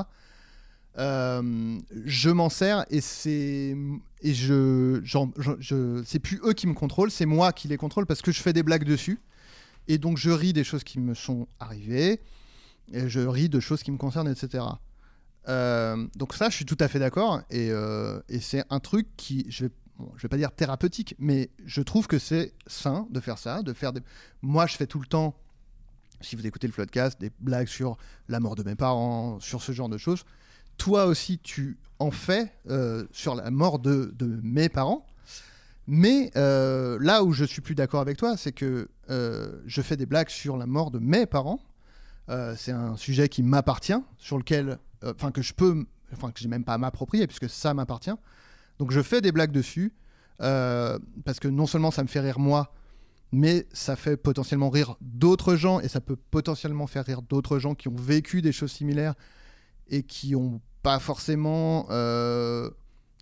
[0.98, 3.76] euh, je m'en sers et c'est
[4.22, 8.40] et c'est plus eux qui me contrôlent, c'est moi qui les contrôle parce que je
[8.40, 9.18] fais des blagues dessus
[9.88, 12.20] et donc je ris des choses qui me sont arrivées
[12.92, 14.64] et je ris de choses qui me concernent, etc.
[15.48, 19.08] Euh, donc ça, je suis tout à fait d'accord et, euh, et c'est un truc
[19.16, 23.06] qui, je vais, bon, je vais pas dire thérapeutique, mais je trouve que c'est sain
[23.10, 23.92] de faire ça, de faire.
[24.40, 25.34] Moi, je fais tout le temps,
[26.20, 27.96] si vous écoutez le podcast, des blagues sur
[28.28, 30.24] la mort de mes parents, sur ce genre de choses.
[30.78, 35.06] Toi aussi, tu en fais euh, sur la mort de, de mes parents.
[35.88, 38.88] Mais là où je suis plus d'accord avec toi, c'est que
[39.66, 41.60] je fais des blagues sur la mort de mes parents.
[42.28, 46.40] Euh, c'est un sujet qui m'appartient, sur lequel, euh, enfin que je peux, enfin que
[46.40, 48.14] j'ai même pas à m'approprier puisque ça m'appartient.
[48.78, 49.92] Donc je fais des blagues dessus
[50.40, 52.72] euh, parce que non seulement ça me fait rire moi,
[53.32, 57.74] mais ça fait potentiellement rire d'autres gens et ça peut potentiellement faire rire d'autres gens
[57.74, 59.14] qui ont vécu des choses similaires
[59.88, 62.70] et qui ont pas forcément euh,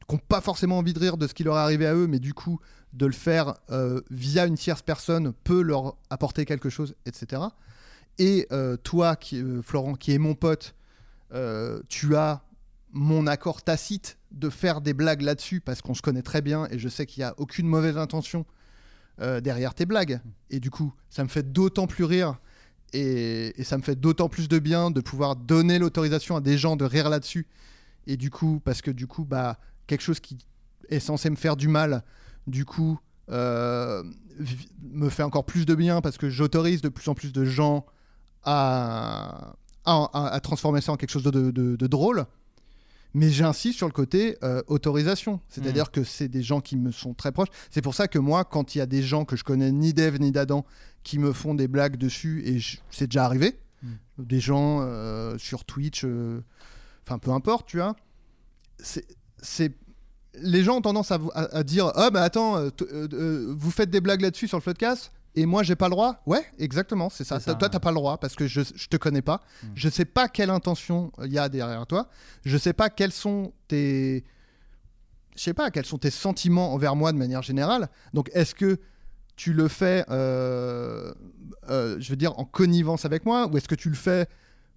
[0.08, 2.18] qui pas forcément envie de rire de ce qui leur est arrivé à eux, mais
[2.18, 2.60] du coup
[2.92, 7.42] de le faire euh, via une tierce personne peut leur apporter quelque chose, etc.
[8.18, 10.74] Et euh, toi, euh, Florent, qui est mon pote,
[11.88, 12.42] tu as
[12.92, 16.78] mon accord tacite de faire des blagues là-dessus parce qu'on se connaît très bien et
[16.80, 18.44] je sais qu'il n'y a aucune mauvaise intention
[19.18, 20.20] derrière tes blagues.
[20.50, 22.40] Et du coup, ça me fait d'autant plus rire
[22.92, 26.58] et, et ça me fait d'autant plus de bien de pouvoir donner l'autorisation à des
[26.58, 27.46] gens de rire là-dessus.
[28.08, 30.36] Et du coup, parce que du coup, bah, quelque chose qui
[30.88, 32.02] est censé me faire du mal,
[32.50, 32.98] du coup,
[33.30, 34.02] euh,
[34.92, 37.86] me fait encore plus de bien parce que j'autorise de plus en plus de gens
[38.44, 39.54] à,
[39.84, 42.24] à, à- à transformer ça en quelque chose de, de- de- de drôle.
[43.12, 45.40] Mais j'insiste sur le côté euh, autorisation.
[45.48, 47.48] C'est-à-dire que c'est des gens qui me sont très proches.
[47.70, 49.92] C'est pour ça que moi, quand il y a des gens que je connais ni
[49.92, 50.64] d'Eve ni d'Adam
[51.02, 52.60] qui me font des blagues dessus, et
[52.90, 53.58] c'est déjà arrivé,
[54.18, 56.04] des gens euh, sur Twitch,
[57.06, 57.96] enfin peu importe, tu vois,
[58.78, 59.74] c'est.
[60.34, 63.54] Les gens ont tendance à, vous- à- à dire Ah, bah attends, euh, euh, euh,
[63.56, 66.20] vous faites des blagues là-dessus sur le podcast et moi j'ai pas le droit?
[66.26, 67.40] Ouais, exactement, c'est ça.
[67.40, 69.40] Ça, Toi, t'as pas le droit parce que je, je te connais pas.
[69.74, 72.08] Je sais pas quelle intention il y a derrière toi.
[72.44, 74.24] Je sais pas quels sont tes.
[75.36, 77.88] Je sais pas quels sont tes sentiments envers moi de manière générale.
[78.14, 78.78] Donc est-ce que
[79.36, 81.12] tu le fais, euh,
[81.70, 84.26] euh, je veux dire, en connivence avec moi ou est-ce que tu le fais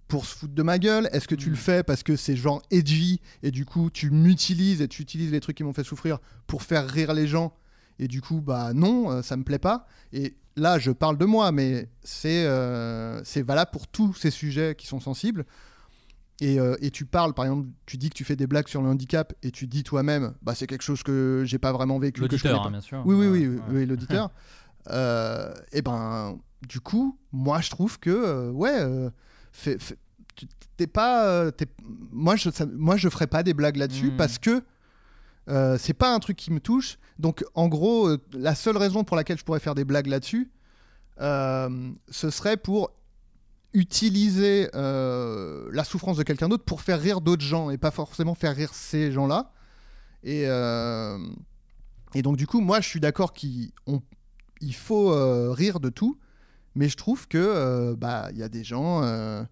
[0.08, 2.62] pour se foutre de ma gueule Est-ce que tu le fais parce que c'est genre
[2.70, 6.18] edgy et du coup tu m'utilises et tu utilises les trucs qui m'ont fait souffrir
[6.46, 7.54] pour faire rire les gens
[7.98, 9.86] et du coup bah non, euh, ça me plaît pas.
[10.12, 14.74] Et là je parle de moi, mais c'est euh, c'est valable pour tous ces sujets
[14.76, 15.44] qui sont sensibles.
[16.40, 18.82] Et, euh, et tu parles, par exemple, tu dis que tu fais des blagues sur
[18.82, 22.20] le handicap et tu dis toi-même, bah c'est quelque chose que j'ai pas vraiment vécu.
[22.20, 23.02] L'auditeur, hein, bien sûr.
[23.06, 23.62] Oui, oui, oui, Ouais, oui, ouais.
[23.80, 24.30] oui, l'auditeur.
[24.90, 29.08] Euh, et ben, du coup, moi je trouve que, euh, ouais, euh,
[29.54, 29.96] fais- fais-
[30.36, 31.26] tu- t'es pas.
[31.28, 31.68] euh, t'es-
[32.12, 34.16] moi, je, ça- moi je ferai pas des blagues là-dessus Mm.
[34.16, 34.62] parce que
[35.48, 36.98] euh, c'est pas un truc qui me touche.
[37.18, 40.50] Donc, en gros, euh, la seule raison pour laquelle je pourrais faire des blagues là-dessus,
[41.20, 42.90] euh, ce serait pour
[43.74, 48.54] utiliser la souffrance de quelqu'un d'autre pour faire rire d'autres gens et pas forcément faire
[48.54, 49.52] rire ces gens-là.
[50.22, 50.42] Et,
[52.14, 54.00] et donc, du coup, moi, je suis d'accord qu'il on-
[54.60, 55.10] il faut
[55.52, 56.18] rire de tout,
[56.74, 59.02] mais je trouve que euh, bah il y a des gens.
[59.02, 59.42] euh,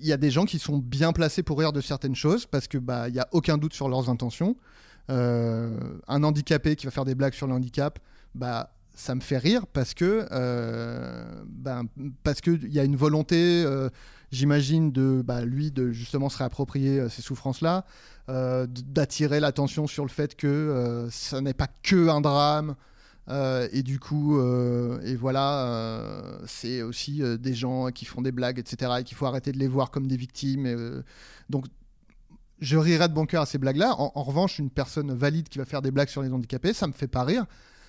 [0.00, 2.68] il y a des gens qui sont bien placés pour rire de certaines choses parce
[2.68, 4.56] que bah il y a aucun doute sur leurs intentions.
[5.10, 5.76] Euh,
[6.06, 7.98] un handicapé qui va faire des blagues sur le handicap,
[8.34, 10.26] bah ça me fait rire parce que
[11.46, 11.84] ben,
[12.22, 13.64] parce que il y a une volonté,
[14.30, 17.84] j'imagine de bah, lui de justement se réapproprier ces souffrances là,
[18.28, 22.76] d'attirer l'attention sur le fait que ça n'est pas que un drame.
[23.28, 28.32] Euh, et du coup, euh, et voilà, euh, c'est aussi des gens qui font des
[28.32, 28.92] blagues, etc.
[29.00, 31.02] Et qu'il faut arrêter de les voir comme des victimes.
[31.50, 31.66] donc,
[32.60, 33.94] je rirai de bon cœur à ces blagues-là.
[33.98, 36.86] En, en revanche, une personne valide qui va faire des blagues sur les handicapés, ça
[36.86, 37.46] me fait pas rire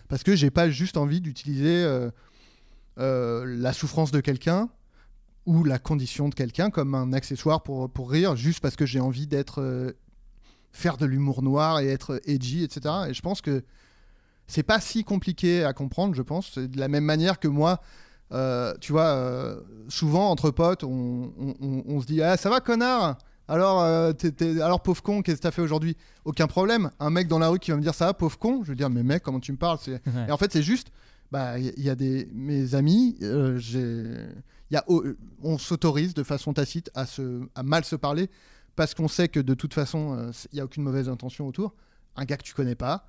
[0.08, 2.10] parce que j'ai pas juste envie d'utiliser
[2.98, 4.70] la souffrance de quelqu'un
[5.46, 9.00] ou la condition de quelqu'un comme un accessoire pour, pour rire juste parce que j'ai
[9.00, 9.96] envie d'être
[10.72, 12.94] faire de l'humour noir et être edgy, etc.
[13.10, 13.64] Et je pense que
[14.50, 16.52] c'est pas si compliqué à comprendre, je pense.
[16.56, 17.80] C'est de la même manière que moi.
[18.32, 22.50] euh, tu vois, euh, souvent entre potes, on, on- on- on se dit Ah, ça
[22.50, 23.18] va, connard
[23.48, 25.98] alors, euh, t'es- t'es- alors, pauvre con, qu'est-ce que t'as fait aujourd'hui?
[26.24, 26.92] Aucun problème.
[27.00, 28.76] Un mec dans la rue qui va me dire ça va, pauvre con, je vais
[28.76, 29.80] dire Mais mec, comment tu me parles?
[29.82, 30.28] C'est- Ouais.
[30.28, 30.90] Et en fait, c'est juste,
[31.32, 32.30] bah, il y, a des.
[32.32, 34.04] Mes amis, euh, j'ai.
[34.70, 35.04] Y a, oh,
[35.42, 38.30] on s'autorise de façon tacite à, se, à mal se parler
[38.76, 41.74] parce qu'on sait que de toute façon, euh, il n'y a aucune mauvaise intention autour.
[42.16, 43.08] Un gars que tu connais pas,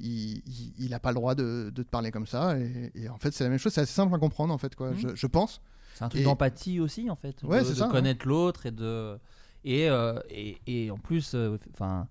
[0.00, 2.58] il n'a pas le droit de, de te parler comme ça.
[2.58, 4.74] Et, et en fait, c'est la même chose, c'est assez simple à comprendre, en fait,
[4.74, 4.98] quoi, Mhm.
[4.98, 5.60] je, je pense.
[5.94, 7.42] C'est un truc Et- d'empathie aussi, en fait.
[7.42, 7.90] Ouais, de, c'est de ça, hein.
[7.90, 9.18] connaître l'autre et de.
[9.64, 12.08] Et, euh, et, et en plus, euh, enfin.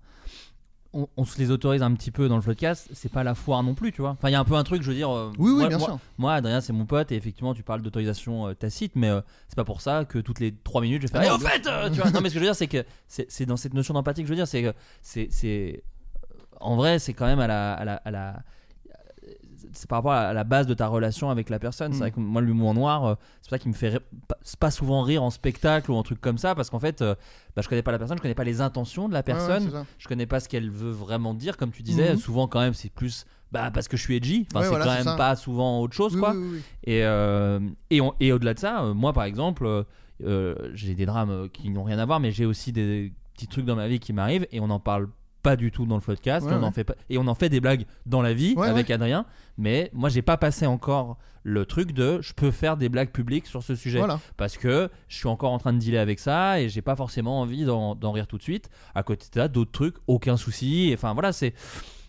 [0.94, 3.62] on, on se les autorise un petit peu dans le podcast, c'est pas la foire
[3.62, 4.10] non plus, tu vois.
[4.10, 5.10] Enfin, il y a un peu un truc, je veux dire.
[5.10, 5.98] euh, Oui, oui, moi, bien moi- sûr.
[6.18, 9.56] Moi, Adrien, c'est mon pote, et effectivement, tu parles d'autorisation euh, tacite, mais euh, c'est
[9.56, 11.20] pas pour ça que toutes les 3 minutes, je vais faire.
[11.22, 12.10] Ah Eh, non, au bien fait, tu vois.
[12.10, 14.20] Non, mais ce que je veux dire, c'est que c'est c'est dans cette notion d'empathie
[14.22, 15.82] que je veux dire, c'est que c'est.
[16.62, 17.72] En vrai, c'est quand même à la.
[17.74, 18.42] à la- à la-
[19.74, 21.92] c'est par rapport à la base de ta relation avec la personne.
[21.92, 22.00] C'est Mm.
[22.02, 23.98] vrai que moi, l'humour noir, euh, c'est ça qui me fait
[24.58, 27.14] pas- souvent rire en spectacle ou en truc comme ça, parce qu'en fait, euh,
[27.56, 29.62] bah, je connais pas la personne, je connais pas les intentions de la ouais, personne,
[29.64, 29.86] c'est ça.
[29.98, 32.12] je connais pas ce qu'elle veut vraiment dire, comme tu disais.
[32.12, 32.18] Mhm.
[32.18, 34.46] Souvent, quand même, c'est plus bah, parce que je suis edgy.
[34.50, 35.16] Enfin, Ouais, c'est voilà, quand même ça.
[35.16, 36.32] pas souvent autre chose, Oui, quoi.
[36.32, 36.62] oui, oui, oui.
[36.84, 37.60] Et, euh,
[37.90, 39.84] et, et au-delà de ça, euh, moi, par exemple,
[40.24, 43.64] euh, j'ai des drames qui n'ont rien à voir, mais j'ai aussi des petits trucs
[43.66, 45.12] dans ma vie qui m'arrivent et on n'en parle pas
[45.56, 46.46] du tout dans le podcast.
[46.46, 48.68] Ouais, on en fait pas, et on en fait des blagues dans la vie Ouais,
[48.68, 48.90] avec.
[48.90, 49.26] Adrien,
[49.58, 53.46] mais moi, j'ai pas passé encore le truc de je peux faire des blagues publiques
[53.46, 54.20] sur ce sujet Voilà.
[54.36, 57.40] parce que je suis encore en train de dealer avec ça et j'ai pas forcément
[57.40, 58.70] envie d'en rire tout de suite.
[58.94, 60.90] À côté de ça, d'autres trucs, aucun souci.
[60.94, 61.54] Enfin voilà, c'est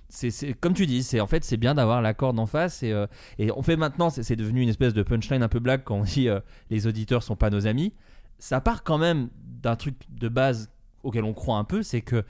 [0.09, 3.07] c'est comme tu dis, c'est en fait c'est bien d'avoir l'accord d'en face et, euh,
[3.39, 5.95] et on fait maintenant, c'est c'est devenu une espèce de punchline un peu blague quand
[5.95, 6.39] on dit euh,
[6.69, 7.93] les auditeurs sont pas nos amis.
[8.37, 9.29] Ça part quand même
[9.63, 10.69] d'un truc de base
[11.01, 12.23] auquel on croit un peu, c'est que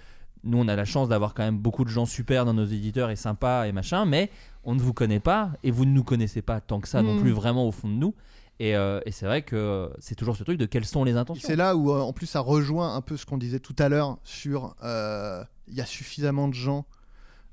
[0.44, 3.10] nous on a la chance d'avoir quand même beaucoup de gens super dans nos éditeurs
[3.10, 4.30] et sympas et machin, mais
[4.64, 7.16] on ne vous connaît pas et vous ne nous connaissez pas tant que ça non
[7.16, 7.22] Mm.
[7.22, 8.14] plus vraiment au fond de nous.
[8.60, 11.48] Et, euh, et c'est vrai que c'est toujours ce truc de quelles sont les intentions.
[11.48, 13.90] C'est là où, euh, en plus, ça rejoint un peu ce qu'on disait tout à
[13.90, 16.86] l'heure sur euh, il y a suffisamment de gens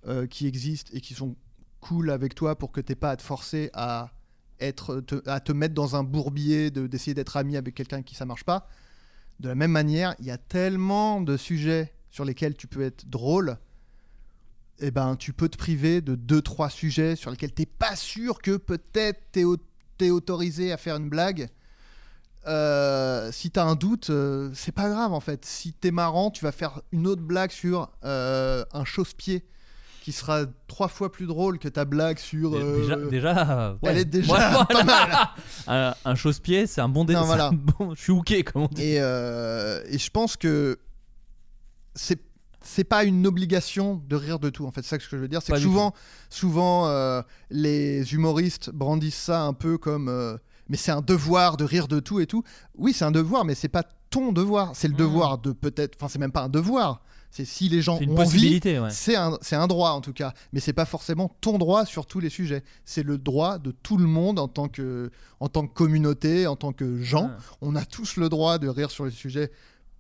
[0.07, 1.37] euh, qui existent et qui sont
[1.81, 4.11] cool avec toi pour que t'aies pas à te forcer à
[4.61, 8.15] être te- à te mettre dans un bourbier de- d'essayer d'être ami avec quelqu'un qui
[8.15, 8.67] ça marche pas.
[9.41, 13.09] De la même manière, il y a tellement de sujets sur lesquels tu peux être
[13.09, 13.57] drôle.
[14.81, 18.41] Et ben, tu peux te priver de deux trois sujets sur lesquels t'es pas sûr
[18.41, 19.59] que peut-être t'es au-
[19.99, 21.49] t'es autorisé à faire une blague.
[22.47, 25.45] Euh, si t'as un doute, euh, c'est pas grave en fait.
[25.45, 29.45] Si t'es marrant, tu vas faire une autre blague sur euh, un chausse-pied
[30.03, 32.57] qui sera trois fois plus drôle que ta blague sur.
[32.57, 35.11] euh, Déjà, déjà, elle est déjà pas mal.
[35.67, 37.13] un, un chausse-pied, c'est un bon dé.
[37.13, 37.51] Non, c'est voilà.
[37.53, 38.83] bon- je suis hooké, comme on dit.
[38.83, 40.79] Et, euh, et je pense que
[41.95, 42.21] c'est
[42.63, 44.83] c'est pas une obligation de rire de tout en fait.
[44.83, 45.41] C'est ça que je veux dire.
[45.43, 45.95] C'est que souvent
[46.29, 50.37] souvent euh, les humoristes brandissent ça un peu comme euh,
[50.69, 52.43] mais c'est un devoir de rire de tout et tout.
[52.77, 54.73] Oui c'est un devoir mais c'est pas ton devoir.
[54.75, 54.97] C'est le Mmh.
[54.99, 57.01] devoir de peut-être enfin c'est même pas un devoir.
[57.31, 58.91] C'est si les gens C'est une ont envie possibilité, ouais.
[58.91, 60.35] c'est un, c'est un droit en tout cas.
[60.53, 62.65] Mais c'est pas forcément ton droit sur tous les sujets.
[62.85, 66.57] C'est le droit de tout le monde en tant que en tant que communauté en
[66.57, 67.27] tant que gens.
[67.27, 67.31] Ouais.
[67.63, 69.51] on a tous le droit de rire sur les sujets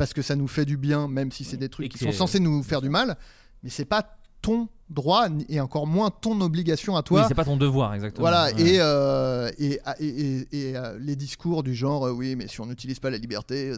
[0.00, 2.10] parce que ça nous fait du bien, même si c'est des Et trucs qui sont
[2.12, 3.16] censés nous faire du mal.
[3.62, 7.20] Mais c'est pas ton droit et encore moins ton obligation à toi.
[7.20, 8.22] Oui, c'est pas ton devoir, exactement.
[8.26, 8.62] Voilà, Ouais.
[8.62, 12.60] et, euh, et, et, et- et, euh, les discours du genre, euh, oui, mais si
[12.62, 13.72] on n'utilise pas la liberté,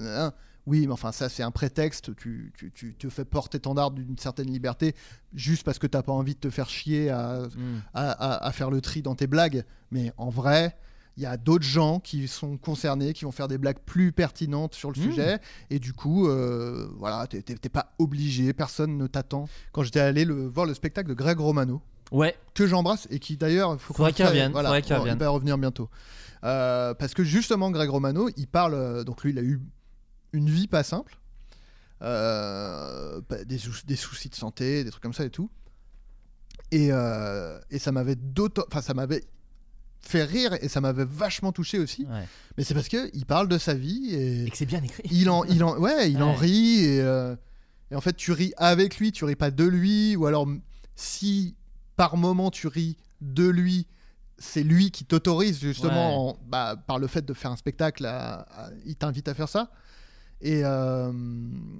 [0.69, 2.15] oui, mais enfin, ça, c'est un prétexte.
[2.15, 4.95] Tu, tu, tu te fais porte-étendard d'une certaine liberté
[5.35, 7.81] juste parce que t'as pas envie de te faire chier à, Mm.
[7.95, 9.65] à, à- à faire le tri dans tes blagues.
[9.91, 10.77] Mais en vrai,
[11.17, 14.75] il y a d'autres gens qui sont concernés, qui vont faire des blagues plus pertinentes
[14.75, 15.03] sur le Mm.
[15.03, 15.39] sujet.
[15.71, 19.47] Et du coup, euh, voilà, t'es pas obligé, personne ne t'attend.
[19.73, 21.83] Quand j'étais allé le, voir le spectacle de Greg Romano,
[22.13, 22.37] Ouais.
[22.55, 25.29] que j'embrasse et qui d'ailleurs, faut Faudrait qu'on qu'il revienne, Voilà, faudrait on- il va
[25.29, 25.89] revenir bientôt.
[26.45, 28.75] Euh, parce que justement, Greg Romano, il parle.
[28.75, 29.61] euh, donc lui, il a eu
[30.33, 31.19] une vie pas simple,
[32.03, 35.51] euh, des, sou- des soucis de santé, des trucs comme ça et tout.
[36.71, 39.25] Et, euh, et ça m'avait d'autant, enfin ça m'avait
[40.05, 42.05] fait rire et ça m'avait vachement touché aussi.
[42.11, 42.27] Ouais.
[42.59, 45.03] Mais c'est parce que il parle de sa vie et, Et que c'est bien écrit.
[45.11, 47.35] il en, il en, ouais, il en rit et, euh,
[47.91, 50.47] et en fait tu ris avec lui, tu ris pas de lui ou alors
[50.97, 51.55] si
[51.97, 53.87] par moment tu ris de lui,
[54.39, 58.41] c'est lui qui t'autorise justement en- bah, par le fait de faire un spectacle, à-
[58.51, 59.71] à- il t'invite à faire ça.
[60.41, 61.13] Et, euh,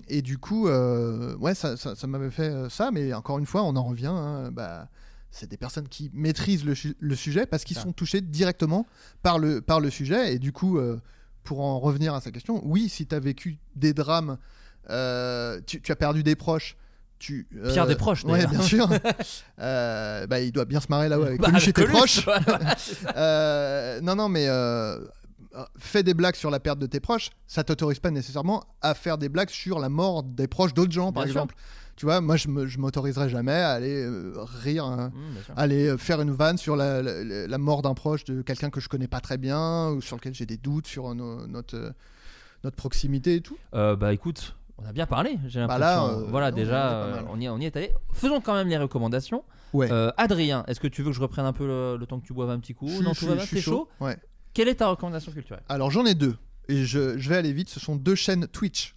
[0.07, 3.65] et du coup, euh, ouais, ça, ça, ça m'avait fait ça, mais encore une fois,
[3.65, 4.07] on en revient.
[4.07, 4.89] hein, bah,
[5.33, 8.87] c'est des personnes qui maîtrisent le, su- le sujet parce qu'ils sont touchés directement
[9.25, 10.35] par le, par le sujet.
[10.35, 11.01] Et du coup, euh,
[11.43, 14.37] pour en revenir à sa question, oui, si tu as vécu des drames,
[14.91, 16.77] euh, tu, tu as perdu des proches,
[17.19, 18.51] tu, Pierre Desproges, Ouais, d'ailleurs.
[18.51, 18.89] bien sûr.
[19.61, 22.27] Euh, bah, il doit bien se marrer là-haut avec Bah, Coluche et tes proches.
[22.27, 22.59] ouais, ouais.
[23.17, 24.99] Euh, non, non, mais euh,
[25.55, 28.95] euh, fais des blagues sur la perte de tes proches, ça t'autorise pas nécessairement à
[28.95, 31.47] faire des blagues sur la mort des proches d'autres gens, par Bien sûr.
[32.03, 32.03] Exemple.
[32.03, 35.87] Tu vois, moi, je me- je m'autoriserai jamais à aller euh, rire, hein, Mmh, aller
[35.89, 38.81] euh, faire une vanne sur la, la- la- la mort d'un proche de quelqu'un que
[38.81, 41.91] je connais pas très bien ou sur lequel j'ai des doutes sur notre, euh,
[42.65, 43.57] notre proximité et tout.
[43.73, 45.81] Bah écoute, on a bien parlé, j'ai Bah l'impression.
[45.81, 47.93] là, euh, voilà, non, déjà, on y, est- on y est allé.
[48.13, 49.45] Faisons quand même les recommandations.
[49.73, 49.91] Ouais.
[49.91, 52.27] Euh, Adrien, est-ce que tu veux que je reprenne un peu le, le temps que
[52.27, 54.17] tu boives un petit coup Je Non, je tout va bien, t'es chaud Ouais.
[54.55, 55.63] Quelle est ta recommandation culturelle?
[55.69, 56.37] Alors j'en ai deux
[56.69, 57.71] et je, je vais aller vite.
[57.71, 58.95] Ce sont deux chaînes Twitch.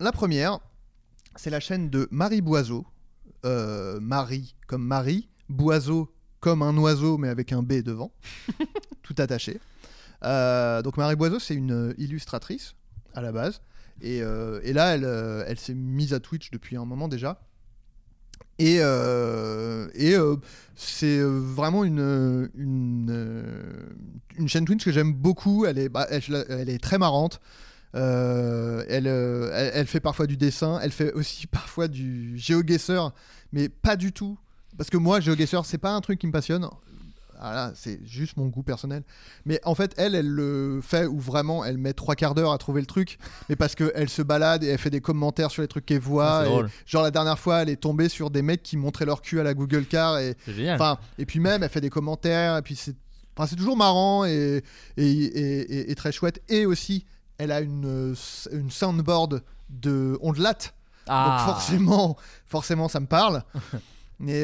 [0.00, 0.58] La première,
[1.36, 2.86] c'est la chaîne de Marie Boiseau.
[3.44, 8.12] Euh, Marie comme Marie, Boiseau comme un oiseau mais avec un B devant,
[9.02, 9.60] tout attaché.
[10.24, 12.74] Euh, donc Marie Boiseau, c'est une illustratrice
[13.14, 13.60] à la base.
[14.00, 15.04] Et, euh, et là, elle,
[15.46, 17.40] elle s'est mise à Twitch depuis un moment déjà.
[18.58, 20.16] Et, et
[20.76, 23.74] c'est vraiment une, une,
[24.38, 25.66] une chaîne Twitch que j'aime beaucoup.
[25.66, 27.40] Elle est, bah, elle est très marrante.
[27.94, 30.78] Euh, elle, euh, elle, elle fait parfois du dessin.
[30.82, 33.12] Elle fait aussi parfois du GeoGuessr,
[33.52, 34.38] mais pas du tout.
[34.78, 36.66] Parce que moi, GeoGuessr, c'est pas un truc qui me passionne.
[37.38, 39.02] Voilà, c'est juste mon goût personnel.
[39.46, 42.58] Mais en fait, elle, elle le fait où vraiment elle met trois quarts d'heure à
[42.58, 45.66] trouver le truc, mais parce qu'elle se balade et elle fait des commentaires sur les
[45.66, 46.44] trucs qu'elle voit.
[46.44, 49.22] Ah, et genre la dernière fois, elle est tombée sur des mecs qui montraient leur
[49.22, 50.36] cul à la Google Car et.
[50.76, 52.94] Enfin, puis même, elle fait des commentaires et puis c'est,
[53.36, 54.62] enfin, c'est toujours marrant et,
[54.96, 56.40] et, et- et- et très chouette.
[56.48, 57.04] Et aussi,
[57.38, 58.14] elle a une, euh,
[58.52, 60.74] une soundboard de ondelate.
[61.08, 61.44] Ah.
[61.46, 63.42] Donc forcément, forcément, ça me parle.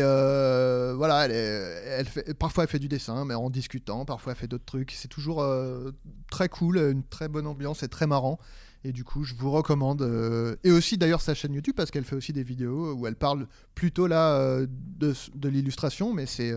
[0.03, 4.33] Euh, voilà, elle, est- elle fait, parfois elle fait du dessin, mais en discutant, parfois
[4.33, 4.91] elle fait d'autres trucs.
[4.91, 5.93] C'est toujours euh,
[6.31, 8.39] très cool, une très bonne ambiance et très marrant.
[8.85, 10.03] Et du coup, je vous recommande.
[10.03, 13.17] euh, et aussi d'ailleurs sa chaîne YouTube, parce qu'elle fait aussi des vidéos où elle
[13.17, 16.53] parle plutôt là de, de l'illustration, mais c'est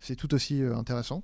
[0.00, 1.22] c'est tout aussi intéressant.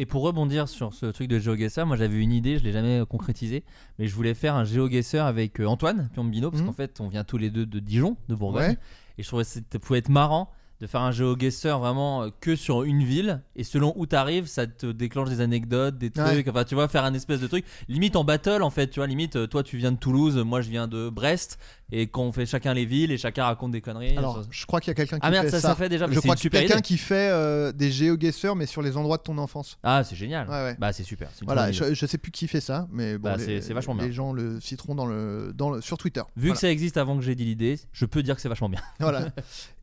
[0.00, 3.02] Et pour rebondir sur ce truc de GeoGuessr, moi j'avais une idée, je l'ai jamais
[3.08, 3.64] concrétisé,
[3.98, 6.68] mais je voulais faire un GeoGuessr avec euh, Antoine Piombino, parce Mhm.
[6.68, 8.78] qu'en fait on vient tous les deux de Dijon, de Bourgogne, Ouais.
[9.18, 12.54] et je trouvais que ça pouvait être marrant de faire un GeoGuessr vraiment euh, que
[12.54, 16.48] sur une ville, et selon où t'arrives, ça te déclenche des anecdotes, des trucs, Ouais.
[16.48, 19.08] enfin tu vois, faire un espèce de truc, limite en battle en fait, tu vois,
[19.08, 21.58] limite euh, toi tu viens de Toulouse, moi je viens de Brest,
[21.90, 24.16] et quand on fait chacun les villes, et chacun raconte des conneries.
[24.16, 26.20] Alors, je crois qu'il y a quelqu'un qui Ah merde, fait ça, fait déjà, Je
[26.20, 29.78] crois que quelqu'un qui fait euh, des géoguesseurs, mais sur les endroits de ton enfance.
[29.82, 30.48] Ah, c'est génial.
[30.48, 30.76] Ouais, ouais.
[30.78, 31.28] Bah, c'est super.
[31.42, 33.94] Voilà, je, je sais plus qui fait ça, mais bon, Bah, les, c'est- c'est vachement
[33.94, 34.06] bien.
[34.06, 36.22] Les gens le citeront dans le, dans le, sur Twitter.
[36.36, 36.54] Vu Voilà.
[36.54, 38.80] que ça existe avant que j'ai dit l'idée, je peux dire que c'est vachement bien.
[39.00, 39.28] Voilà.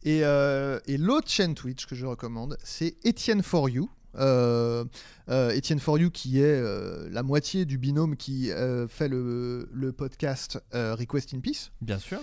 [0.04, 3.90] Et, euh, et l'autre chaîne Twitch que je recommande, c'est Etienne For You.
[4.18, 4.86] Euh,
[5.30, 9.70] euh, Etienne For You qui est euh, la moitié du binôme qui euh, fait le,
[9.74, 11.72] le podcast euh, Request in Peace.
[11.82, 12.20] Bien sûr.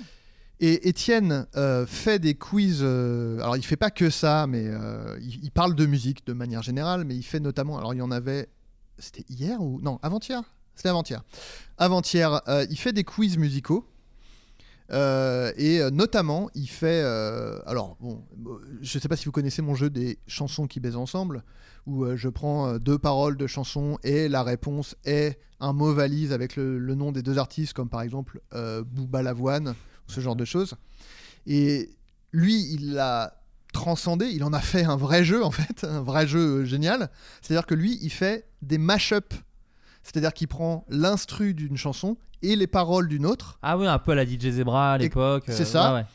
[0.61, 2.81] Et Étienne euh, fait des quiz.
[2.83, 6.33] euh, alors, il fait pas que ça, mais euh, il, il parle de musique de
[6.33, 7.79] manière générale, mais il fait notamment.
[7.79, 8.49] Alors, il y en avait.
[8.99, 9.81] C'était hier ou.
[9.81, 10.43] Non, avant-hier?
[10.77, 11.25] C'était avant-hier.
[11.79, 13.89] Avant-hier, euh, il fait des quiz musicaux.
[14.93, 17.03] Euh, et euh, notamment, il fait.
[17.03, 20.79] euh, alors, bon, euh, je sais pas si vous connaissez mon jeu des chansons qui
[20.79, 21.43] baisent ensemble,
[21.87, 25.93] où euh, je prends euh, deux paroles de chansons et la réponse est un mot
[25.93, 29.75] valise avec le, le nom des deux artistes, comme par exemple euh, Booba Lavoine,
[30.07, 30.75] ce genre de choses.
[31.47, 31.91] Et
[32.33, 33.39] lui, il l'a
[33.73, 37.11] transcendé, il en a fait un vrai jeu en fait, un vrai jeu génial.
[37.41, 39.35] C'est-à-dire que lui, il fait des mash-up.
[40.03, 43.59] C'est-à-dire qu'il prend l'instru d'une chanson et les paroles d'une autre.
[43.63, 45.49] Ah oui, un peu à la DJ Zebra à l'époque.
[45.49, 45.95] euh, C'est ça.
[45.95, 46.07] ouais, ouais.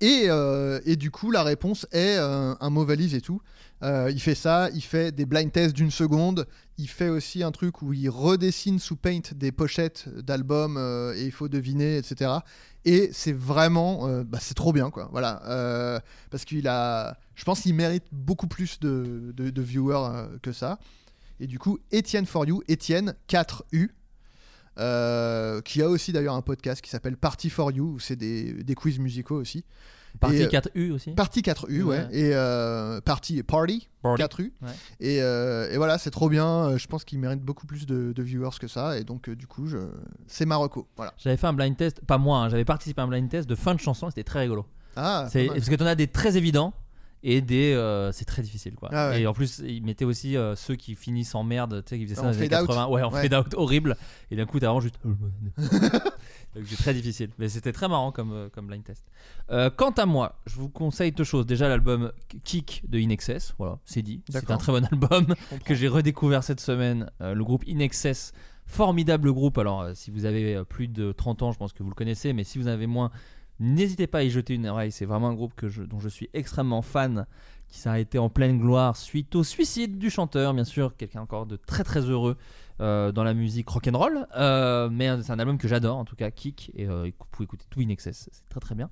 [0.00, 3.40] Et, euh, et du coup, la réponse est euh, un mot valise et tout.
[3.84, 6.46] Euh, il fait ça, il fait des blind tests d'une seconde.
[6.78, 11.24] Il fait aussi un truc où il redessine sous Paint des pochettes d'albums euh, et
[11.26, 12.30] il faut deviner, etc.
[12.86, 15.08] Et c'est vraiment, euh, bah, c'est trop bien, quoi.
[15.12, 16.00] Voilà,
[16.30, 20.78] parce qu'il a, je pense qu'il mérite beaucoup plus de, viewers que ça.
[21.40, 23.90] Et du coup, Étienne for You, Étienne 4U.
[24.76, 28.64] euh, qui a aussi d'ailleurs un podcast qui s'appelle Party for You où c'est des,
[28.64, 29.64] des quiz musicaux aussi.
[30.20, 31.98] Party Et, euh, 4U aussi Party 4U, ouais.
[31.98, 32.08] Ouais.
[32.12, 34.22] Et euh, Party et Party, Party.
[34.22, 34.42] 4U.
[34.62, 34.68] Ouais.
[35.00, 36.46] Et, euh, et voilà, c'est trop bien.
[36.46, 38.98] Euh, Je pense qu'il mérite beaucoup plus de, de viewers que ça.
[38.98, 39.78] Et donc, euh, du coup, je...
[40.26, 40.86] c'est Marocco.
[40.96, 41.12] Voilà.
[41.18, 43.54] J'avais fait un blind test, pas moi, hein, j'avais participé à un blind test de
[43.54, 44.66] fin de chanson, c'était très rigolo.
[44.96, 46.72] Ah, C'est- parce que t'en as des très évidents
[47.26, 48.90] et des euh, c'est très difficile quoi.
[48.92, 49.22] Ah ouais.
[49.22, 52.04] Et en plus, ils mettaient aussi euh, ceux qui finissent en merde, tu sais, qui
[52.04, 52.68] faisaient ça En dans les années fade out.
[52.68, 53.22] 80, ouais, en Ouais.
[53.22, 53.96] fade out horrible.
[54.30, 54.98] Et d'un coup, t'as vraiment juste.
[56.66, 59.04] C'est très difficile, mais c'était très marrant comme, euh, comme blind test.
[59.50, 61.46] Euh, quant à moi, je vous conseille deux choses.
[61.46, 62.12] Déjà l'album
[62.44, 64.22] Kick de In Excess, voilà, c'est dit.
[64.28, 67.10] C'est un très bon album que j'ai redécouvert cette semaine.
[67.20, 68.32] Euh, le groupe In Excess,
[68.66, 69.58] formidable groupe.
[69.58, 72.32] Alors euh, si vous avez plus de 30 ans, je pense que vous le connaissez,
[72.32, 73.10] mais si vous en avez moins,
[73.60, 76.08] N'hésitez pas à y jeter une oreille, c'est vraiment un groupe que je, dont je
[76.08, 77.26] suis extrêmement fan,
[77.68, 81.46] qui s'est arrêté en pleine gloire suite au suicide du chanteur, bien sûr, quelqu'un encore
[81.46, 82.36] de très très heureux
[82.80, 86.30] euh, dans la musique rock'n'roll, euh, mais c'est un album que j'adore, en tout cas,
[86.30, 88.90] Kick, et euh, vous pouvez écouter tout In Excess, c'est très très bien.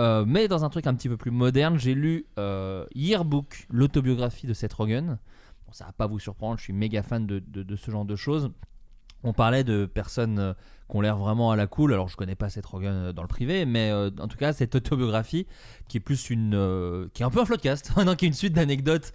[0.00, 2.26] Euh, mais dans un truc un petit peu plus moderne, j'ai lu
[2.94, 5.18] Yearbook, l'autobiographie de Seth Rogen.
[5.66, 8.16] Bon, ça va pas vous surprendre, je suis méga fan de, de- ce genre de
[8.16, 8.50] choses.
[9.22, 10.54] On parlait de personnes
[10.90, 11.94] qui ont l'air vraiment à la cool.
[11.94, 15.46] Alors je connais pas Seth Rogen dans le privé, mais en tout cas cette autobiographie
[15.88, 19.12] qui est plus une, qui est un peu un floodcast, qui est une suite d'anecdotes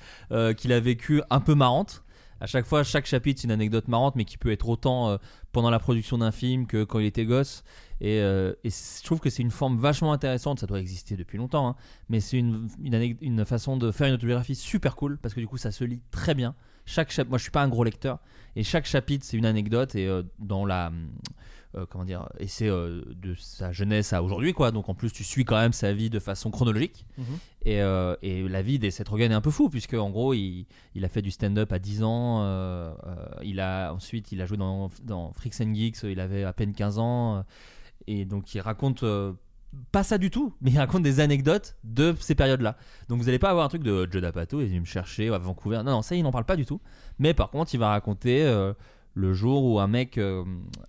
[0.57, 2.03] qu'il a vécues un peu marrantes.
[2.41, 5.18] À chaque fois, chaque chapitre, c'est une anecdote marrante, mais qui peut être autant euh,
[5.52, 7.64] pendant la production d'un film que quand il était gosse.
[8.02, 10.60] Et, euh, je trouve que c'est une forme vachement intéressante.
[10.60, 11.76] Ça doit exister depuis longtemps, hein,
[12.07, 15.72] mais c'est une, façon de faire une autobiographie super cool parce que du coup, ça
[15.72, 16.56] se lit très bien.
[16.86, 18.20] Chaque moi, je suis pas un gros lecteur,
[18.56, 19.95] et chaque chapitre, c'est une anecdote.
[19.95, 20.91] Et euh, dans la
[21.76, 24.72] euh, comment dire, et c'est euh, de sa jeunesse à aujourd'hui, quoi.
[24.72, 27.06] Donc en plus, tu suis quand même sa vie de façon chronologique.
[27.20, 27.26] Mhm.
[27.66, 30.34] Et, euh, et la vie des Seth Rogen est un peu fou, puisque en gros,
[30.34, 30.66] il,
[30.96, 32.44] il a fait du stand-up à 10 ans.
[33.44, 36.74] il a, ensuite, il a joué dans, dans Freaks and Geeks, il avait à peine
[36.74, 37.46] 15 ans.
[38.08, 39.06] et donc, il raconte.
[39.91, 42.78] pas ça du tout, mais il raconte des anecdotes de ces périodes-là.
[43.10, 45.32] Donc vous n'allez pas avoir un truc de Joe D'Apato, il est venu me chercher
[45.32, 45.84] à Vancouver.
[45.84, 46.82] Non, non, ça, il n'en parle pas du tout.
[47.20, 48.41] Mais par contre, il va raconter
[49.14, 50.44] le jour où un mec, euh,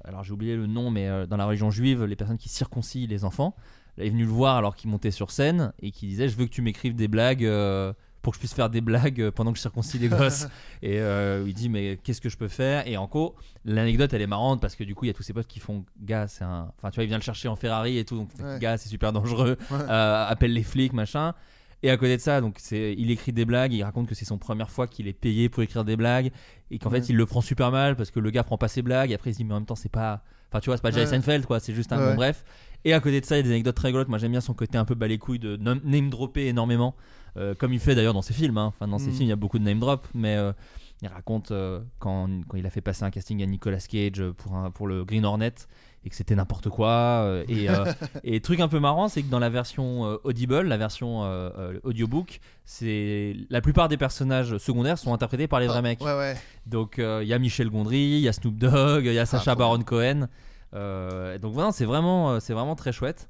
[0.05, 3.06] alors j'ai oublié le nom, mais euh, dans la religion juive, les personnes qui circoncient
[3.09, 3.55] les enfants,
[3.97, 6.36] là, il est venu le voir alors qu'il montait sur scène et qui disait Je
[6.36, 7.92] veux que tu m'écrives des blagues euh,
[8.22, 10.47] pour que je puisse faire des blagues pendant que je circoncis les gosses.
[10.82, 12.86] et il dit Mais qu'est-ce que je peux faire?
[12.86, 13.34] Et en gros,
[13.64, 15.59] l'anecdote elle est marrante parce que du coup, il y a tous ses potes qui
[15.59, 16.70] font Gars, c'est un.
[16.76, 18.59] Enfin, tu vois, il vient le chercher en Ferrari et tout, donc Ouais.
[18.60, 19.78] gars, c'est super dangereux, Ouais.
[19.88, 21.34] Appelle les flics, machin.
[21.82, 24.27] Et à côté de ça, donc c'est, il écrit des blagues, il raconte que c'est
[24.27, 26.31] son première fois qu'il est payé pour écrire des blagues
[26.70, 27.01] et qu'en Ouais.
[27.01, 29.11] fait il le prend super mal parce que le gars prend pas ses blagues.
[29.11, 30.82] Et après il se dit mais en même temps c'est pas, enfin tu vois c'est
[30.82, 31.11] pas Jerry Ouais.
[31.11, 32.44] Seinfeld quoi, c'est juste un Ouais, bon bref.
[32.85, 34.09] Et à côté de ça il y a des anecdotes très rigolotes.
[34.09, 36.94] Moi j'aime bien son côté un peu bas les couilles de name dropper énormément,
[37.39, 38.59] euh, comme il fait d'ailleurs dans ses films.
[38.59, 38.66] hein.
[38.66, 39.12] Enfin dans ses Mm.
[39.12, 40.52] films il y a beaucoup de name drop, mais euh,
[41.02, 44.55] il raconte euh, quand, quand il a fait passer un casting à Nicolas Cage pour,
[44.55, 45.55] un, pour le Green Hornet
[46.05, 46.89] et que c'était n'importe quoi.
[46.89, 47.93] euh, et, euh,
[48.24, 51.20] et truc un peu marrant, c'est que dans la version euh, Audible, la version
[51.82, 56.01] audiobook, c'est la plupart des personnages secondaires sont interprétés par les vrais mecs.
[56.01, 56.36] ouais, ouais.
[56.66, 59.52] Donc il y a Michel Gondry, il y a Snoop Dogg, il y a Sacha
[59.52, 60.28] trop Baron Cohen.
[60.72, 63.28] Donc voilà, c'est vraiment, c'est vraiment très chouette.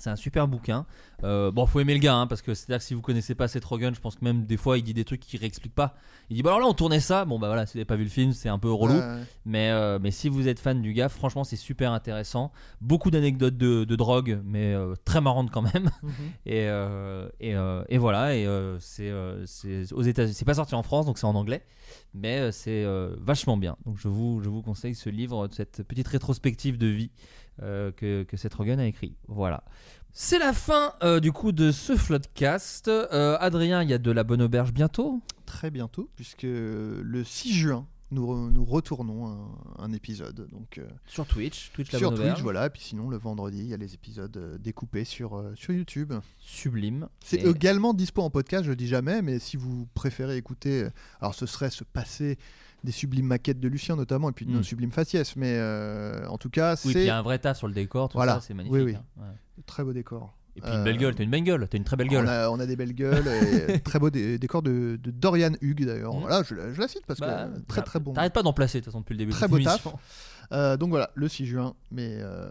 [0.00, 0.86] C'est un super bouquin.
[1.24, 3.48] Euh, bon, faut aimer le gars, hein, parce que c'est-à-dire que si vous connaissez pas
[3.48, 5.94] Seth Rogen, je pense que même des fois il dit des trucs qu'il réexplique pas.
[6.30, 7.24] Il dit bah alors là on tournait ça.
[7.26, 8.94] Bon bah voilà, si vous n'avez pas vu le film, c'est un peu relou.
[8.94, 9.22] Ouais, ouais.
[9.44, 12.52] Mais, euh, mais si vous êtes fan du gars, franchement c'est super intéressant.
[12.80, 15.90] Beaucoup d'anecdotes de, de drogue, mais euh, très marrantes quand même.
[16.02, 16.12] Mhm.
[16.46, 17.54] et, euh, et,
[17.94, 18.46] et voilà, et
[18.78, 19.12] c'est
[19.92, 20.34] aux États-Unis.
[20.34, 21.62] C'est pas sorti en France, donc c'est en anglais,
[22.14, 22.86] mais c'est
[23.18, 23.76] vachement bien.
[23.84, 27.10] Donc je vous, je vous conseille ce livre, cette petite rétrospective de vie
[27.62, 29.16] euh, que, que Seth Rogen a écrit.
[29.28, 29.64] Voilà.
[30.12, 32.88] C'est la fin euh, du coup de ce Floodcast.
[32.88, 35.20] Euh, Adrien, il y a de la bonne auberge bientôt.
[35.46, 40.48] Très bientôt, puisque le 6 juin, nous, re- nous retournons un, un épisode.
[40.50, 42.42] Donc, euh, Sur Twitch, Twitch La sur Bonne Twitch, Auberge.
[42.42, 42.66] voilà.
[42.66, 46.12] Et puis sinon, le vendredi, il y a les épisodes découpés sur, euh, sur YouTube.
[46.38, 47.08] Sublime.
[47.24, 50.88] C'est Et- également dispo en podcast, je dis jamais, mais si vous préférez écouter,
[51.20, 52.36] alors ce serait se passer
[52.84, 56.38] des sublimes maquettes de Lucien notamment, et puis de nos sublimes faciès, mais euh, en
[56.38, 58.34] tout cas, Oui, c'est il y a un vrai tas sur le décor, tout Voilà.
[58.34, 58.74] ça, c'est magnifique.
[58.74, 58.94] Oui, oui.
[58.96, 59.04] hein.
[59.22, 59.62] Ouais.
[59.66, 60.34] très beau décor.
[60.56, 62.24] Et puis une Euh, belle gueule, t'as une belle gueule, t'as une très belle gueule.
[62.24, 63.24] On a, on a des belles gueules,
[63.68, 66.12] et très beau dé- décor de, de Dorian Hugues d'ailleurs.
[66.14, 66.20] Mhm.
[66.22, 68.12] Voilà, je, la- je la cite parce Bah, que très très bon.
[68.14, 69.86] T'arrêtes pas d'en placer de toute façon depuis le début Très de beau taf.
[70.52, 72.48] Euh, donc voilà, le 6 juin, mais euh,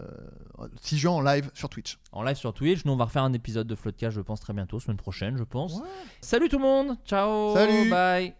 [0.80, 1.98] 6 juin en live sur Twitch.
[2.12, 4.54] En live sur Twitch, nous on va refaire un épisode de Floodcast, je pense très
[4.54, 5.82] bientôt, semaine prochaine, je pense.
[6.22, 7.90] Salut tout le monde, ciao, Salut.
[7.90, 8.32] bye.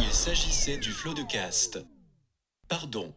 [0.00, 1.78] Il s'agissait du flot de cast.
[2.68, 3.14] Pardon.